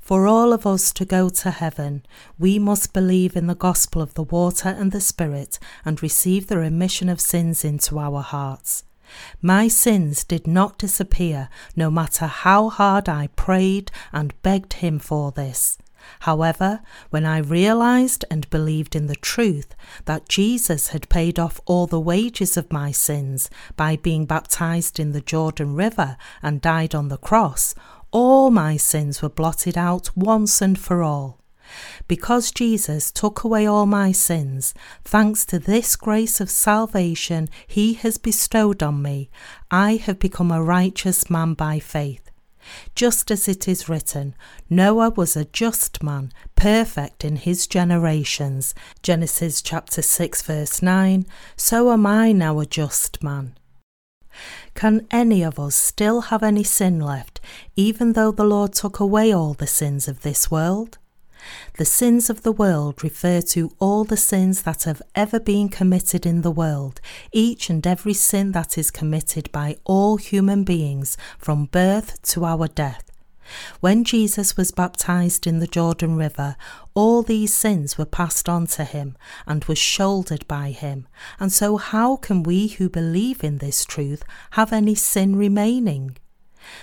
For 0.00 0.26
all 0.26 0.52
of 0.52 0.66
us 0.66 0.92
to 0.92 1.04
go 1.04 1.28
to 1.28 1.50
heaven, 1.50 2.04
we 2.38 2.58
must 2.58 2.92
believe 2.92 3.36
in 3.36 3.48
the 3.48 3.54
gospel 3.54 4.00
of 4.00 4.14
the 4.14 4.22
water 4.22 4.68
and 4.68 4.92
the 4.92 5.00
Spirit 5.00 5.58
and 5.84 6.02
receive 6.02 6.46
the 6.46 6.58
remission 6.58 7.08
of 7.08 7.20
sins 7.20 7.64
into 7.64 7.98
our 7.98 8.22
hearts. 8.22 8.84
My 9.40 9.68
sins 9.68 10.24
did 10.24 10.46
not 10.46 10.78
disappear, 10.78 11.48
no 11.74 11.90
matter 11.90 12.26
how 12.26 12.68
hard 12.68 13.08
I 13.08 13.28
prayed 13.28 13.90
and 14.12 14.40
begged 14.42 14.74
Him 14.74 14.98
for 14.98 15.32
this. 15.32 15.78
However, 16.20 16.80
when 17.10 17.24
I 17.24 17.38
realized 17.38 18.24
and 18.30 18.48
believed 18.50 18.94
in 18.94 19.06
the 19.06 19.16
truth 19.16 19.74
that 20.04 20.28
Jesus 20.28 20.88
had 20.88 21.08
paid 21.08 21.38
off 21.38 21.60
all 21.66 21.86
the 21.86 22.00
wages 22.00 22.56
of 22.56 22.72
my 22.72 22.92
sins 22.92 23.50
by 23.76 23.96
being 23.96 24.26
baptized 24.26 24.98
in 24.98 25.12
the 25.12 25.20
Jordan 25.20 25.74
River 25.74 26.16
and 26.42 26.60
died 26.60 26.94
on 26.94 27.08
the 27.08 27.16
cross, 27.16 27.74
all 28.10 28.50
my 28.50 28.76
sins 28.76 29.22
were 29.22 29.28
blotted 29.28 29.76
out 29.76 30.16
once 30.16 30.62
and 30.62 30.78
for 30.78 31.02
all. 31.02 31.40
Because 32.06 32.52
Jesus 32.52 33.10
took 33.10 33.42
away 33.42 33.66
all 33.66 33.86
my 33.86 34.12
sins, 34.12 34.72
thanks 35.04 35.44
to 35.46 35.58
this 35.58 35.96
grace 35.96 36.40
of 36.40 36.50
salvation 36.50 37.48
he 37.66 37.94
has 37.94 38.18
bestowed 38.18 38.82
on 38.82 39.02
me, 39.02 39.30
I 39.70 39.96
have 39.96 40.18
become 40.18 40.52
a 40.52 40.62
righteous 40.62 41.28
man 41.28 41.54
by 41.54 41.80
faith 41.80 42.25
just 42.94 43.30
as 43.30 43.48
it 43.48 43.68
is 43.68 43.88
written, 43.88 44.34
Noah 44.68 45.10
was 45.10 45.36
a 45.36 45.44
just 45.44 46.02
man, 46.02 46.32
perfect 46.54 47.24
in 47.24 47.36
his 47.36 47.66
generations. 47.66 48.74
Genesis 49.02 49.62
chapter 49.62 50.02
6 50.02 50.42
verse 50.42 50.82
9. 50.82 51.26
So 51.56 51.92
am 51.92 52.06
I 52.06 52.32
now 52.32 52.60
a 52.60 52.66
just 52.66 53.22
man. 53.22 53.56
Can 54.74 55.06
any 55.10 55.42
of 55.42 55.58
us 55.58 55.74
still 55.74 56.22
have 56.22 56.42
any 56.42 56.62
sin 56.62 57.00
left, 57.00 57.40
even 57.74 58.12
though 58.12 58.30
the 58.30 58.44
Lord 58.44 58.74
took 58.74 59.00
away 59.00 59.32
all 59.32 59.54
the 59.54 59.66
sins 59.66 60.08
of 60.08 60.20
this 60.20 60.50
world? 60.50 60.98
The 61.74 61.84
sins 61.84 62.30
of 62.30 62.42
the 62.42 62.52
world 62.52 63.02
refer 63.02 63.40
to 63.42 63.72
all 63.78 64.04
the 64.04 64.16
sins 64.16 64.62
that 64.62 64.84
have 64.84 65.02
ever 65.14 65.38
been 65.38 65.68
committed 65.68 66.26
in 66.26 66.42
the 66.42 66.50
world, 66.50 67.00
each 67.32 67.70
and 67.70 67.86
every 67.86 68.14
sin 68.14 68.52
that 68.52 68.78
is 68.78 68.90
committed 68.90 69.50
by 69.52 69.76
all 69.84 70.16
human 70.16 70.64
beings 70.64 71.16
from 71.38 71.66
birth 71.66 72.20
to 72.30 72.44
our 72.44 72.68
death. 72.68 73.02
When 73.80 74.04
Jesus 74.04 74.56
was 74.56 74.72
baptized 74.72 75.46
in 75.46 75.60
the 75.60 75.66
Jordan 75.66 76.16
River, 76.16 76.56
all 76.94 77.22
these 77.22 77.54
sins 77.54 77.96
were 77.96 78.04
passed 78.04 78.48
on 78.48 78.66
to 78.68 78.84
him 78.84 79.16
and 79.46 79.64
were 79.64 79.76
shouldered 79.76 80.46
by 80.48 80.70
him. 80.70 81.06
And 81.38 81.52
so, 81.52 81.76
how 81.76 82.16
can 82.16 82.42
we 82.42 82.68
who 82.68 82.88
believe 82.88 83.44
in 83.44 83.58
this 83.58 83.84
truth 83.84 84.24
have 84.52 84.72
any 84.72 84.94
sin 84.94 85.36
remaining? 85.36 86.16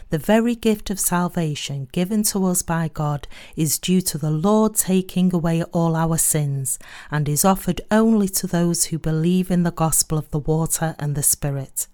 The 0.10 0.18
very 0.18 0.56
gift 0.56 0.90
of 0.90 1.00
salvation 1.00 1.88
given 1.92 2.24
to 2.24 2.46
us 2.46 2.62
by 2.62 2.90
God 2.94 3.28
is 3.56 3.80
due 3.80 4.02
to 4.02 4.18
the 4.18 4.32
Lord 4.32 4.76
taking 4.76 5.34
away 5.34 5.64
all 5.64 5.96
our 5.96 6.18
sins 6.18 6.80
and 7.12 7.28
is 7.28 7.46
offered 7.46 7.82
only 7.92 8.30
to 8.30 8.48
those 8.48 8.86
who 8.86 8.98
believe 8.98 9.52
in 9.52 9.64
the 9.64 9.72
gospel 9.72 10.18
of 10.18 10.30
the 10.32 10.40
water 10.40 10.96
and 11.00 11.16
the 11.16 11.24
Spirit. 11.24 11.88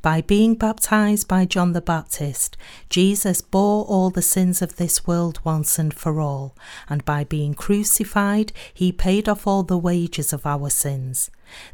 By 0.00 0.20
being 0.20 0.54
baptized 0.54 1.28
by 1.28 1.44
John 1.44 1.72
the 1.72 1.80
Baptist, 1.80 2.56
Jesus 2.88 3.40
bore 3.40 3.84
all 3.84 4.10
the 4.10 4.22
sins 4.22 4.62
of 4.62 4.76
this 4.76 5.06
world 5.06 5.40
once 5.44 5.78
and 5.78 5.92
for 5.94 6.20
all, 6.20 6.56
and 6.88 7.04
by 7.04 7.24
being 7.24 7.54
crucified, 7.54 8.52
he 8.72 8.92
paid 8.92 9.28
off 9.28 9.46
all 9.46 9.62
the 9.62 9.78
wages 9.78 10.32
of 10.32 10.46
our 10.46 10.70
sins. 10.70 11.30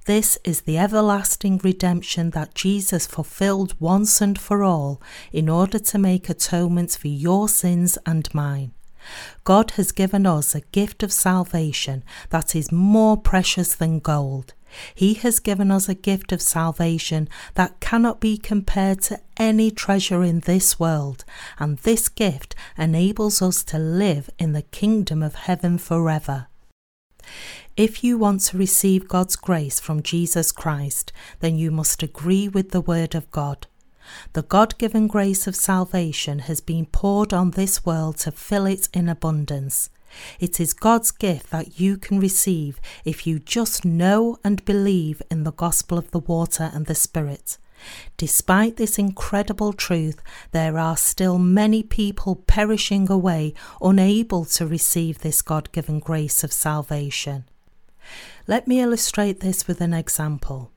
This 0.07 0.39
is 0.45 0.63
the 0.63 0.79
everlasting 0.79 1.61
redemption 1.63 2.31
that 2.31 2.55
Jesus 2.55 3.07
fulfilled 3.07 3.75
once 3.81 4.21
and 4.21 4.39
for 4.39 4.63
all 4.63 5.01
in 5.33 5.49
order 5.49 5.79
to 5.79 5.99
make 5.99 6.29
atonement 6.29 6.91
for 6.93 7.09
your 7.09 7.49
sins 7.49 7.99
and 8.05 8.33
mine. 8.35 8.73
God 9.45 9.73
has 9.73 9.93
given 9.93 10.27
us 10.27 10.55
a 10.55 10.61
gift 10.61 11.03
of 11.03 11.13
salvation 11.13 12.05
that 12.31 12.55
is 12.55 12.73
more 12.73 13.17
precious 13.17 13.75
than 13.75 14.01
gold. 14.01 14.53
He 14.95 15.15
has 15.15 15.41
given 15.41 15.71
us 15.71 15.89
a 15.89 15.95
gift 15.95 16.33
of 16.33 16.43
salvation 16.43 17.29
that 17.55 17.81
cannot 17.81 18.21
be 18.21 18.37
compared 18.37 19.01
to 19.03 19.21
any 19.37 19.71
treasure 19.71 20.23
in 20.23 20.41
this 20.41 20.79
world, 20.79 21.25
and 21.59 21.79
this 21.79 22.09
gift 22.09 22.55
enables 22.77 23.41
us 23.41 23.63
to 23.65 23.79
live 23.79 24.31
in 24.39 24.53
the 24.53 24.63
kingdom 24.63 25.23
of 25.23 25.35
heaven 25.35 25.79
forever. 25.79 26.49
If 27.77 28.03
you 28.03 28.19
want 28.19 28.41
to 28.43 28.59
receive 28.59 29.09
God's 29.09 29.37
grace 29.37 29.79
from 29.79 30.03
Jesus 30.03 30.51
Christ, 30.51 31.13
then 31.41 31.57
you 31.57 31.71
must 31.71 32.03
agree 32.03 32.49
with 32.49 32.71
the 32.71 32.81
Word 32.81 33.15
of 33.15 33.31
God. 33.31 33.67
The 34.33 34.43
God 34.43 34.77
given 34.79 35.07
grace 35.07 35.47
of 35.47 35.55
salvation 35.55 36.41
has 36.41 36.61
been 36.61 36.87
poured 36.87 37.33
on 37.33 37.53
this 37.53 37.85
world 37.85 38.17
to 38.19 38.33
fill 38.33 38.67
it 38.67 38.89
in 38.95 39.09
abundance. 39.09 39.91
It 40.41 40.61
is 40.61 40.73
God's 40.73 41.11
gift 41.11 41.51
that 41.51 41.81
you 41.81 41.97
can 41.97 42.21
receive 42.21 42.81
if 43.05 43.27
you 43.27 43.39
just 43.39 43.85
know 43.85 44.39
and 44.45 44.65
believe 44.65 45.23
in 45.31 45.45
the 45.45 45.53
gospel 45.53 45.99
of 45.99 46.11
the 46.11 46.21
water 46.21 46.71
and 46.73 46.87
the 46.87 46.95
Spirit. 46.95 47.59
Despite 48.17 48.77
this 48.77 48.99
incredible 48.99 49.73
truth, 49.73 50.21
there 50.51 50.79
are 50.79 50.97
still 50.97 51.39
many 51.39 51.83
people 51.83 52.37
perishing 52.37 53.11
away, 53.11 53.55
unable 53.81 54.45
to 54.47 54.67
receive 54.67 55.21
this 55.21 55.43
God 55.43 55.71
given 55.73 56.01
grace 56.01 56.43
of 56.43 56.53
salvation. 56.53 57.45
Let 58.47 58.67
me 58.67 58.81
illustrate 58.81 59.41
this 59.41 59.69
with 59.69 59.81
an 59.81 59.95
example. 59.95 60.73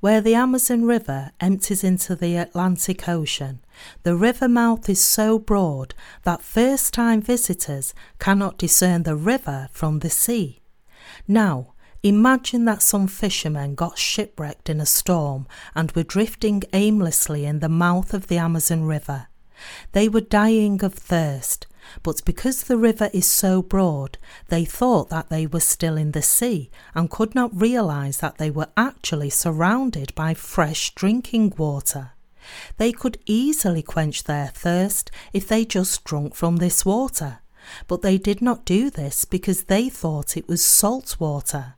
Where 0.00 0.20
the 0.20 0.34
Amazon 0.34 0.84
River 0.84 1.32
empties 1.40 1.84
into 1.84 2.16
the 2.16 2.36
Atlantic 2.36 3.08
Ocean, 3.08 3.60
the 4.02 4.16
river 4.16 4.48
mouth 4.48 4.88
is 4.88 5.00
so 5.00 5.38
broad 5.38 5.94
that 6.24 6.42
first 6.42 6.92
time 6.94 7.20
visitors 7.20 7.94
cannot 8.18 8.58
discern 8.58 9.02
the 9.02 9.16
river 9.16 9.68
from 9.72 10.00
the 10.00 10.10
sea. 10.10 10.60
Now, 11.26 11.74
imagine 12.02 12.64
that 12.66 12.82
some 12.82 13.06
fishermen 13.06 13.74
got 13.74 13.98
shipwrecked 13.98 14.68
in 14.68 14.80
a 14.80 14.86
storm 14.86 15.46
and 15.74 15.92
were 15.92 16.02
drifting 16.02 16.62
aimlessly 16.72 17.44
in 17.44 17.60
the 17.60 17.68
mouth 17.68 18.14
of 18.14 18.28
the 18.28 18.38
Amazon 18.38 18.84
River. 18.84 19.28
They 19.92 20.08
were 20.08 20.20
dying 20.20 20.84
of 20.84 20.94
thirst, 20.94 21.66
But 22.02 22.24
because 22.24 22.64
the 22.64 22.76
river 22.76 23.10
is 23.12 23.26
so 23.26 23.62
broad, 23.62 24.18
they 24.48 24.64
thought 24.64 25.08
that 25.10 25.28
they 25.30 25.46
were 25.46 25.60
still 25.60 25.96
in 25.96 26.12
the 26.12 26.22
sea 26.22 26.70
and 26.94 27.10
could 27.10 27.34
not 27.34 27.60
realize 27.60 28.18
that 28.18 28.38
they 28.38 28.50
were 28.50 28.68
actually 28.76 29.30
surrounded 29.30 30.14
by 30.14 30.34
fresh 30.34 30.94
drinking 30.94 31.54
water. 31.56 32.12
They 32.76 32.92
could 32.92 33.18
easily 33.26 33.82
quench 33.82 34.24
their 34.24 34.48
thirst 34.48 35.10
if 35.32 35.48
they 35.48 35.64
just 35.64 36.04
drunk 36.04 36.34
from 36.34 36.56
this 36.56 36.84
water, 36.84 37.40
but 37.86 38.02
they 38.02 38.18
did 38.18 38.40
not 38.40 38.64
do 38.64 38.90
this 38.90 39.24
because 39.24 39.64
they 39.64 39.88
thought 39.88 40.36
it 40.36 40.48
was 40.48 40.64
salt 40.64 41.16
water. 41.18 41.74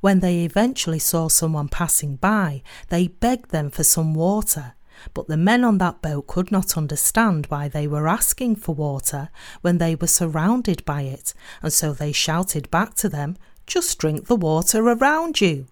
When 0.00 0.20
they 0.20 0.44
eventually 0.44 0.98
saw 0.98 1.28
someone 1.28 1.68
passing 1.68 2.16
by, 2.16 2.62
they 2.88 3.08
begged 3.08 3.50
them 3.50 3.70
for 3.70 3.84
some 3.84 4.14
water, 4.14 4.74
but 5.14 5.28
the 5.28 5.36
men 5.36 5.64
on 5.64 5.78
that 5.78 6.02
boat 6.02 6.26
could 6.26 6.50
not 6.50 6.76
understand 6.76 7.46
why 7.46 7.68
they 7.68 7.86
were 7.86 8.08
asking 8.08 8.56
for 8.56 8.74
water 8.74 9.28
when 9.60 9.78
they 9.78 9.94
were 9.94 10.06
surrounded 10.06 10.84
by 10.84 11.02
it, 11.02 11.34
and 11.62 11.72
so 11.72 11.92
they 11.92 12.12
shouted 12.12 12.70
back 12.70 12.94
to 12.94 13.08
them, 13.08 13.36
Just 13.66 13.98
drink 13.98 14.26
the 14.26 14.36
water 14.36 14.80
around 14.86 15.40
you. 15.40 15.66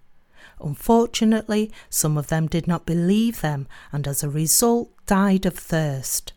Unfortunately, 0.63 1.71
some 1.89 2.17
of 2.17 2.27
them 2.27 2.47
did 2.47 2.67
not 2.67 2.85
believe 2.85 3.41
them 3.41 3.67
and 3.91 4.07
as 4.07 4.23
a 4.23 4.29
result 4.29 4.91
died 5.05 5.45
of 5.45 5.55
thirst. 5.55 6.33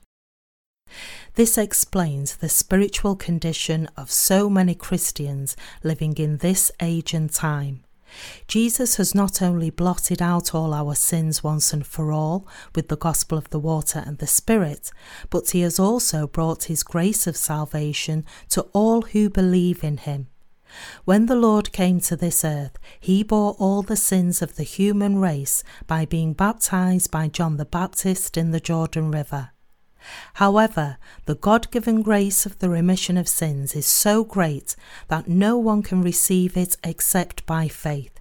This 1.35 1.59
explains 1.59 2.37
the 2.37 2.49
spiritual 2.49 3.17
condition 3.17 3.89
of 3.97 4.11
so 4.11 4.49
many 4.49 4.75
Christians 4.75 5.57
living 5.83 6.15
in 6.17 6.39
this 6.39 6.71
age 6.81 7.13
and 7.13 7.31
time. 7.33 7.85
Jesus 8.47 8.97
has 8.97 9.15
not 9.15 9.43
only 9.43 9.71
blotted 9.71 10.23
out 10.23 10.55
all 10.55 10.73
our 10.73 10.95
sins 10.95 11.43
once 11.43 11.73
and 11.73 11.85
for 11.85 12.13
all 12.13 12.47
with 12.75 12.89
the 12.89 12.97
gospel 12.97 13.37
of 13.37 13.51
the 13.51 13.59
water 13.59 14.05
and 14.07 14.19
the 14.19 14.27
Spirit, 14.27 14.93
but 15.31 15.51
he 15.51 15.63
has 15.63 15.81
also 15.81 16.29
brought 16.29 16.65
his 16.65 16.85
grace 16.85 17.27
of 17.27 17.37
salvation 17.37 18.25
to 18.51 18.63
all 18.73 19.03
who 19.03 19.29
believe 19.29 19.83
in 19.83 19.97
him. 19.97 20.29
When 21.05 21.27
the 21.27 21.35
Lord 21.37 21.73
came 21.73 22.01
to 22.01 22.17
this 22.17 22.45
earth, 22.45 22.79
he 22.99 23.23
bore 23.23 23.53
all 23.59 23.83
the 23.83 23.97
sins 23.97 24.43
of 24.43 24.57
the 24.57 24.63
human 24.63 25.19
race 25.19 25.63
by 25.87 26.05
being 26.05 26.33
baptized 26.33 27.11
by 27.11 27.29
John 27.29 27.57
the 27.57 27.65
Baptist 27.65 28.37
in 28.37 28.51
the 28.51 28.61
Jordan 28.61 29.11
River. 29.11 29.51
However, 30.35 30.99
the 31.27 31.35
God 31.35 31.71
given 31.71 32.03
grace 32.03 32.45
of 32.45 32.59
the 32.59 32.69
remission 32.69 33.17
of 33.17 33.29
sins 33.29 33.75
is 33.75 33.87
so 33.87 34.25
great 34.25 34.77
that 35.09 35.29
no 35.29 35.57
one 35.57 35.83
can 35.83 36.03
receive 36.03 36.57
it 36.57 36.77
except 36.85 37.47
by 37.47 37.69
faith. 37.69 38.21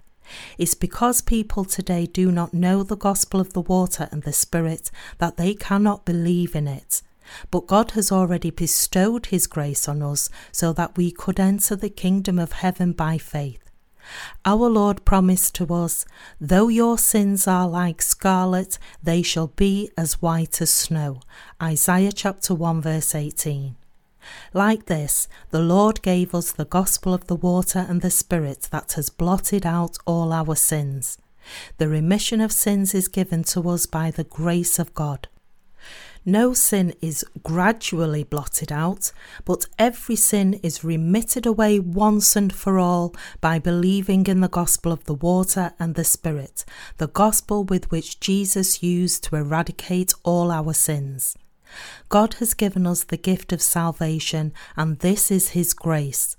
It's 0.56 0.74
because 0.74 1.20
people 1.20 1.64
today 1.64 2.06
do 2.06 2.32
not 2.32 2.54
know 2.54 2.82
the 2.82 2.96
gospel 2.96 3.40
of 3.40 3.52
the 3.52 3.60
water 3.60 4.08
and 4.10 4.22
the 4.22 4.32
Spirit 4.32 4.90
that 5.18 5.36
they 5.36 5.54
cannot 5.54 6.04
believe 6.04 6.54
in 6.54 6.66
it. 6.66 7.02
But 7.50 7.66
God 7.66 7.92
has 7.92 8.12
already 8.12 8.50
bestowed 8.50 9.26
His 9.26 9.46
grace 9.46 9.88
on 9.88 10.02
us 10.02 10.28
so 10.52 10.72
that 10.74 10.96
we 10.96 11.10
could 11.10 11.40
enter 11.40 11.76
the 11.76 11.90
kingdom 11.90 12.38
of 12.38 12.52
heaven 12.52 12.92
by 12.92 13.18
faith. 13.18 13.70
Our 14.44 14.68
Lord 14.68 15.04
promised 15.04 15.54
to 15.56 15.72
us, 15.72 16.04
Though 16.40 16.68
your 16.68 16.98
sins 16.98 17.48
are 17.48 17.68
like 17.68 18.02
scarlet, 18.02 18.78
they 19.02 19.22
shall 19.22 19.48
be 19.48 19.90
as 19.96 20.20
white 20.20 20.60
as 20.60 20.70
snow. 20.70 21.20
Isaiah 21.62 22.12
chapter 22.12 22.54
1, 22.54 22.82
verse 22.82 23.14
18. 23.14 23.76
Like 24.52 24.86
this, 24.86 25.28
the 25.50 25.60
Lord 25.60 26.02
gave 26.02 26.34
us 26.34 26.52
the 26.52 26.64
gospel 26.64 27.12
of 27.12 27.26
the 27.26 27.36
water 27.36 27.84
and 27.88 28.00
the 28.00 28.10
Spirit 28.10 28.68
that 28.70 28.92
has 28.92 29.10
blotted 29.10 29.66
out 29.66 29.98
all 30.06 30.32
our 30.32 30.54
sins. 30.56 31.18
The 31.76 31.88
remission 31.88 32.40
of 32.40 32.52
sins 32.52 32.94
is 32.94 33.08
given 33.08 33.44
to 33.44 33.68
us 33.68 33.84
by 33.86 34.10
the 34.10 34.24
grace 34.24 34.78
of 34.78 34.94
God. 34.94 35.28
No 36.26 36.54
sin 36.54 36.94
is 37.02 37.22
gradually 37.42 38.24
blotted 38.24 38.72
out, 38.72 39.12
but 39.44 39.66
every 39.78 40.16
sin 40.16 40.54
is 40.62 40.82
remitted 40.82 41.44
away 41.44 41.78
once 41.78 42.34
and 42.34 42.50
for 42.50 42.78
all 42.78 43.14
by 43.42 43.58
believing 43.58 44.26
in 44.26 44.40
the 44.40 44.48
gospel 44.48 44.90
of 44.90 45.04
the 45.04 45.14
water 45.14 45.74
and 45.78 45.94
the 45.94 46.04
Spirit, 46.04 46.64
the 46.96 47.08
gospel 47.08 47.62
with 47.62 47.90
which 47.90 48.20
Jesus 48.20 48.82
used 48.82 49.24
to 49.24 49.36
eradicate 49.36 50.14
all 50.22 50.50
our 50.50 50.72
sins. 50.72 51.36
God 52.08 52.34
has 52.34 52.54
given 52.54 52.86
us 52.86 53.04
the 53.04 53.18
gift 53.18 53.52
of 53.52 53.60
salvation, 53.60 54.54
and 54.76 55.00
this 55.00 55.30
is 55.30 55.50
His 55.50 55.74
grace. 55.74 56.36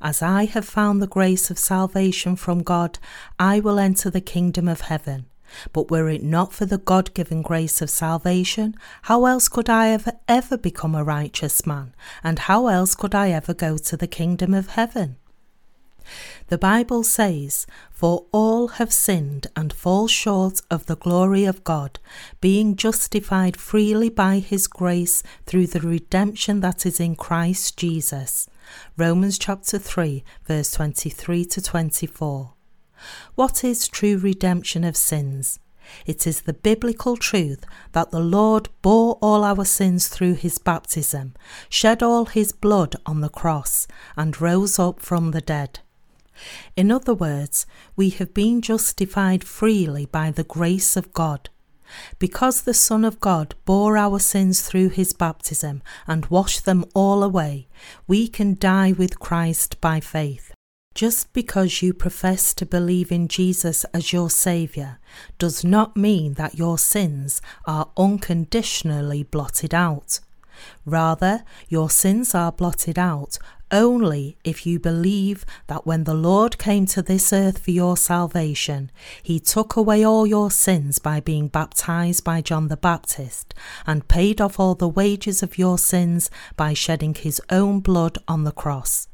As 0.00 0.22
I 0.22 0.44
have 0.44 0.64
found 0.64 1.02
the 1.02 1.08
grace 1.08 1.50
of 1.50 1.58
salvation 1.58 2.36
from 2.36 2.62
God, 2.62 3.00
I 3.36 3.58
will 3.58 3.80
enter 3.80 4.10
the 4.10 4.20
kingdom 4.20 4.68
of 4.68 4.82
heaven. 4.82 5.26
But 5.72 5.90
were 5.90 6.08
it 6.08 6.22
not 6.22 6.52
for 6.52 6.66
the 6.66 6.78
God 6.78 7.14
given 7.14 7.42
grace 7.42 7.80
of 7.82 7.90
salvation, 7.90 8.74
how 9.02 9.26
else 9.26 9.48
could 9.48 9.68
I 9.68 9.88
ever, 9.88 10.12
ever 10.28 10.56
become 10.56 10.94
a 10.94 11.04
righteous 11.04 11.66
man? 11.66 11.94
And 12.22 12.40
how 12.40 12.66
else 12.68 12.94
could 12.94 13.14
I 13.14 13.30
ever 13.30 13.54
go 13.54 13.76
to 13.76 13.96
the 13.96 14.06
kingdom 14.06 14.54
of 14.54 14.68
heaven? 14.68 15.16
The 16.48 16.58
Bible 16.58 17.02
says, 17.02 17.66
For 17.90 18.26
all 18.32 18.68
have 18.68 18.92
sinned 18.92 19.46
and 19.56 19.72
fall 19.72 20.06
short 20.08 20.60
of 20.70 20.86
the 20.86 20.96
glory 20.96 21.44
of 21.44 21.64
God, 21.64 21.98
being 22.40 22.76
justified 22.76 23.56
freely 23.56 24.10
by 24.10 24.38
his 24.38 24.66
grace 24.66 25.22
through 25.46 25.68
the 25.68 25.80
redemption 25.80 26.60
that 26.60 26.84
is 26.84 27.00
in 27.00 27.16
Christ 27.16 27.76
Jesus. 27.76 28.48
Romans 28.96 29.38
chapter 29.38 29.78
3, 29.78 30.24
verse 30.46 30.72
23 30.72 31.44
to 31.46 31.62
24. 31.62 32.53
What 33.34 33.64
is 33.64 33.88
true 33.88 34.18
redemption 34.18 34.84
of 34.84 34.96
sins? 34.96 35.58
It 36.06 36.26
is 36.26 36.42
the 36.42 36.54
biblical 36.54 37.16
truth 37.16 37.64
that 37.92 38.10
the 38.10 38.20
Lord 38.20 38.68
bore 38.82 39.18
all 39.20 39.44
our 39.44 39.64
sins 39.64 40.08
through 40.08 40.34
his 40.34 40.58
baptism, 40.58 41.34
shed 41.68 42.02
all 42.02 42.26
his 42.26 42.52
blood 42.52 42.96
on 43.04 43.20
the 43.20 43.28
cross, 43.28 43.86
and 44.16 44.40
rose 44.40 44.78
up 44.78 45.00
from 45.00 45.30
the 45.30 45.40
dead. 45.40 45.80
In 46.74 46.90
other 46.90 47.14
words, 47.14 47.66
we 47.96 48.10
have 48.10 48.34
been 48.34 48.60
justified 48.60 49.44
freely 49.44 50.06
by 50.06 50.30
the 50.30 50.44
grace 50.44 50.96
of 50.96 51.12
God. 51.12 51.50
Because 52.18 52.62
the 52.62 52.74
Son 52.74 53.04
of 53.04 53.20
God 53.20 53.54
bore 53.64 53.96
our 53.96 54.18
sins 54.18 54.62
through 54.62 54.88
his 54.88 55.12
baptism 55.12 55.82
and 56.06 56.26
washed 56.26 56.64
them 56.64 56.84
all 56.94 57.22
away, 57.22 57.68
we 58.08 58.26
can 58.26 58.56
die 58.58 58.92
with 58.92 59.20
Christ 59.20 59.80
by 59.80 60.00
faith. 60.00 60.53
Just 60.94 61.32
because 61.32 61.82
you 61.82 61.92
profess 61.92 62.54
to 62.54 62.64
believe 62.64 63.10
in 63.10 63.26
Jesus 63.26 63.84
as 63.92 64.12
your 64.12 64.30
Saviour 64.30 65.00
does 65.38 65.64
not 65.64 65.96
mean 65.96 66.34
that 66.34 66.56
your 66.56 66.78
sins 66.78 67.42
are 67.66 67.88
unconditionally 67.96 69.24
blotted 69.24 69.74
out. 69.74 70.20
Rather, 70.86 71.42
your 71.68 71.90
sins 71.90 72.32
are 72.32 72.52
blotted 72.52 72.96
out 72.96 73.38
only 73.72 74.36
if 74.44 74.64
you 74.64 74.78
believe 74.78 75.44
that 75.66 75.84
when 75.84 76.04
the 76.04 76.14
Lord 76.14 76.58
came 76.58 76.86
to 76.86 77.02
this 77.02 77.32
earth 77.32 77.58
for 77.58 77.72
your 77.72 77.96
salvation, 77.96 78.92
he 79.20 79.40
took 79.40 79.74
away 79.74 80.04
all 80.04 80.28
your 80.28 80.50
sins 80.50 81.00
by 81.00 81.18
being 81.18 81.48
baptized 81.48 82.22
by 82.22 82.40
John 82.40 82.68
the 82.68 82.76
Baptist 82.76 83.52
and 83.84 84.06
paid 84.06 84.40
off 84.40 84.60
all 84.60 84.76
the 84.76 84.88
wages 84.88 85.42
of 85.42 85.58
your 85.58 85.76
sins 85.76 86.30
by 86.56 86.72
shedding 86.72 87.14
his 87.14 87.42
own 87.50 87.80
blood 87.80 88.16
on 88.28 88.44
the 88.44 88.52
cross. 88.52 89.08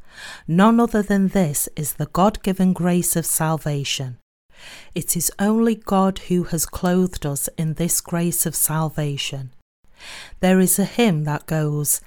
None 0.47 0.81
other 0.81 1.03
than 1.03 1.29
this 1.29 1.69
is 1.77 1.95
the 1.95 2.07
God 2.07 2.43
given 2.43 2.73
grace 2.73 3.17
of 3.17 3.27
salvation. 3.27 4.19
It 4.95 5.17
is 5.17 5.33
only 5.39 5.75
God 5.75 6.19
who 6.29 6.45
has 6.45 6.67
clothed 6.67 7.25
us 7.25 7.49
in 7.57 7.75
this 7.75 8.01
grace 8.01 8.47
of 8.47 8.55
salvation. 8.55 9.53
There 10.41 10.61
is 10.61 10.79
a 10.79 10.85
hymn 10.85 11.25
that 11.25 11.47
goes, 11.47 12.01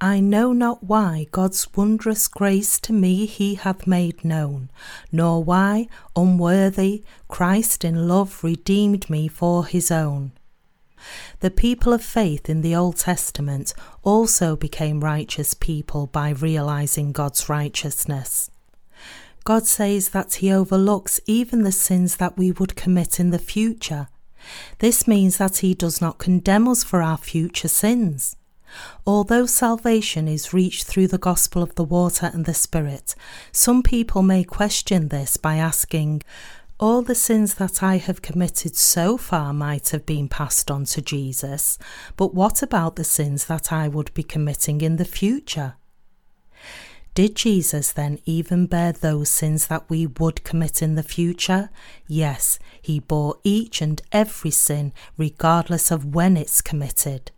I 0.00 0.18
know 0.18 0.52
not 0.52 0.82
why 0.82 1.28
God's 1.30 1.68
wondrous 1.76 2.26
grace 2.26 2.80
to 2.80 2.92
me 2.92 3.24
he 3.24 3.54
hath 3.54 3.86
made 3.86 4.24
known, 4.24 4.68
nor 5.12 5.44
why, 5.44 5.86
unworthy, 6.16 7.04
Christ 7.28 7.84
in 7.84 8.08
love 8.08 8.42
redeemed 8.42 9.08
me 9.08 9.28
for 9.28 9.64
his 9.64 9.92
own. 9.92 10.32
The 11.40 11.50
people 11.50 11.92
of 11.92 12.04
faith 12.04 12.48
in 12.48 12.60
the 12.62 12.74
Old 12.74 12.96
Testament 12.96 13.74
also 14.02 14.56
became 14.56 15.00
righteous 15.00 15.54
people 15.54 16.06
by 16.06 16.30
realizing 16.30 17.12
God's 17.12 17.48
righteousness. 17.48 18.50
God 19.44 19.66
says 19.66 20.10
that 20.10 20.34
He 20.34 20.52
overlooks 20.52 21.20
even 21.26 21.62
the 21.62 21.72
sins 21.72 22.16
that 22.16 22.38
we 22.38 22.52
would 22.52 22.76
commit 22.76 23.18
in 23.18 23.30
the 23.30 23.38
future. 23.38 24.08
This 24.78 25.06
means 25.08 25.38
that 25.38 25.58
He 25.58 25.74
does 25.74 26.00
not 26.00 26.18
condemn 26.18 26.68
us 26.68 26.84
for 26.84 27.02
our 27.02 27.18
future 27.18 27.68
sins. 27.68 28.36
Although 29.06 29.46
salvation 29.46 30.28
is 30.28 30.54
reached 30.54 30.84
through 30.84 31.08
the 31.08 31.18
gospel 31.18 31.62
of 31.62 31.74
the 31.74 31.84
water 31.84 32.30
and 32.32 32.46
the 32.46 32.54
Spirit, 32.54 33.14
some 33.50 33.82
people 33.82 34.22
may 34.22 34.44
question 34.44 35.08
this 35.08 35.36
by 35.36 35.56
asking, 35.56 36.22
all 36.78 37.02
the 37.02 37.14
sins 37.14 37.54
that 37.54 37.82
I 37.82 37.98
have 37.98 38.22
committed 38.22 38.76
so 38.76 39.16
far 39.16 39.52
might 39.52 39.90
have 39.90 40.04
been 40.04 40.28
passed 40.28 40.70
on 40.70 40.84
to 40.86 41.00
Jesus, 41.00 41.78
but 42.16 42.34
what 42.34 42.62
about 42.62 42.96
the 42.96 43.04
sins 43.04 43.44
that 43.46 43.72
I 43.72 43.88
would 43.88 44.12
be 44.14 44.22
committing 44.22 44.80
in 44.80 44.96
the 44.96 45.04
future? 45.04 45.74
Did 47.14 47.36
Jesus 47.36 47.92
then 47.92 48.18
even 48.24 48.66
bear 48.66 48.90
those 48.92 49.28
sins 49.28 49.66
that 49.66 49.88
we 49.90 50.06
would 50.06 50.44
commit 50.44 50.80
in 50.80 50.94
the 50.94 51.02
future? 51.02 51.68
Yes, 52.06 52.58
he 52.80 53.00
bore 53.00 53.36
each 53.44 53.82
and 53.82 54.00
every 54.12 54.50
sin, 54.50 54.94
regardless 55.18 55.90
of 55.90 56.14
when 56.14 56.38
it's 56.38 56.62
committed. 56.62 57.30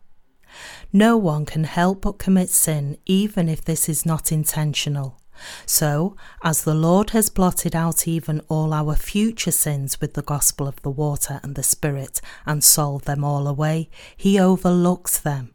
No 0.92 1.16
one 1.16 1.44
can 1.44 1.64
help 1.64 2.02
but 2.02 2.18
commit 2.18 2.50
sin, 2.50 2.98
even 3.04 3.48
if 3.48 3.64
this 3.64 3.88
is 3.88 4.06
not 4.06 4.30
intentional. 4.30 5.18
So, 5.66 6.16
as 6.42 6.64
the 6.64 6.74
Lord 6.74 7.10
has 7.10 7.30
blotted 7.30 7.74
out 7.74 8.06
even 8.06 8.40
all 8.48 8.72
our 8.72 8.94
future 8.94 9.50
sins 9.50 10.00
with 10.00 10.14
the 10.14 10.22
gospel 10.22 10.66
of 10.68 10.80
the 10.82 10.90
water 10.90 11.40
and 11.42 11.54
the 11.54 11.62
Spirit 11.62 12.20
and 12.46 12.62
solved 12.62 13.04
them 13.06 13.24
all 13.24 13.46
away, 13.46 13.88
he 14.16 14.38
overlooks 14.38 15.18
them. 15.18 15.54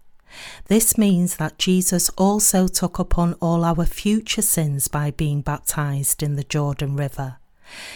This 0.67 0.97
means 0.97 1.37
that 1.37 1.57
Jesus 1.57 2.09
also 2.11 2.67
took 2.67 2.99
upon 2.99 3.33
all 3.35 3.63
our 3.65 3.85
future 3.85 4.41
sins 4.41 4.87
by 4.87 5.11
being 5.11 5.41
baptized 5.41 6.21
in 6.21 6.35
the 6.35 6.43
Jordan 6.43 6.95
River. 6.95 7.37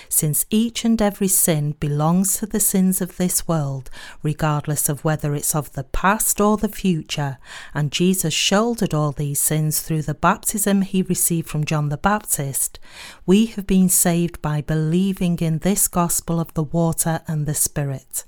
Since 0.09 0.45
each 0.49 0.85
and 0.85 1.01
every 1.01 1.27
sin 1.27 1.75
belongs 1.79 2.37
to 2.37 2.45
the 2.45 2.59
sins 2.59 3.01
of 3.01 3.17
this 3.17 3.47
world, 3.47 3.89
regardless 4.21 4.89
of 4.89 5.03
whether 5.03 5.35
it's 5.35 5.55
of 5.55 5.73
the 5.73 5.83
past 5.83 6.39
or 6.39 6.57
the 6.57 6.69
future, 6.69 7.37
and 7.73 7.91
Jesus 7.91 8.33
shouldered 8.33 8.93
all 8.93 9.11
these 9.11 9.39
sins 9.39 9.81
through 9.81 10.03
the 10.03 10.13
baptism 10.13 10.81
he 10.81 11.01
received 11.01 11.49
from 11.49 11.65
John 11.65 11.89
the 11.89 11.97
Baptist, 11.97 12.79
we 13.25 13.45
have 13.47 13.67
been 13.67 13.89
saved 13.89 14.41
by 14.41 14.61
believing 14.61 15.37
in 15.39 15.59
this 15.59 15.87
gospel 15.87 16.39
of 16.39 16.53
the 16.53 16.63
water 16.63 17.21
and 17.27 17.45
the 17.45 17.53
Spirit. 17.53 18.25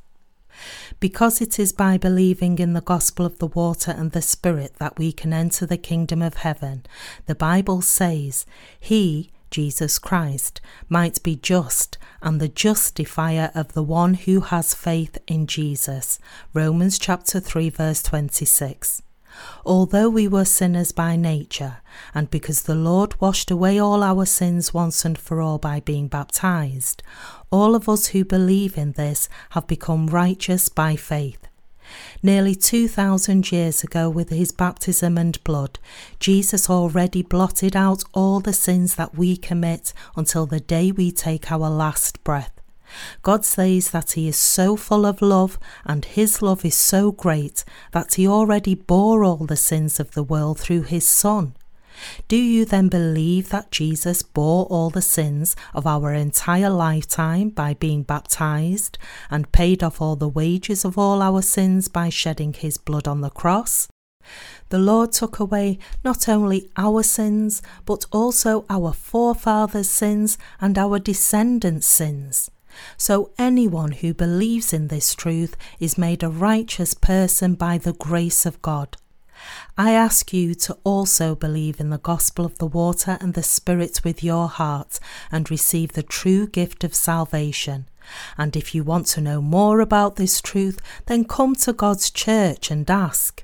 Because 0.99 1.41
it 1.41 1.59
is 1.59 1.73
by 1.73 1.97
believing 1.97 2.59
in 2.59 2.73
the 2.73 2.81
gospel 2.81 3.25
of 3.25 3.39
the 3.39 3.47
water 3.47 3.91
and 3.91 4.11
the 4.11 4.21
Spirit 4.21 4.75
that 4.77 4.97
we 4.97 5.11
can 5.11 5.33
enter 5.33 5.65
the 5.65 5.77
kingdom 5.77 6.21
of 6.21 6.35
heaven, 6.35 6.85
the 7.25 7.35
Bible 7.35 7.81
says, 7.81 8.45
He, 8.79 9.31
Jesus 9.55 9.99
Christ, 9.99 10.59
might 10.89 11.23
be 11.23 11.37
just 11.37 11.97
and 12.21 12.41
the 12.41 12.49
justifier 12.49 13.51
of 13.55 13.71
the 13.71 13.83
one 13.83 14.15
who 14.15 14.41
has 14.41 14.73
faith 14.73 15.17
in 15.27 15.47
Jesus. 15.47 16.19
Romans 16.53 16.99
chapter 16.99 17.39
3 17.39 17.69
verse 17.69 18.03
26. 18.03 19.01
Although 19.65 20.09
we 20.09 20.27
were 20.27 20.43
sinners 20.43 20.91
by 20.91 21.15
nature, 21.15 21.77
and 22.13 22.29
because 22.29 22.63
the 22.63 22.75
Lord 22.75 23.21
washed 23.21 23.49
away 23.49 23.79
all 23.79 24.03
our 24.03 24.25
sins 24.25 24.73
once 24.73 25.05
and 25.05 25.17
for 25.17 25.39
all 25.39 25.57
by 25.57 25.79
being 25.79 26.09
baptized, 26.09 27.01
all 27.49 27.75
of 27.75 27.87
us 27.87 28.07
who 28.07 28.25
believe 28.25 28.77
in 28.77 28.91
this 28.91 29.29
have 29.51 29.67
become 29.67 30.07
righteous 30.07 30.67
by 30.67 30.97
faith. 30.97 31.47
Nearly 32.23 32.55
2,000 32.55 33.51
years 33.51 33.83
ago, 33.83 34.09
with 34.09 34.29
his 34.29 34.51
baptism 34.51 35.17
and 35.17 35.43
blood, 35.43 35.79
Jesus 36.19 36.69
already 36.69 37.21
blotted 37.21 37.75
out 37.75 38.03
all 38.13 38.39
the 38.39 38.53
sins 38.53 38.95
that 38.95 39.15
we 39.17 39.37
commit 39.37 39.93
until 40.15 40.45
the 40.45 40.59
day 40.59 40.91
we 40.91 41.11
take 41.11 41.51
our 41.51 41.69
last 41.69 42.23
breath. 42.23 42.51
God 43.21 43.43
says 43.43 43.91
that 43.91 44.13
He 44.13 44.27
is 44.27 44.37
so 44.37 44.75
full 44.75 45.05
of 45.05 45.21
love 45.21 45.57
and 45.85 46.05
His 46.05 46.41
love 46.41 46.63
is 46.63 46.75
so 46.75 47.11
great 47.11 47.63
that 47.91 48.13
He 48.15 48.27
already 48.27 48.75
bore 48.75 49.23
all 49.23 49.45
the 49.45 49.55
sins 49.55 49.99
of 49.99 50.11
the 50.11 50.23
world 50.23 50.59
through 50.59 50.83
His 50.83 51.07
Son. 51.07 51.55
Do 52.27 52.37
you 52.37 52.65
then 52.65 52.89
believe 52.89 53.49
that 53.49 53.71
Jesus 53.71 54.21
bore 54.21 54.65
all 54.65 54.89
the 54.89 55.01
sins 55.01 55.55
of 55.73 55.87
our 55.87 56.13
entire 56.13 56.69
lifetime 56.69 57.49
by 57.49 57.73
being 57.73 58.03
baptized 58.03 58.97
and 59.29 59.51
paid 59.51 59.83
off 59.83 60.01
all 60.01 60.15
the 60.15 60.27
wages 60.27 60.85
of 60.85 60.97
all 60.97 61.21
our 61.21 61.41
sins 61.41 61.87
by 61.87 62.09
shedding 62.09 62.53
his 62.53 62.77
blood 62.77 63.07
on 63.07 63.21
the 63.21 63.29
cross? 63.29 63.87
The 64.69 64.79
Lord 64.79 65.11
took 65.11 65.39
away 65.39 65.77
not 66.03 66.27
only 66.27 66.69
our 66.75 67.03
sins, 67.03 67.61
but 67.85 68.05
also 68.11 68.65
our 68.69 68.91
forefathers' 68.91 69.89
sins 69.89 70.37
and 70.59 70.77
our 70.77 70.97
descendants' 70.99 71.87
sins. 71.87 72.49
So 72.97 73.31
anyone 73.37 73.91
who 73.91 74.13
believes 74.13 74.73
in 74.73 74.87
this 74.87 75.15
truth 75.15 75.55
is 75.79 75.97
made 75.97 76.23
a 76.23 76.29
righteous 76.29 76.93
person 76.93 77.55
by 77.55 77.77
the 77.77 77.93
grace 77.93 78.45
of 78.45 78.61
God. 78.61 78.97
I 79.77 79.91
ask 79.91 80.31
you 80.33 80.55
to 80.55 80.77
also 80.83 81.35
believe 81.35 81.79
in 81.79 81.89
the 81.89 81.97
gospel 81.97 82.45
of 82.45 82.57
the 82.57 82.65
water 82.65 83.17
and 83.19 83.33
the 83.33 83.43
Spirit 83.43 84.01
with 84.03 84.23
your 84.23 84.47
heart 84.47 84.99
and 85.31 85.51
receive 85.51 85.93
the 85.93 86.03
true 86.03 86.47
gift 86.47 86.83
of 86.83 86.95
salvation. 86.95 87.87
And 88.37 88.55
if 88.55 88.73
you 88.73 88.83
want 88.83 89.07
to 89.07 89.21
know 89.21 89.41
more 89.41 89.79
about 89.79 90.15
this 90.15 90.41
truth, 90.41 90.79
then 91.07 91.25
come 91.25 91.55
to 91.55 91.73
God's 91.73 92.09
church 92.09 92.71
and 92.71 92.89
ask. 92.89 93.43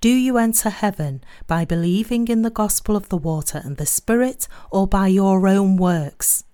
Do 0.00 0.10
you 0.10 0.36
enter 0.36 0.68
heaven 0.68 1.22
by 1.46 1.64
believing 1.64 2.28
in 2.28 2.42
the 2.42 2.50
gospel 2.50 2.94
of 2.94 3.08
the 3.08 3.16
water 3.16 3.62
and 3.64 3.78
the 3.78 3.86
Spirit 3.86 4.46
or 4.70 4.86
by 4.86 5.06
your 5.06 5.48
own 5.48 5.76
works? 5.76 6.44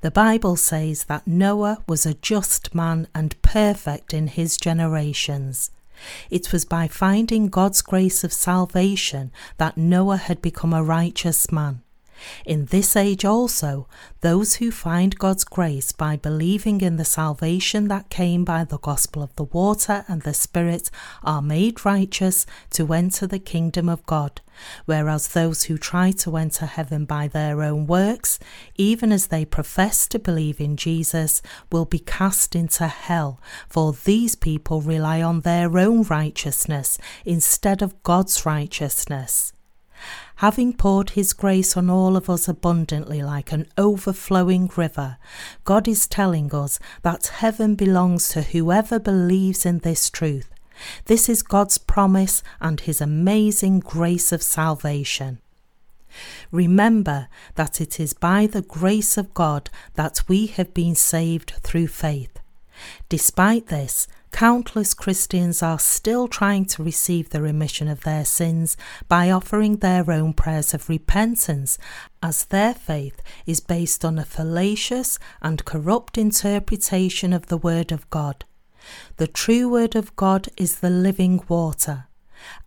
The 0.00 0.10
Bible 0.10 0.56
says 0.56 1.04
that 1.04 1.26
Noah 1.26 1.82
was 1.86 2.04
a 2.04 2.14
just 2.14 2.74
man 2.74 3.06
and 3.14 3.40
perfect 3.42 4.12
in 4.12 4.26
his 4.26 4.56
generations. 4.56 5.70
It 6.30 6.52
was 6.52 6.64
by 6.64 6.88
finding 6.88 7.48
God's 7.48 7.82
grace 7.82 8.24
of 8.24 8.32
salvation 8.32 9.32
that 9.58 9.76
Noah 9.76 10.16
had 10.16 10.40
become 10.40 10.72
a 10.72 10.82
righteous 10.82 11.50
man. 11.52 11.82
In 12.44 12.66
this 12.66 12.96
age 12.96 13.24
also, 13.24 13.88
those 14.20 14.56
who 14.56 14.70
find 14.70 15.18
God's 15.18 15.44
grace 15.44 15.92
by 15.92 16.16
believing 16.16 16.80
in 16.80 16.96
the 16.96 17.04
salvation 17.04 17.88
that 17.88 18.10
came 18.10 18.44
by 18.44 18.64
the 18.64 18.78
gospel 18.78 19.22
of 19.22 19.34
the 19.36 19.44
water 19.44 20.04
and 20.08 20.22
the 20.22 20.34
Spirit 20.34 20.90
are 21.22 21.42
made 21.42 21.84
righteous 21.84 22.46
to 22.70 22.92
enter 22.92 23.26
the 23.26 23.38
kingdom 23.38 23.88
of 23.88 24.04
God, 24.06 24.40
whereas 24.84 25.28
those 25.28 25.64
who 25.64 25.78
try 25.78 26.10
to 26.10 26.36
enter 26.36 26.66
heaven 26.66 27.04
by 27.04 27.28
their 27.28 27.62
own 27.62 27.86
works, 27.86 28.38
even 28.76 29.12
as 29.12 29.28
they 29.28 29.44
profess 29.44 30.06
to 30.08 30.18
believe 30.18 30.60
in 30.60 30.76
Jesus, 30.76 31.42
will 31.70 31.84
be 31.84 31.98
cast 31.98 32.54
into 32.54 32.86
hell, 32.86 33.40
for 33.68 33.92
these 33.92 34.34
people 34.34 34.80
rely 34.80 35.22
on 35.22 35.40
their 35.40 35.78
own 35.78 36.02
righteousness 36.04 36.98
instead 37.24 37.82
of 37.82 38.02
God's 38.02 38.44
righteousness 38.46 39.52
having 40.36 40.72
poured 40.72 41.10
his 41.10 41.32
grace 41.32 41.76
on 41.76 41.90
all 41.90 42.16
of 42.16 42.30
us 42.30 42.48
abundantly 42.48 43.22
like 43.22 43.52
an 43.52 43.66
overflowing 43.76 44.70
river, 44.74 45.18
God 45.64 45.86
is 45.86 46.06
telling 46.06 46.54
us 46.54 46.78
that 47.02 47.26
heaven 47.26 47.74
belongs 47.74 48.30
to 48.30 48.42
whoever 48.42 48.98
believes 48.98 49.66
in 49.66 49.78
this 49.78 50.08
truth. 50.08 50.48
This 51.06 51.28
is 51.28 51.42
God's 51.42 51.78
promise 51.78 52.42
and 52.60 52.80
his 52.80 53.00
amazing 53.00 53.80
grace 53.80 54.32
of 54.32 54.42
salvation. 54.42 55.40
Remember 56.50 57.28
that 57.54 57.80
it 57.80 58.00
is 58.00 58.12
by 58.12 58.46
the 58.46 58.62
grace 58.62 59.16
of 59.16 59.34
God 59.34 59.70
that 59.94 60.22
we 60.28 60.46
have 60.46 60.74
been 60.74 60.94
saved 60.94 61.54
through 61.62 61.86
faith. 61.88 62.40
Despite 63.08 63.66
this, 63.66 64.08
countless 64.32 64.94
Christians 64.94 65.62
are 65.62 65.78
still 65.78 66.28
trying 66.28 66.64
to 66.66 66.82
receive 66.82 67.30
the 67.30 67.42
remission 67.42 67.88
of 67.88 68.02
their 68.02 68.24
sins 68.24 68.76
by 69.08 69.30
offering 69.30 69.76
their 69.76 70.10
own 70.10 70.32
prayers 70.32 70.72
of 70.72 70.88
repentance, 70.88 71.78
as 72.22 72.46
their 72.46 72.74
faith 72.74 73.20
is 73.44 73.60
based 73.60 74.04
on 74.04 74.18
a 74.18 74.24
fallacious 74.24 75.18
and 75.42 75.64
corrupt 75.64 76.16
interpretation 76.16 77.32
of 77.32 77.46
the 77.46 77.58
Word 77.58 77.92
of 77.92 78.08
God. 78.10 78.44
The 79.20 79.26
true 79.26 79.68
Word 79.68 79.96
of 79.96 80.16
God 80.16 80.48
is 80.56 80.76
the 80.80 80.88
living 80.88 81.42
water. 81.46 82.06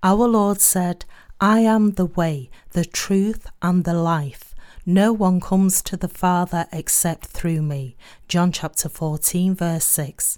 Our 0.04 0.28
Lord 0.28 0.62
said, 0.62 1.04
I 1.42 1.62
am 1.62 1.94
the 1.94 2.06
way, 2.06 2.52
the 2.74 2.86
truth, 2.86 3.48
and 3.64 3.84
the 3.84 3.96
life. 3.96 4.54
No 4.86 5.12
one 5.12 5.42
comes 5.42 5.82
to 5.82 5.98
the 5.98 6.08
Father 6.08 6.68
except 6.72 7.26
through 7.26 7.64
me. 7.64 7.96
John 8.28 8.52
chapter 8.52 8.88
14, 8.88 9.56
verse 9.56 9.86
6. 9.86 10.38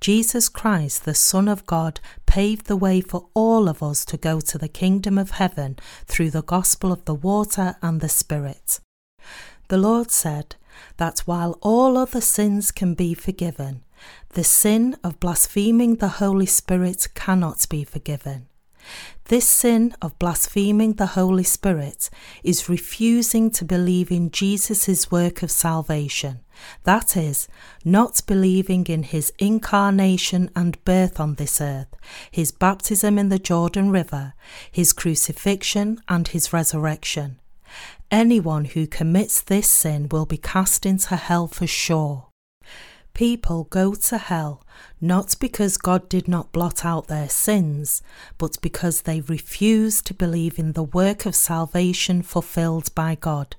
Jesus 0.00 0.48
Christ, 0.48 1.04
the 1.04 1.12
Son 1.12 1.48
of 1.48 1.66
God, 1.66 1.98
paved 2.24 2.66
the 2.66 2.76
way 2.76 3.00
for 3.00 3.26
all 3.34 3.68
of 3.68 3.82
us 3.82 4.04
to 4.04 4.16
go 4.16 4.38
to 4.40 4.58
the 4.58 4.68
kingdom 4.68 5.18
of 5.18 5.32
heaven 5.32 5.76
through 6.06 6.30
the 6.30 6.44
gospel 6.44 6.92
of 6.92 7.04
the 7.04 7.16
water 7.16 7.74
and 7.82 8.00
the 8.00 8.08
Spirit. 8.08 8.78
The 9.66 9.78
Lord 9.78 10.12
said 10.12 10.54
that 10.98 11.18
while 11.26 11.58
all 11.62 11.98
other 11.98 12.20
sins 12.20 12.70
can 12.70 12.94
be 12.94 13.12
forgiven, 13.12 13.82
the 14.30 14.44
sin 14.44 14.96
of 15.02 15.20
blaspheming 15.20 15.96
the 15.96 16.08
Holy 16.08 16.46
Spirit 16.46 17.08
cannot 17.14 17.66
be 17.68 17.84
forgiven. 17.84 18.48
This 19.24 19.46
sin 19.46 19.94
of 20.00 20.18
blaspheming 20.18 20.94
the 20.94 21.06
Holy 21.06 21.42
Spirit 21.42 22.08
is 22.42 22.68
refusing 22.68 23.50
to 23.50 23.64
believe 23.64 24.10
in 24.10 24.30
Jesus' 24.30 25.10
work 25.10 25.42
of 25.42 25.50
salvation, 25.50 26.40
that 26.84 27.16
is, 27.16 27.48
not 27.84 28.22
believing 28.26 28.86
in 28.86 29.02
his 29.02 29.32
incarnation 29.38 30.50
and 30.56 30.82
birth 30.84 31.20
on 31.20 31.34
this 31.34 31.60
earth, 31.60 31.94
his 32.30 32.50
baptism 32.50 33.18
in 33.18 33.28
the 33.28 33.38
Jordan 33.38 33.90
River, 33.90 34.32
his 34.70 34.94
crucifixion, 34.94 36.00
and 36.08 36.28
his 36.28 36.52
resurrection. 36.52 37.38
Anyone 38.10 38.64
who 38.64 38.86
commits 38.86 39.42
this 39.42 39.68
sin 39.68 40.08
will 40.08 40.24
be 40.24 40.38
cast 40.38 40.86
into 40.86 41.16
hell 41.16 41.46
for 41.46 41.66
sure. 41.66 42.27
People 43.18 43.64
go 43.64 43.94
to 43.94 44.16
hell 44.16 44.64
not 45.00 45.34
because 45.40 45.76
God 45.76 46.08
did 46.08 46.28
not 46.28 46.52
blot 46.52 46.84
out 46.84 47.08
their 47.08 47.28
sins, 47.28 48.00
but 48.38 48.62
because 48.62 49.02
they 49.02 49.22
refuse 49.22 50.00
to 50.02 50.14
believe 50.14 50.56
in 50.56 50.74
the 50.74 50.84
work 50.84 51.26
of 51.26 51.34
salvation 51.34 52.22
fulfilled 52.22 52.94
by 52.94 53.16
God. 53.16 53.56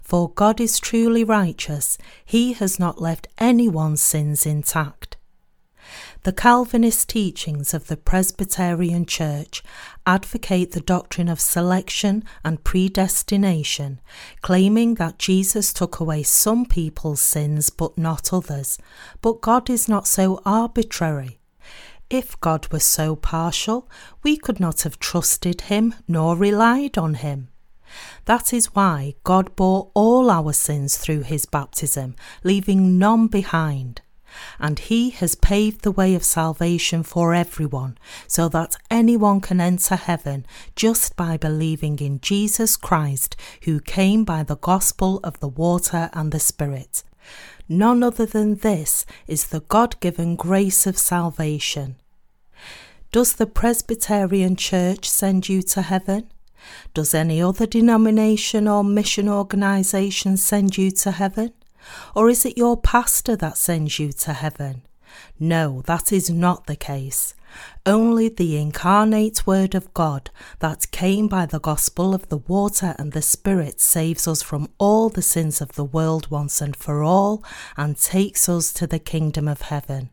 For 0.00 0.30
God 0.30 0.58
is 0.58 0.80
truly 0.80 1.22
righteous, 1.22 1.98
He 2.24 2.54
has 2.54 2.78
not 2.78 2.98
left 2.98 3.28
anyone's 3.36 4.00
sins 4.00 4.46
intact. 4.46 5.17
The 6.24 6.32
Calvinist 6.32 7.08
teachings 7.08 7.72
of 7.72 7.86
the 7.86 7.96
Presbyterian 7.96 9.06
Church 9.06 9.62
advocate 10.04 10.72
the 10.72 10.80
doctrine 10.80 11.28
of 11.28 11.40
selection 11.40 12.24
and 12.44 12.64
predestination, 12.64 14.00
claiming 14.42 14.96
that 14.96 15.20
Jesus 15.20 15.72
took 15.72 16.00
away 16.00 16.24
some 16.24 16.66
people's 16.66 17.20
sins 17.20 17.70
but 17.70 17.96
not 17.96 18.32
others. 18.32 18.78
But 19.22 19.40
God 19.40 19.70
is 19.70 19.88
not 19.88 20.08
so 20.08 20.42
arbitrary. 20.44 21.38
If 22.10 22.38
God 22.40 22.66
were 22.72 22.80
so 22.80 23.14
partial, 23.14 23.88
we 24.24 24.36
could 24.36 24.58
not 24.58 24.82
have 24.82 24.98
trusted 24.98 25.62
him 25.62 25.94
nor 26.08 26.36
relied 26.36 26.98
on 26.98 27.14
him. 27.14 27.48
That 28.24 28.52
is 28.52 28.74
why 28.74 29.14
God 29.22 29.54
bore 29.54 29.92
all 29.94 30.30
our 30.30 30.52
sins 30.52 30.96
through 30.96 31.22
his 31.22 31.46
baptism, 31.46 32.16
leaving 32.42 32.98
none 32.98 33.28
behind. 33.28 34.02
And 34.58 34.78
he 34.78 35.10
has 35.10 35.34
paved 35.34 35.82
the 35.82 35.92
way 35.92 36.14
of 36.14 36.24
salvation 36.24 37.02
for 37.02 37.34
everyone, 37.34 37.98
so 38.26 38.48
that 38.48 38.76
anyone 38.90 39.40
can 39.40 39.60
enter 39.60 39.96
heaven 39.96 40.46
just 40.76 41.16
by 41.16 41.36
believing 41.36 41.98
in 41.98 42.20
Jesus 42.20 42.76
Christ, 42.76 43.36
who 43.64 43.80
came 43.80 44.24
by 44.24 44.42
the 44.42 44.56
gospel 44.56 45.20
of 45.22 45.40
the 45.40 45.48
water 45.48 46.10
and 46.12 46.32
the 46.32 46.40
Spirit. 46.40 47.02
None 47.68 48.02
other 48.02 48.24
than 48.24 48.56
this 48.56 49.04
is 49.26 49.48
the 49.48 49.60
God 49.60 50.00
given 50.00 50.36
grace 50.36 50.86
of 50.86 50.96
salvation. 50.96 51.96
Does 53.12 53.34
the 53.34 53.46
Presbyterian 53.46 54.56
Church 54.56 55.08
send 55.08 55.48
you 55.48 55.62
to 55.62 55.82
heaven? 55.82 56.30
Does 56.94 57.14
any 57.14 57.40
other 57.40 57.66
denomination 57.66 58.68
or 58.68 58.82
mission 58.82 59.28
organisation 59.28 60.36
send 60.36 60.76
you 60.76 60.90
to 60.90 61.10
heaven? 61.12 61.52
Or 62.14 62.28
is 62.28 62.44
it 62.44 62.58
your 62.58 62.76
pastor 62.76 63.36
that 63.36 63.56
sends 63.56 63.98
you 63.98 64.12
to 64.12 64.32
heaven? 64.32 64.82
No, 65.38 65.82
that 65.86 66.12
is 66.12 66.28
not 66.28 66.66
the 66.66 66.76
case. 66.76 67.34
Only 67.86 68.28
the 68.28 68.58
incarnate 68.58 69.46
Word 69.46 69.74
of 69.74 69.92
God 69.94 70.30
that 70.58 70.90
came 70.90 71.28
by 71.28 71.46
the 71.46 71.60
gospel 71.60 72.14
of 72.14 72.28
the 72.28 72.36
water 72.36 72.94
and 72.98 73.12
the 73.12 73.22
Spirit 73.22 73.80
saves 73.80 74.28
us 74.28 74.42
from 74.42 74.68
all 74.78 75.08
the 75.08 75.22
sins 75.22 75.60
of 75.60 75.72
the 75.72 75.84
world 75.84 76.30
once 76.30 76.60
and 76.60 76.76
for 76.76 77.02
all 77.02 77.42
and 77.76 77.96
takes 77.96 78.48
us 78.48 78.72
to 78.74 78.86
the 78.86 78.98
kingdom 78.98 79.48
of 79.48 79.62
heaven. 79.62 80.10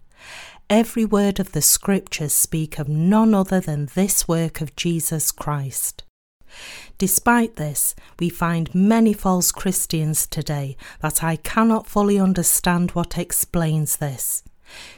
Every 0.69 1.05
word 1.05 1.39
of 1.39 1.51
the 1.51 1.61
scriptures 1.61 2.33
speak 2.33 2.79
of 2.79 2.87
none 2.87 3.33
other 3.33 3.59
than 3.59 3.89
this 3.93 4.27
work 4.27 4.61
of 4.61 4.75
Jesus 4.75 5.31
Christ. 5.31 6.04
Despite 6.97 7.55
this, 7.55 7.95
we 8.19 8.29
find 8.29 8.73
many 8.73 9.13
false 9.13 9.51
Christians 9.51 10.27
today 10.27 10.77
that 11.01 11.23
I 11.23 11.35
cannot 11.37 11.87
fully 11.87 12.19
understand 12.19 12.91
what 12.91 13.17
explains 13.17 13.97
this. 13.97 14.43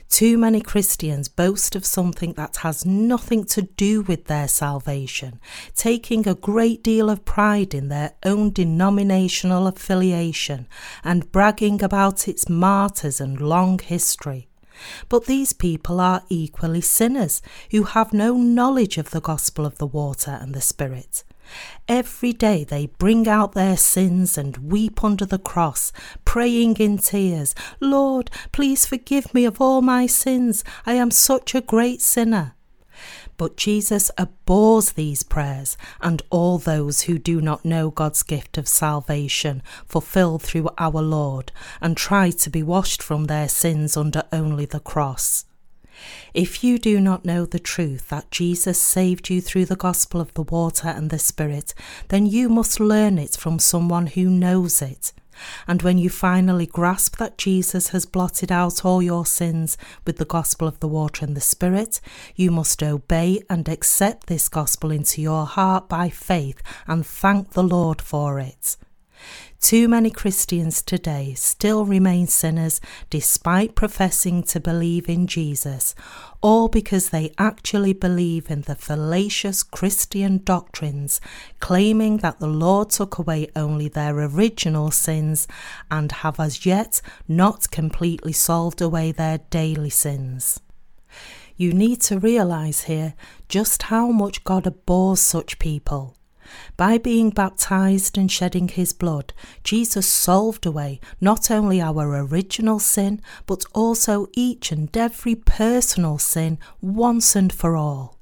Too 0.10 0.38
many 0.38 0.62
Christians 0.62 1.28
boast 1.28 1.76
of 1.76 1.86
something 1.86 2.34
that 2.34 2.58
has 2.58 2.86
nothing 2.86 3.43
to 3.45 3.64
do 3.64 4.01
with 4.01 4.26
their 4.26 4.47
salvation, 4.47 5.39
taking 5.76 6.28
a 6.28 6.36
great 6.36 6.82
deal 6.84 7.10
of 7.10 7.26
pride 7.26 7.74
in 7.74 7.89
their 7.89 8.14
own 8.24 8.51
denominational 8.51 9.68
affiliation 9.68 10.68
and 11.03 11.32
bragging 11.32 11.84
about 11.84 12.28
its 12.28 12.47
martyrs 12.47 13.20
and 13.20 13.41
long 13.41 13.80
history. 13.80 14.47
But 15.10 15.26
these 15.26 15.53
people 15.53 15.99
are 15.99 16.24
equally 16.30 16.82
sinners 16.82 17.41
who 17.72 17.84
have 17.84 18.14
no 18.14 18.38
knowledge 18.38 18.97
of 18.97 19.10
the 19.10 19.22
gospel 19.22 19.66
of 19.66 19.78
the 19.78 19.88
water 19.88 20.38
and 20.39 20.53
the 20.53 20.62
Spirit. 20.62 21.24
Every 21.88 22.34
day 22.34 22.64
they 22.64 22.88
bring 22.88 23.28
out 23.28 23.54
their 23.54 23.78
sins 23.78 24.38
and 24.38 24.72
weep 24.72 25.04
under 25.04 25.26
the 25.26 25.39
cross, 25.39 25.91
praying 26.26 26.78
in 26.78 26.98
tears, 26.98 27.56
Lord, 27.80 28.30
please 28.52 28.86
forgive 28.86 29.34
me 29.34 29.45
of 29.45 29.62
all 29.62 29.82
my 29.82 30.08
sins. 30.08 30.64
I 30.86 30.93
am 30.93 31.12
such 31.12 31.56
a 31.56 31.62
great 31.62 32.02
sinner. 32.02 32.56
But 33.38 33.56
Jesus 33.56 34.10
abhors 34.18 34.93
these 34.93 35.22
prayers 35.22 35.78
and 36.02 36.24
all 36.32 36.58
those 36.58 37.02
who 37.02 37.20
do 37.20 37.39
not 37.39 37.64
know 37.64 37.91
God's 37.91 38.24
gift 38.24 38.58
of 38.58 38.68
salvation 38.68 39.62
fulfilled 39.86 40.41
through 40.41 40.70
our 40.78 41.02
Lord 41.02 41.52
and 41.80 41.95
try 41.95 42.32
to 42.32 42.50
be 42.50 42.64
washed 42.64 43.04
from 43.04 43.26
their 43.26 43.48
sins 43.48 43.95
under 43.95 44.24
only 44.32 44.66
the 44.66 44.80
cross. 44.80 45.45
If 46.34 46.64
you 46.64 46.78
do 46.78 47.00
not 47.00 47.26
know 47.26 47.45
the 47.45 47.60
truth 47.60 48.10
that 48.10 48.32
Jesus 48.32 48.80
saved 48.80 49.30
you 49.30 49.41
through 49.41 49.66
the 49.66 49.76
gospel 49.76 50.22
of 50.22 50.34
the 50.34 50.43
water 50.43 50.88
and 50.88 51.10
the 51.10 51.20
Spirit, 51.20 51.74
then 52.10 52.26
you 52.26 52.50
must 52.50 52.80
learn 52.80 53.18
it 53.18 53.36
from 53.36 53.60
someone 53.60 54.08
who 54.08 54.30
knows 54.30 54.82
it. 54.82 55.14
And 55.68 55.82
when 55.82 55.98
you 55.98 56.10
finally 56.10 56.66
grasp 56.66 57.18
that 57.18 57.38
Jesus 57.38 57.89
has 57.89 58.06
blotted 58.06 58.52
out 58.52 58.84
all 58.84 59.02
your 59.02 59.26
sins 59.26 59.78
with 60.06 60.18
the 60.18 60.26
gospel 60.26 60.68
of 60.68 60.80
the 60.80 60.88
water 60.88 61.26
and 61.26 61.36
the 61.36 61.41
Spirit, 61.41 62.02
you 62.36 62.52
must 62.52 62.82
obey 62.82 63.41
and 63.50 63.68
accept 63.70 64.28
this 64.28 64.50
gospel 64.50 64.91
into 64.91 65.22
your 65.22 65.45
heart 65.45 65.88
by 65.88 66.10
faith 66.10 66.62
and 66.88 67.06
thank 67.06 67.52
the 67.52 67.64
Lord 67.64 68.02
for 68.02 68.39
it. 68.39 68.78
Too 69.60 69.88
many 69.88 70.12
Christians 70.12 70.84
today 70.84 71.34
still 71.34 71.84
remain 71.84 72.28
sinners 72.28 72.80
despite 73.10 73.76
professing 73.76 74.43
to 74.43 74.60
believe 74.60 75.10
in 75.10 75.26
Jesus, 75.26 75.95
all 76.41 76.68
because 76.68 77.10
they 77.10 77.34
actually 77.39 77.93
believe 77.93 78.51
in 78.51 78.62
the 78.62 78.76
fallacious 78.76 79.64
Christian 79.64 80.41
doctrines, 80.43 81.20
claiming 81.60 82.18
that 82.18 82.39
the 82.39 82.47
Lord 82.47 82.91
took 82.91 83.18
away 83.18 83.47
only 83.55 83.88
their 83.88 84.18
original 84.18 84.91
sins 84.91 85.47
and 85.89 86.12
have 86.12 86.39
as 86.39 86.66
yet 86.66 87.01
not 87.28 87.72
completely 87.72 88.34
solved 88.34 88.80
away 88.80 89.12
their 89.12 89.39
daily 89.49 89.89
sins. 89.89 90.60
You 91.55 91.74
need 91.74 92.01
to 92.01 92.20
realize 92.20 92.84
here 92.84 93.16
just 93.49 93.84
how 93.84 94.12
much 94.12 94.43
God 94.43 94.68
abhors 94.68 95.20
such 95.20 95.58
people. 95.58 96.16
By 96.76 96.98
being 96.98 97.30
baptized 97.30 98.18
and 98.18 98.32
shedding 98.32 98.68
his 98.68 98.93
blood, 98.93 99.34
Jesus 99.64 100.08
solved 100.08 100.66
away 100.66 101.00
not 101.20 101.50
only 101.52 101.82
our 101.82 102.24
original 102.24 102.80
sin, 102.80 103.22
but 103.45 103.66
also 103.74 104.28
each 104.34 104.72
and 104.72 104.95
every 104.95 105.36
personal 105.36 106.18
sin 106.18 106.60
once 106.82 107.36
and 107.36 107.52
for 107.52 107.76
all. 107.76 108.18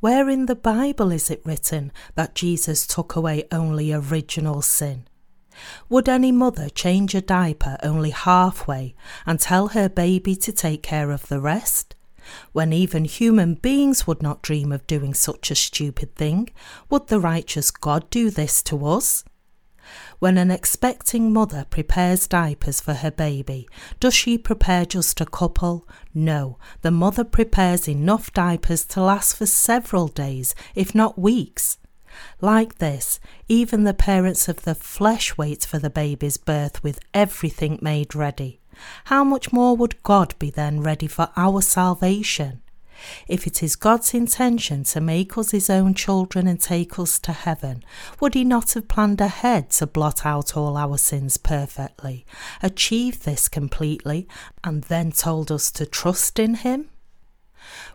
Where 0.00 0.28
in 0.28 0.46
the 0.46 0.54
Bible 0.54 1.10
is 1.10 1.30
it 1.30 1.40
written 1.44 1.90
that 2.14 2.34
Jesus 2.34 2.86
took 2.86 3.16
away 3.16 3.44
only 3.50 3.92
original 3.92 4.60
sin? 4.60 5.08
Would 5.88 6.08
any 6.08 6.32
mother 6.32 6.68
change 6.68 7.14
a 7.14 7.20
diaper 7.20 7.78
only 7.82 8.10
halfway 8.10 8.94
and 9.24 9.40
tell 9.40 9.68
her 9.68 9.88
baby 9.88 10.36
to 10.36 10.52
take 10.52 10.82
care 10.82 11.10
of 11.10 11.28
the 11.28 11.40
rest? 11.40 11.94
When 12.52 12.72
even 12.72 13.04
human 13.04 13.54
beings 13.54 14.06
would 14.06 14.22
not 14.22 14.42
dream 14.42 14.72
of 14.72 14.86
doing 14.86 15.14
such 15.14 15.50
a 15.50 15.54
stupid 15.54 16.14
thing, 16.14 16.50
would 16.88 17.08
the 17.08 17.20
righteous 17.20 17.70
God 17.70 18.08
do 18.10 18.30
this 18.30 18.62
to 18.64 18.86
us? 18.86 19.24
When 20.18 20.38
an 20.38 20.50
expecting 20.50 21.32
mother 21.32 21.66
prepares 21.68 22.26
diapers 22.26 22.80
for 22.80 22.94
her 22.94 23.10
baby, 23.10 23.68
does 24.00 24.14
she 24.14 24.38
prepare 24.38 24.86
just 24.86 25.20
a 25.20 25.26
couple? 25.26 25.86
No, 26.14 26.58
the 26.80 26.90
mother 26.90 27.24
prepares 27.24 27.88
enough 27.88 28.32
diapers 28.32 28.84
to 28.86 29.02
last 29.02 29.36
for 29.36 29.46
several 29.46 30.08
days, 30.08 30.54
if 30.74 30.94
not 30.94 31.18
weeks. 31.18 31.78
Like 32.40 32.78
this, 32.78 33.20
even 33.48 33.84
the 33.84 33.94
parents 33.94 34.48
of 34.48 34.62
the 34.62 34.74
flesh 34.74 35.36
wait 35.36 35.64
for 35.64 35.78
the 35.78 35.90
baby's 35.90 36.36
birth 36.36 36.82
with 36.82 37.00
everything 37.12 37.78
made 37.80 38.14
ready 38.14 38.60
how 39.04 39.24
much 39.24 39.52
more 39.52 39.76
would 39.76 40.02
God 40.02 40.34
be 40.38 40.50
then 40.50 40.80
ready 40.80 41.06
for 41.06 41.30
our 41.36 41.60
salvation? 41.60 42.60
If 43.28 43.46
it 43.46 43.62
is 43.62 43.76
God's 43.76 44.14
intention 44.14 44.84
to 44.84 45.00
make 45.00 45.36
us 45.36 45.50
his 45.50 45.68
own 45.68 45.94
children 45.94 46.46
and 46.46 46.60
take 46.60 46.98
us 46.98 47.18
to 47.20 47.32
heaven, 47.32 47.84
would 48.20 48.34
he 48.34 48.44
not 48.44 48.72
have 48.74 48.88
planned 48.88 49.20
ahead 49.20 49.70
to 49.70 49.86
blot 49.86 50.24
out 50.24 50.56
all 50.56 50.76
our 50.76 50.96
sins 50.96 51.36
perfectly, 51.36 52.24
achieve 52.62 53.24
this 53.24 53.48
completely, 53.48 54.28
and 54.62 54.84
then 54.84 55.10
told 55.12 55.50
us 55.50 55.70
to 55.72 55.86
trust 55.86 56.38
in 56.38 56.54
him? 56.54 56.88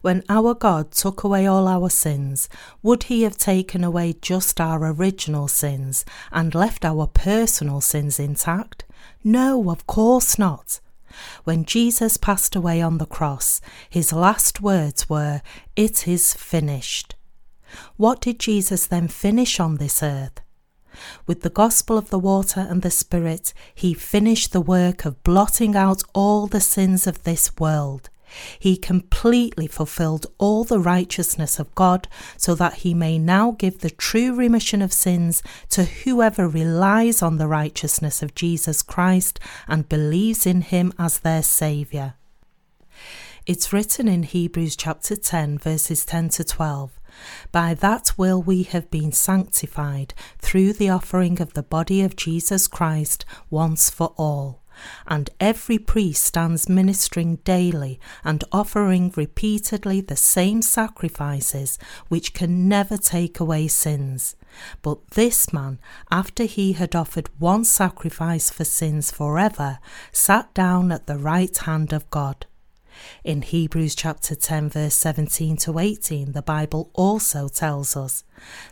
When 0.02 0.24
our 0.30 0.54
God 0.54 0.92
took 0.92 1.24
away 1.24 1.46
all 1.46 1.68
our 1.68 1.90
sins, 1.90 2.50
would 2.82 3.04
he 3.04 3.24
have 3.24 3.38
taken 3.38 3.84
away 3.84 4.16
just 4.22 4.60
our 4.60 4.92
original 4.92 5.48
sins 5.48 6.06
and 6.32 6.56
left 6.56 6.86
our 6.86 7.08
personal 7.08 7.82
sins 7.82 8.20
intact? 8.20 8.86
No, 9.24 9.70
of 9.70 9.86
course 9.88 10.38
not. 10.38 10.80
When 11.44 11.66
Jesus 11.66 12.18
passed 12.18 12.56
away 12.56 12.82
on 12.82 12.98
the 12.98 13.06
cross, 13.06 13.62
his 13.90 14.14
last 14.14 14.62
words 14.62 15.10
were, 15.10 15.42
It 15.76 16.08
is 16.08 16.34
finished. 16.34 17.16
What 17.98 18.22
did 18.22 18.40
Jesus 18.40 18.88
then 18.88 19.08
finish 19.08 19.60
on 19.60 19.78
this 19.78 20.02
earth? 20.02 20.42
With 21.28 21.42
the 21.42 21.50
gospel 21.50 21.98
of 21.98 22.10
the 22.10 22.20
water 22.20 22.62
and 22.62 22.82
the 22.82 22.92
Spirit, 22.92 23.54
he 23.74 23.94
finished 23.94 24.52
the 24.52 24.62
work 24.62 25.06
of 25.06 25.24
blotting 25.24 25.76
out 25.76 26.04
all 26.14 26.48
the 26.48 26.62
sins 26.62 27.08
of 27.08 27.24
this 27.24 27.56
world. 27.58 28.10
He 28.58 28.78
completely 28.78 29.68
fulfilled 29.68 30.28
all 30.38 30.64
the 30.64 30.80
righteousness 30.80 31.60
of 31.60 31.74
God 31.76 32.08
so 32.38 32.56
that 32.56 32.76
he 32.76 32.94
may 32.94 33.18
now 33.18 33.52
give 33.52 33.80
the 33.80 33.90
true 33.90 34.36
remission 34.36 34.82
of 34.82 34.94
sins 34.94 35.42
to 35.70 35.84
whoever 35.84 36.48
relies 36.48 37.22
on 37.22 37.38
the 37.38 37.48
righteousness 37.48 38.22
of 38.22 38.36
Jesus 38.36 38.82
Christ 38.82 39.40
and 39.68 39.90
believes 39.90 40.46
in 40.46 40.62
him 40.62 40.94
as 40.98 41.20
their 41.20 41.44
Saviour. 41.44 42.16
It's 43.46 43.74
written 43.74 44.08
in 44.08 44.24
Hebrews 44.24 44.76
chapter 44.76 45.16
10, 45.16 45.58
verses 45.58 46.06
10 46.06 46.30
to 46.30 46.44
12. 46.44 47.00
By 47.52 47.74
that 47.74 48.14
will 48.18 48.42
we 48.42 48.64
have 48.64 48.92
been 48.92 49.12
sanctified 49.12 50.14
through 50.38 50.74
the 50.74 50.90
offering 50.90 51.42
of 51.42 51.54
the 51.54 51.64
body 51.64 52.02
of 52.04 52.16
Jesus 52.16 52.68
Christ 52.68 53.26
once 53.50 53.90
for 53.90 54.14
all. 54.18 54.59
And 55.08 55.30
every 55.40 55.78
priest 55.78 56.24
stands 56.24 56.70
ministering 56.70 57.38
daily 57.38 58.00
and 58.24 58.44
offering 58.52 59.14
repeatedly 59.16 60.02
the 60.02 60.16
same 60.16 60.62
sacrifices 60.62 61.78
which 62.08 62.34
can 62.34 62.68
never 62.68 62.98
take 62.98 63.40
away 63.40 63.68
sins. 63.68 64.36
But 64.82 65.12
this 65.12 65.54
man, 65.54 65.80
after 66.12 66.44
he 66.44 66.74
had 66.74 66.96
offered 66.96 67.30
one 67.38 67.66
sacrifice 67.66 68.50
for 68.50 68.66
sins 68.66 69.12
forever, 69.12 69.80
sat 70.12 70.54
down 70.54 70.92
at 70.92 71.08
the 71.08 71.18
right 71.18 71.56
hand 71.58 71.94
of 71.94 72.10
God. 72.10 72.46
In 73.24 73.42
Hebrews 73.42 73.96
chapter 73.96 74.36
10, 74.36 74.70
verse 74.70 74.96
17 74.96 75.58
to 75.58 75.80
18, 75.80 76.34
the 76.34 76.42
Bible 76.42 76.90
also 76.94 77.48
tells 77.48 77.96
us, 77.96 78.24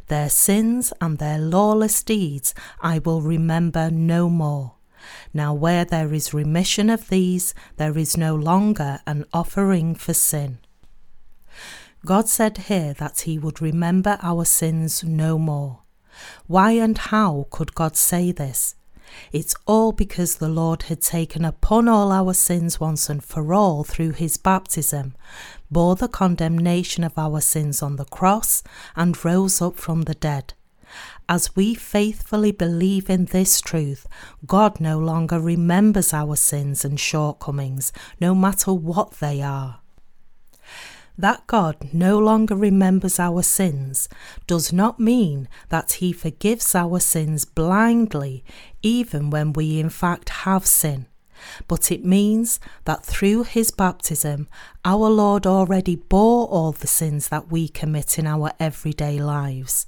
Their 0.07 0.29
sins 0.29 0.91
and 0.99 1.17
their 1.17 1.39
lawless 1.39 2.03
deeds 2.03 2.53
I 2.81 2.99
will 2.99 3.21
remember 3.21 3.89
no 3.89 4.29
more. 4.29 4.76
Now, 5.33 5.53
where 5.53 5.85
there 5.85 6.13
is 6.13 6.33
remission 6.33 6.89
of 6.89 7.09
these, 7.09 7.53
there 7.77 7.97
is 7.97 8.17
no 8.17 8.35
longer 8.35 8.99
an 9.05 9.25
offering 9.33 9.95
for 9.95 10.13
sin. 10.13 10.59
God 12.05 12.29
said 12.29 12.57
here 12.69 12.93
that 12.93 13.21
He 13.21 13.37
would 13.37 13.61
remember 13.61 14.17
our 14.21 14.45
sins 14.45 15.03
no 15.03 15.37
more. 15.37 15.79
Why 16.47 16.71
and 16.71 16.97
how 16.97 17.47
could 17.49 17.75
God 17.75 17.95
say 17.95 18.31
this? 18.31 18.75
It's 19.31 19.55
all 19.65 19.91
because 19.91 20.35
the 20.35 20.49
Lord 20.49 20.83
had 20.83 21.01
taken 21.01 21.45
upon 21.45 21.87
all 21.87 22.11
our 22.11 22.33
sins 22.33 22.79
once 22.79 23.09
and 23.09 23.23
for 23.23 23.53
all 23.53 23.83
through 23.83 24.11
his 24.11 24.37
baptism, 24.37 25.15
bore 25.71 25.95
the 25.95 26.07
condemnation 26.07 27.03
of 27.03 27.17
our 27.17 27.41
sins 27.41 27.81
on 27.81 27.95
the 27.95 28.05
cross, 28.05 28.63
and 28.95 29.23
rose 29.23 29.61
up 29.61 29.77
from 29.77 30.03
the 30.03 30.15
dead. 30.15 30.53
As 31.29 31.55
we 31.57 31.75
faithfully 31.75 32.53
believe 32.53 33.09
in 33.09 33.25
this 33.25 33.59
truth, 33.59 34.07
God 34.45 34.79
no 34.79 34.97
longer 34.97 35.41
remembers 35.41 36.13
our 36.13 36.37
sins 36.37 36.85
and 36.85 36.97
shortcomings, 36.97 37.91
no 38.21 38.33
matter 38.33 38.71
what 38.71 39.11
they 39.19 39.41
are. 39.41 39.81
That 41.17 41.45
God 41.47 41.89
no 41.91 42.17
longer 42.17 42.55
remembers 42.55 43.19
our 43.19 43.41
sins 43.41 44.07
does 44.45 44.71
not 44.71 44.99
mean 44.99 45.49
that 45.67 45.93
He 45.93 46.13
forgives 46.13 46.75
our 46.75 46.99
sins 46.99 47.43
blindly, 47.43 48.45
even 48.81 49.29
when 49.29 49.51
we 49.51 49.79
in 49.79 49.89
fact 49.89 50.29
have 50.29 50.65
sin. 50.65 51.07
But 51.67 51.91
it 51.91 52.05
means 52.05 52.59
that 52.85 53.05
through 53.05 53.43
his 53.43 53.71
baptism, 53.71 54.47
our 54.85 55.09
Lord 55.09 55.45
already 55.45 55.95
bore 55.95 56.47
all 56.47 56.71
the 56.71 56.87
sins 56.87 57.29
that 57.29 57.51
we 57.51 57.67
commit 57.67 58.17
in 58.17 58.27
our 58.27 58.51
everyday 58.59 59.19
lives. 59.19 59.85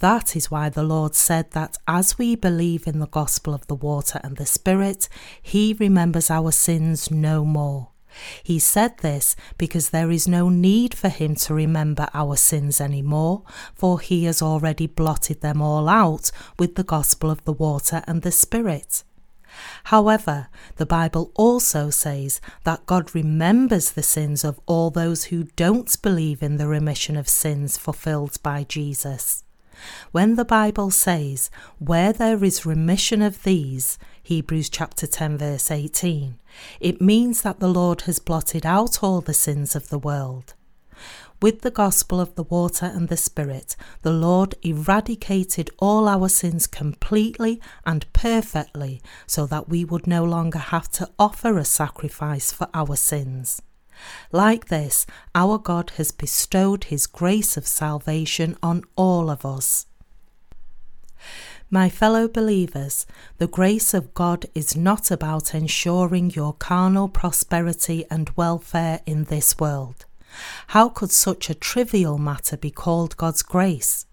That 0.00 0.36
is 0.36 0.50
why 0.50 0.68
the 0.68 0.82
Lord 0.82 1.14
said 1.14 1.52
that 1.52 1.76
as 1.86 2.18
we 2.18 2.34
believe 2.34 2.86
in 2.86 2.98
the 2.98 3.06
gospel 3.06 3.54
of 3.54 3.66
the 3.66 3.74
water 3.74 4.20
and 4.22 4.36
the 4.36 4.46
Spirit, 4.46 5.08
he 5.42 5.76
remembers 5.78 6.30
our 6.30 6.52
sins 6.52 7.10
no 7.10 7.44
more. 7.44 7.90
He 8.42 8.58
said 8.58 8.98
this 8.98 9.36
because 9.56 9.90
there 9.90 10.10
is 10.10 10.26
no 10.26 10.48
need 10.48 10.94
for 10.94 11.08
him 11.08 11.34
to 11.36 11.54
remember 11.54 12.08
our 12.12 12.36
sins 12.36 12.80
any 12.80 13.02
more, 13.02 13.42
for 13.74 14.00
he 14.00 14.24
has 14.24 14.42
already 14.42 14.86
blotted 14.86 15.40
them 15.40 15.62
all 15.62 15.88
out 15.88 16.30
with 16.58 16.74
the 16.74 16.84
gospel 16.84 17.30
of 17.30 17.44
the 17.44 17.52
water 17.52 18.02
and 18.06 18.22
the 18.22 18.32
Spirit. 18.32 19.04
However, 19.84 20.48
the 20.76 20.86
Bible 20.86 21.30
also 21.34 21.90
says 21.90 22.40
that 22.64 22.86
God 22.86 23.14
remembers 23.14 23.90
the 23.90 24.02
sins 24.02 24.44
of 24.44 24.60
all 24.66 24.90
those 24.90 25.24
who 25.24 25.44
don't 25.56 26.00
believe 26.02 26.42
in 26.42 26.56
the 26.56 26.68
remission 26.68 27.16
of 27.16 27.28
sins 27.28 27.76
fulfilled 27.76 28.38
by 28.42 28.64
Jesus. 28.64 29.44
When 30.12 30.36
the 30.36 30.44
Bible 30.44 30.90
says, 30.90 31.50
Where 31.78 32.12
there 32.12 32.44
is 32.44 32.66
remission 32.66 33.22
of 33.22 33.42
these, 33.42 33.98
Hebrews 34.22 34.68
chapter 34.68 35.06
10, 35.06 35.38
verse 35.38 35.70
18, 35.70 36.38
it 36.80 37.00
means 37.00 37.42
that 37.42 37.60
the 37.60 37.68
Lord 37.68 38.02
has 38.02 38.18
blotted 38.18 38.66
out 38.66 39.02
all 39.02 39.20
the 39.20 39.34
sins 39.34 39.74
of 39.74 39.88
the 39.88 39.98
world. 39.98 40.54
With 41.42 41.62
the 41.62 41.70
gospel 41.70 42.20
of 42.20 42.34
the 42.34 42.42
water 42.42 42.84
and 42.84 43.08
the 43.08 43.16
Spirit, 43.16 43.74
the 44.02 44.12
Lord 44.12 44.56
eradicated 44.62 45.70
all 45.78 46.06
our 46.06 46.28
sins 46.28 46.66
completely 46.66 47.62
and 47.86 48.04
perfectly 48.12 49.00
so 49.26 49.46
that 49.46 49.66
we 49.66 49.82
would 49.82 50.06
no 50.06 50.22
longer 50.22 50.58
have 50.58 50.90
to 50.92 51.08
offer 51.18 51.56
a 51.56 51.64
sacrifice 51.64 52.52
for 52.52 52.68
our 52.74 52.94
sins. 52.94 53.62
Like 54.32 54.66
this, 54.66 55.06
our 55.34 55.56
God 55.56 55.92
has 55.96 56.10
bestowed 56.10 56.84
His 56.84 57.06
grace 57.06 57.56
of 57.56 57.66
salvation 57.66 58.54
on 58.62 58.84
all 58.94 59.30
of 59.30 59.46
us. 59.46 59.86
My 61.70 61.88
fellow 61.88 62.28
believers, 62.28 63.06
the 63.38 63.46
grace 63.46 63.94
of 63.94 64.12
God 64.12 64.44
is 64.54 64.76
not 64.76 65.10
about 65.10 65.54
ensuring 65.54 66.32
your 66.32 66.52
carnal 66.52 67.08
prosperity 67.08 68.04
and 68.10 68.28
welfare 68.36 69.00
in 69.06 69.24
this 69.24 69.58
world. 69.58 70.04
How 70.68 70.88
could 70.88 71.10
such 71.10 71.50
a 71.50 71.54
trivial 71.54 72.18
matter 72.18 72.56
be 72.56 72.70
called 72.70 73.16
God's 73.16 73.42
grace? 73.42 74.06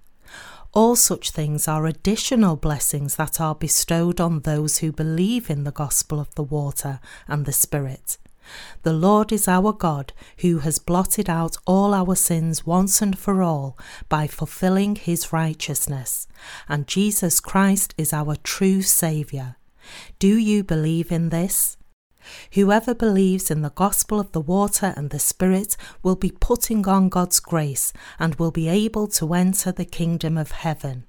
All 0.74 0.96
such 0.96 1.32
things 1.32 1.68
are 1.68 1.86
additional 1.86 2.56
blessings 2.56 3.16
that 3.16 3.42
are 3.42 3.56
bestowed 3.56 4.20
on 4.20 4.42
those 4.42 4.80
who 4.80 4.92
believe 4.92 5.50
in 5.50 5.64
the 5.64 5.72
gospel 5.72 6.20
of 6.20 6.34
the 6.36 6.44
water 6.44 7.00
and 7.28 7.46
the 7.46 7.54
Spirit. 7.54 8.18
The 8.84 8.94
Lord 8.94 9.32
is 9.32 9.48
our 9.48 9.74
God, 9.74 10.14
who 10.40 10.60
has 10.60 10.80
blotted 10.80 11.30
out 11.30 11.58
all 11.66 11.94
our 11.94 12.16
sins 12.16 12.66
once 12.66 13.02
and 13.02 13.18
for 13.18 13.42
all 13.42 13.78
by 14.08 14.28
fulfilling 14.28 14.96
his 14.96 15.34
righteousness, 15.34 16.28
and 16.70 16.88
Jesus 16.88 17.40
Christ 17.40 17.94
is 17.98 18.14
our 18.14 18.36
true 18.36 18.82
Saviour. 18.82 19.56
Do 20.20 20.38
you 20.38 20.64
believe 20.64 21.12
in 21.12 21.30
this? 21.30 21.77
Whoever 22.54 22.94
believes 22.94 23.50
in 23.52 23.62
the 23.62 23.70
gospel 23.70 24.20
of 24.20 24.32
the 24.32 24.42
water 24.42 24.94
and 24.96 25.10
the 25.10 25.20
Spirit 25.20 25.78
will 26.04 26.16
be 26.16 26.32
putting 26.32 26.88
on 26.88 27.10
God's 27.10 27.40
grace 27.40 27.94
and 28.20 28.36
will 28.36 28.52
be 28.52 28.68
able 28.68 29.08
to 29.08 29.34
enter 29.34 29.72
the 29.72 29.86
kingdom 29.86 30.38
of 30.38 30.52
heaven. 30.52 31.06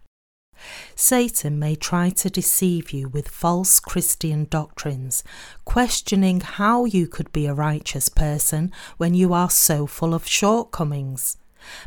Satan 0.94 1.58
may 1.58 1.76
try 1.76 2.10
to 2.10 2.28
deceive 2.28 2.90
you 2.90 3.08
with 3.08 3.28
false 3.28 3.78
Christian 3.78 4.46
doctrines, 4.50 5.22
questioning 5.64 6.40
how 6.40 6.84
you 6.84 7.06
could 7.06 7.30
be 7.32 7.46
a 7.46 7.54
righteous 7.54 8.08
person 8.08 8.72
when 8.96 9.14
you 9.14 9.32
are 9.32 9.50
so 9.50 9.86
full 9.86 10.14
of 10.14 10.26
shortcomings. 10.26 11.36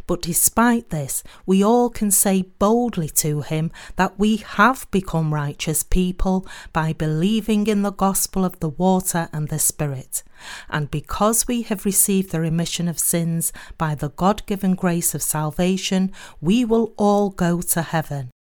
But 0.07 0.21
despite 0.21 0.89
this, 0.89 1.23
we 1.45 1.63
all 1.63 1.89
can 1.89 2.11
say 2.11 2.43
boldly 2.59 3.09
to 3.09 3.41
him 3.41 3.71
that 3.95 4.19
we 4.19 4.37
have 4.37 4.89
become 4.91 5.33
righteous 5.33 5.83
people 5.83 6.45
by 6.73 6.93
believing 6.93 7.67
in 7.67 7.81
the 7.81 7.91
gospel 7.91 8.43
of 8.45 8.59
the 8.59 8.69
water 8.69 9.29
and 9.31 9.49
the 9.49 9.59
Spirit. 9.59 10.23
And 10.69 10.89
because 10.89 11.47
we 11.47 11.61
have 11.63 11.85
received 11.85 12.31
the 12.31 12.41
remission 12.41 12.87
of 12.87 12.99
sins 12.99 13.53
by 13.77 13.95
the 13.95 14.09
God 14.09 14.45
given 14.45 14.75
grace 14.75 15.13
of 15.13 15.21
salvation, 15.21 16.11
we 16.39 16.65
will 16.65 16.93
all 16.97 17.29
go 17.29 17.61
to 17.61 17.81
heaven. 17.81 18.31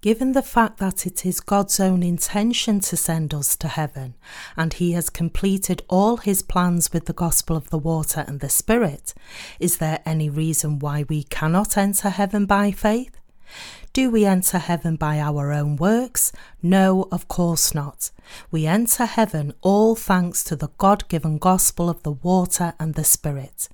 Given 0.00 0.30
the 0.30 0.42
fact 0.42 0.78
that 0.78 1.06
it 1.06 1.26
is 1.26 1.40
God's 1.40 1.80
own 1.80 2.04
intention 2.04 2.78
to 2.80 2.96
send 2.96 3.34
us 3.34 3.56
to 3.56 3.66
heaven, 3.66 4.14
and 4.56 4.72
He 4.72 4.92
has 4.92 5.10
completed 5.10 5.82
all 5.88 6.18
His 6.18 6.40
plans 6.40 6.92
with 6.92 7.06
the 7.06 7.12
gospel 7.12 7.56
of 7.56 7.70
the 7.70 7.78
water 7.78 8.24
and 8.28 8.38
the 8.38 8.48
Spirit, 8.48 9.12
is 9.58 9.78
there 9.78 9.98
any 10.06 10.30
reason 10.30 10.78
why 10.78 11.04
we 11.08 11.24
cannot 11.24 11.76
enter 11.76 12.10
heaven 12.10 12.46
by 12.46 12.70
faith? 12.70 13.18
Do 13.92 14.08
we 14.10 14.24
enter 14.24 14.58
heaven 14.58 14.94
by 14.94 15.18
our 15.18 15.52
own 15.52 15.74
works? 15.74 16.30
No, 16.62 17.08
of 17.10 17.26
course 17.26 17.74
not. 17.74 18.12
We 18.52 18.66
enter 18.66 19.04
heaven 19.04 19.52
all 19.62 19.96
thanks 19.96 20.44
to 20.44 20.54
the 20.54 20.68
God 20.78 21.08
given 21.08 21.38
gospel 21.38 21.90
of 21.90 22.04
the 22.04 22.12
water 22.12 22.74
and 22.78 22.94
the 22.94 23.02
Spirit. 23.02 23.68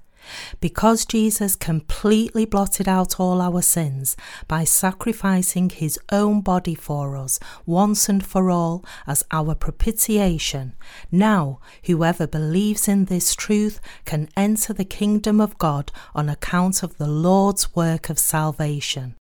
Because 0.60 1.06
Jesus 1.06 1.56
completely 1.56 2.44
blotted 2.44 2.88
out 2.88 3.18
all 3.18 3.40
our 3.40 3.62
sins 3.62 4.16
by 4.48 4.64
sacrificing 4.64 5.70
his 5.70 5.98
own 6.10 6.40
body 6.40 6.74
for 6.74 7.16
us 7.16 7.38
once 7.66 8.08
and 8.08 8.24
for 8.24 8.50
all 8.50 8.84
as 9.06 9.24
our 9.30 9.54
propitiation, 9.54 10.74
now 11.10 11.60
whoever 11.84 12.26
believes 12.26 12.88
in 12.88 13.06
this 13.06 13.34
truth 13.34 13.80
can 14.04 14.28
enter 14.36 14.72
the 14.72 14.84
kingdom 14.84 15.40
of 15.40 15.58
God 15.58 15.92
on 16.14 16.28
account 16.28 16.82
of 16.82 16.98
the 16.98 17.08
Lord's 17.08 17.74
work 17.74 18.08
of 18.08 18.18
salvation. 18.18 19.16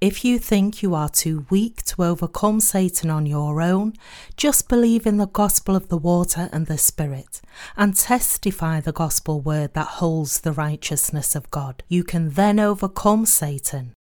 If 0.00 0.24
you 0.24 0.38
think 0.38 0.82
you 0.82 0.94
are 0.94 1.08
too 1.08 1.46
weak 1.48 1.82
to 1.84 2.04
overcome 2.04 2.60
Satan 2.60 3.08
on 3.08 3.24
your 3.24 3.62
own, 3.62 3.94
just 4.36 4.68
believe 4.68 5.06
in 5.06 5.16
the 5.16 5.26
gospel 5.26 5.74
of 5.74 5.88
the 5.88 5.96
water 5.96 6.50
and 6.52 6.66
the 6.66 6.76
Spirit 6.76 7.40
and 7.76 7.96
testify 7.96 8.80
the 8.80 8.92
gospel 8.92 9.40
word 9.40 9.72
that 9.74 9.86
holds 9.86 10.40
the 10.40 10.52
righteousness 10.52 11.34
of 11.34 11.50
God. 11.50 11.82
You 11.88 12.04
can 12.04 12.30
then 12.30 12.60
overcome 12.60 13.24
Satan. 13.24 13.94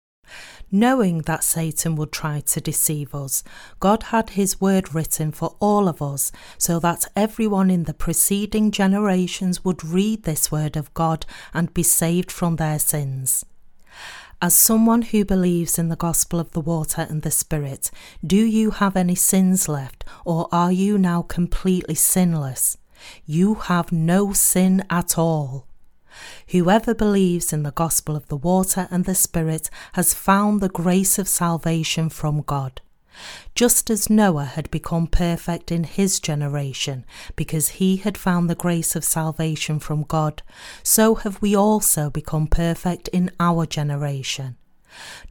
Knowing 0.71 1.19
that 1.19 1.43
Satan 1.43 1.95
would 1.95 2.11
try 2.11 2.41
to 2.41 2.59
deceive 2.59 3.15
us, 3.15 3.43
God 3.79 4.03
had 4.03 4.31
his 4.31 4.59
word 4.59 4.93
written 4.93 5.31
for 5.31 5.55
all 5.59 5.87
of 5.87 6.01
us 6.01 6.31
so 6.57 6.79
that 6.79 7.05
everyone 7.15 7.69
in 7.69 7.83
the 7.83 7.93
preceding 7.93 8.71
generations 8.71 9.63
would 9.63 9.85
read 9.85 10.23
this 10.23 10.51
word 10.51 10.75
of 10.75 10.93
God 10.93 11.25
and 11.53 11.73
be 11.73 11.83
saved 11.83 12.31
from 12.31 12.55
their 12.55 12.79
sins. 12.79 13.45
As 14.45 14.53
someone 14.53 15.01
who 15.01 15.25
believes 15.25 15.79
in 15.79 15.89
the 15.89 15.95
gospel 15.95 16.39
of 16.39 16.51
the 16.51 16.61
water 16.61 17.07
and 17.09 17.23
the 17.23 17.31
Spirit, 17.31 17.89
do 18.23 18.35
you 18.35 18.69
have 18.69 18.95
any 18.95 19.15
sins 19.15 19.67
left, 19.67 20.03
or 20.23 20.47
are 20.51 20.71
you 20.71 20.99
now 20.99 21.23
completely 21.23 21.95
sinless? 21.95 22.77
You 23.25 23.55
have 23.55 23.91
no 23.91 24.33
sin 24.33 24.83
at 24.87 25.17
all. 25.17 25.65
Whoever 26.49 26.93
believes 26.93 27.51
in 27.51 27.63
the 27.63 27.71
gospel 27.71 28.15
of 28.15 28.27
the 28.27 28.37
water 28.37 28.87
and 28.91 29.05
the 29.05 29.15
Spirit 29.15 29.71
has 29.93 30.13
found 30.13 30.61
the 30.61 30.69
grace 30.69 31.17
of 31.17 31.27
salvation 31.27 32.09
from 32.09 32.43
God. 32.43 32.81
Just 33.53 33.89
as 33.89 34.09
Noah 34.09 34.45
had 34.45 34.69
become 34.71 35.07
perfect 35.07 35.71
in 35.71 35.83
his 35.83 36.19
generation 36.19 37.05
because 37.35 37.69
he 37.69 37.97
had 37.97 38.17
found 38.17 38.49
the 38.49 38.55
grace 38.55 38.95
of 38.95 39.03
salvation 39.03 39.79
from 39.79 40.03
God, 40.03 40.43
so 40.83 41.15
have 41.15 41.41
we 41.41 41.55
also 41.55 42.09
become 42.09 42.47
perfect 42.47 43.07
in 43.09 43.31
our 43.39 43.65
generation. 43.65 44.57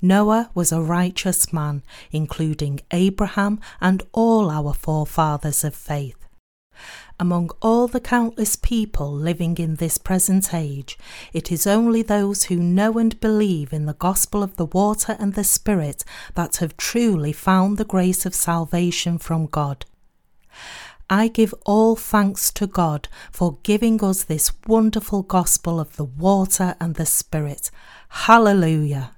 Noah 0.02 0.50
was 0.54 0.72
a 0.72 0.82
righteous 0.82 1.52
man, 1.52 1.82
including 2.10 2.80
Abraham 2.90 3.60
and 3.80 4.02
all 4.12 4.50
our 4.50 4.74
forefathers 4.74 5.64
of 5.64 5.74
faith. 5.74 6.24
Among 7.20 7.50
all 7.62 7.86
the 7.86 8.00
countless 8.00 8.56
people 8.56 9.12
living 9.12 9.56
in 9.58 9.76
this 9.76 9.98
present 9.98 10.52
age, 10.52 10.98
it 11.32 11.52
is 11.52 11.66
only 11.66 12.02
those 12.02 12.44
who 12.44 12.56
know 12.56 12.98
and 12.98 13.18
believe 13.20 13.72
in 13.72 13.86
the 13.86 13.94
gospel 13.94 14.42
of 14.42 14.56
the 14.56 14.66
water 14.66 15.16
and 15.20 15.34
the 15.34 15.44
Spirit 15.44 16.04
that 16.34 16.56
have 16.56 16.76
truly 16.76 17.32
found 17.32 17.78
the 17.78 17.84
grace 17.84 18.26
of 18.26 18.34
salvation 18.34 19.18
from 19.18 19.46
God. 19.46 19.86
I 21.08 21.28
give 21.28 21.54
all 21.64 21.94
thanks 21.94 22.50
to 22.52 22.66
God 22.66 23.08
for 23.30 23.58
giving 23.62 24.02
us 24.02 24.24
this 24.24 24.52
wonderful 24.66 25.22
gospel 25.22 25.78
of 25.78 25.96
the 25.96 26.04
water 26.04 26.74
and 26.80 26.96
the 26.96 27.06
Spirit. 27.06 27.70
Hallelujah. 28.08 29.13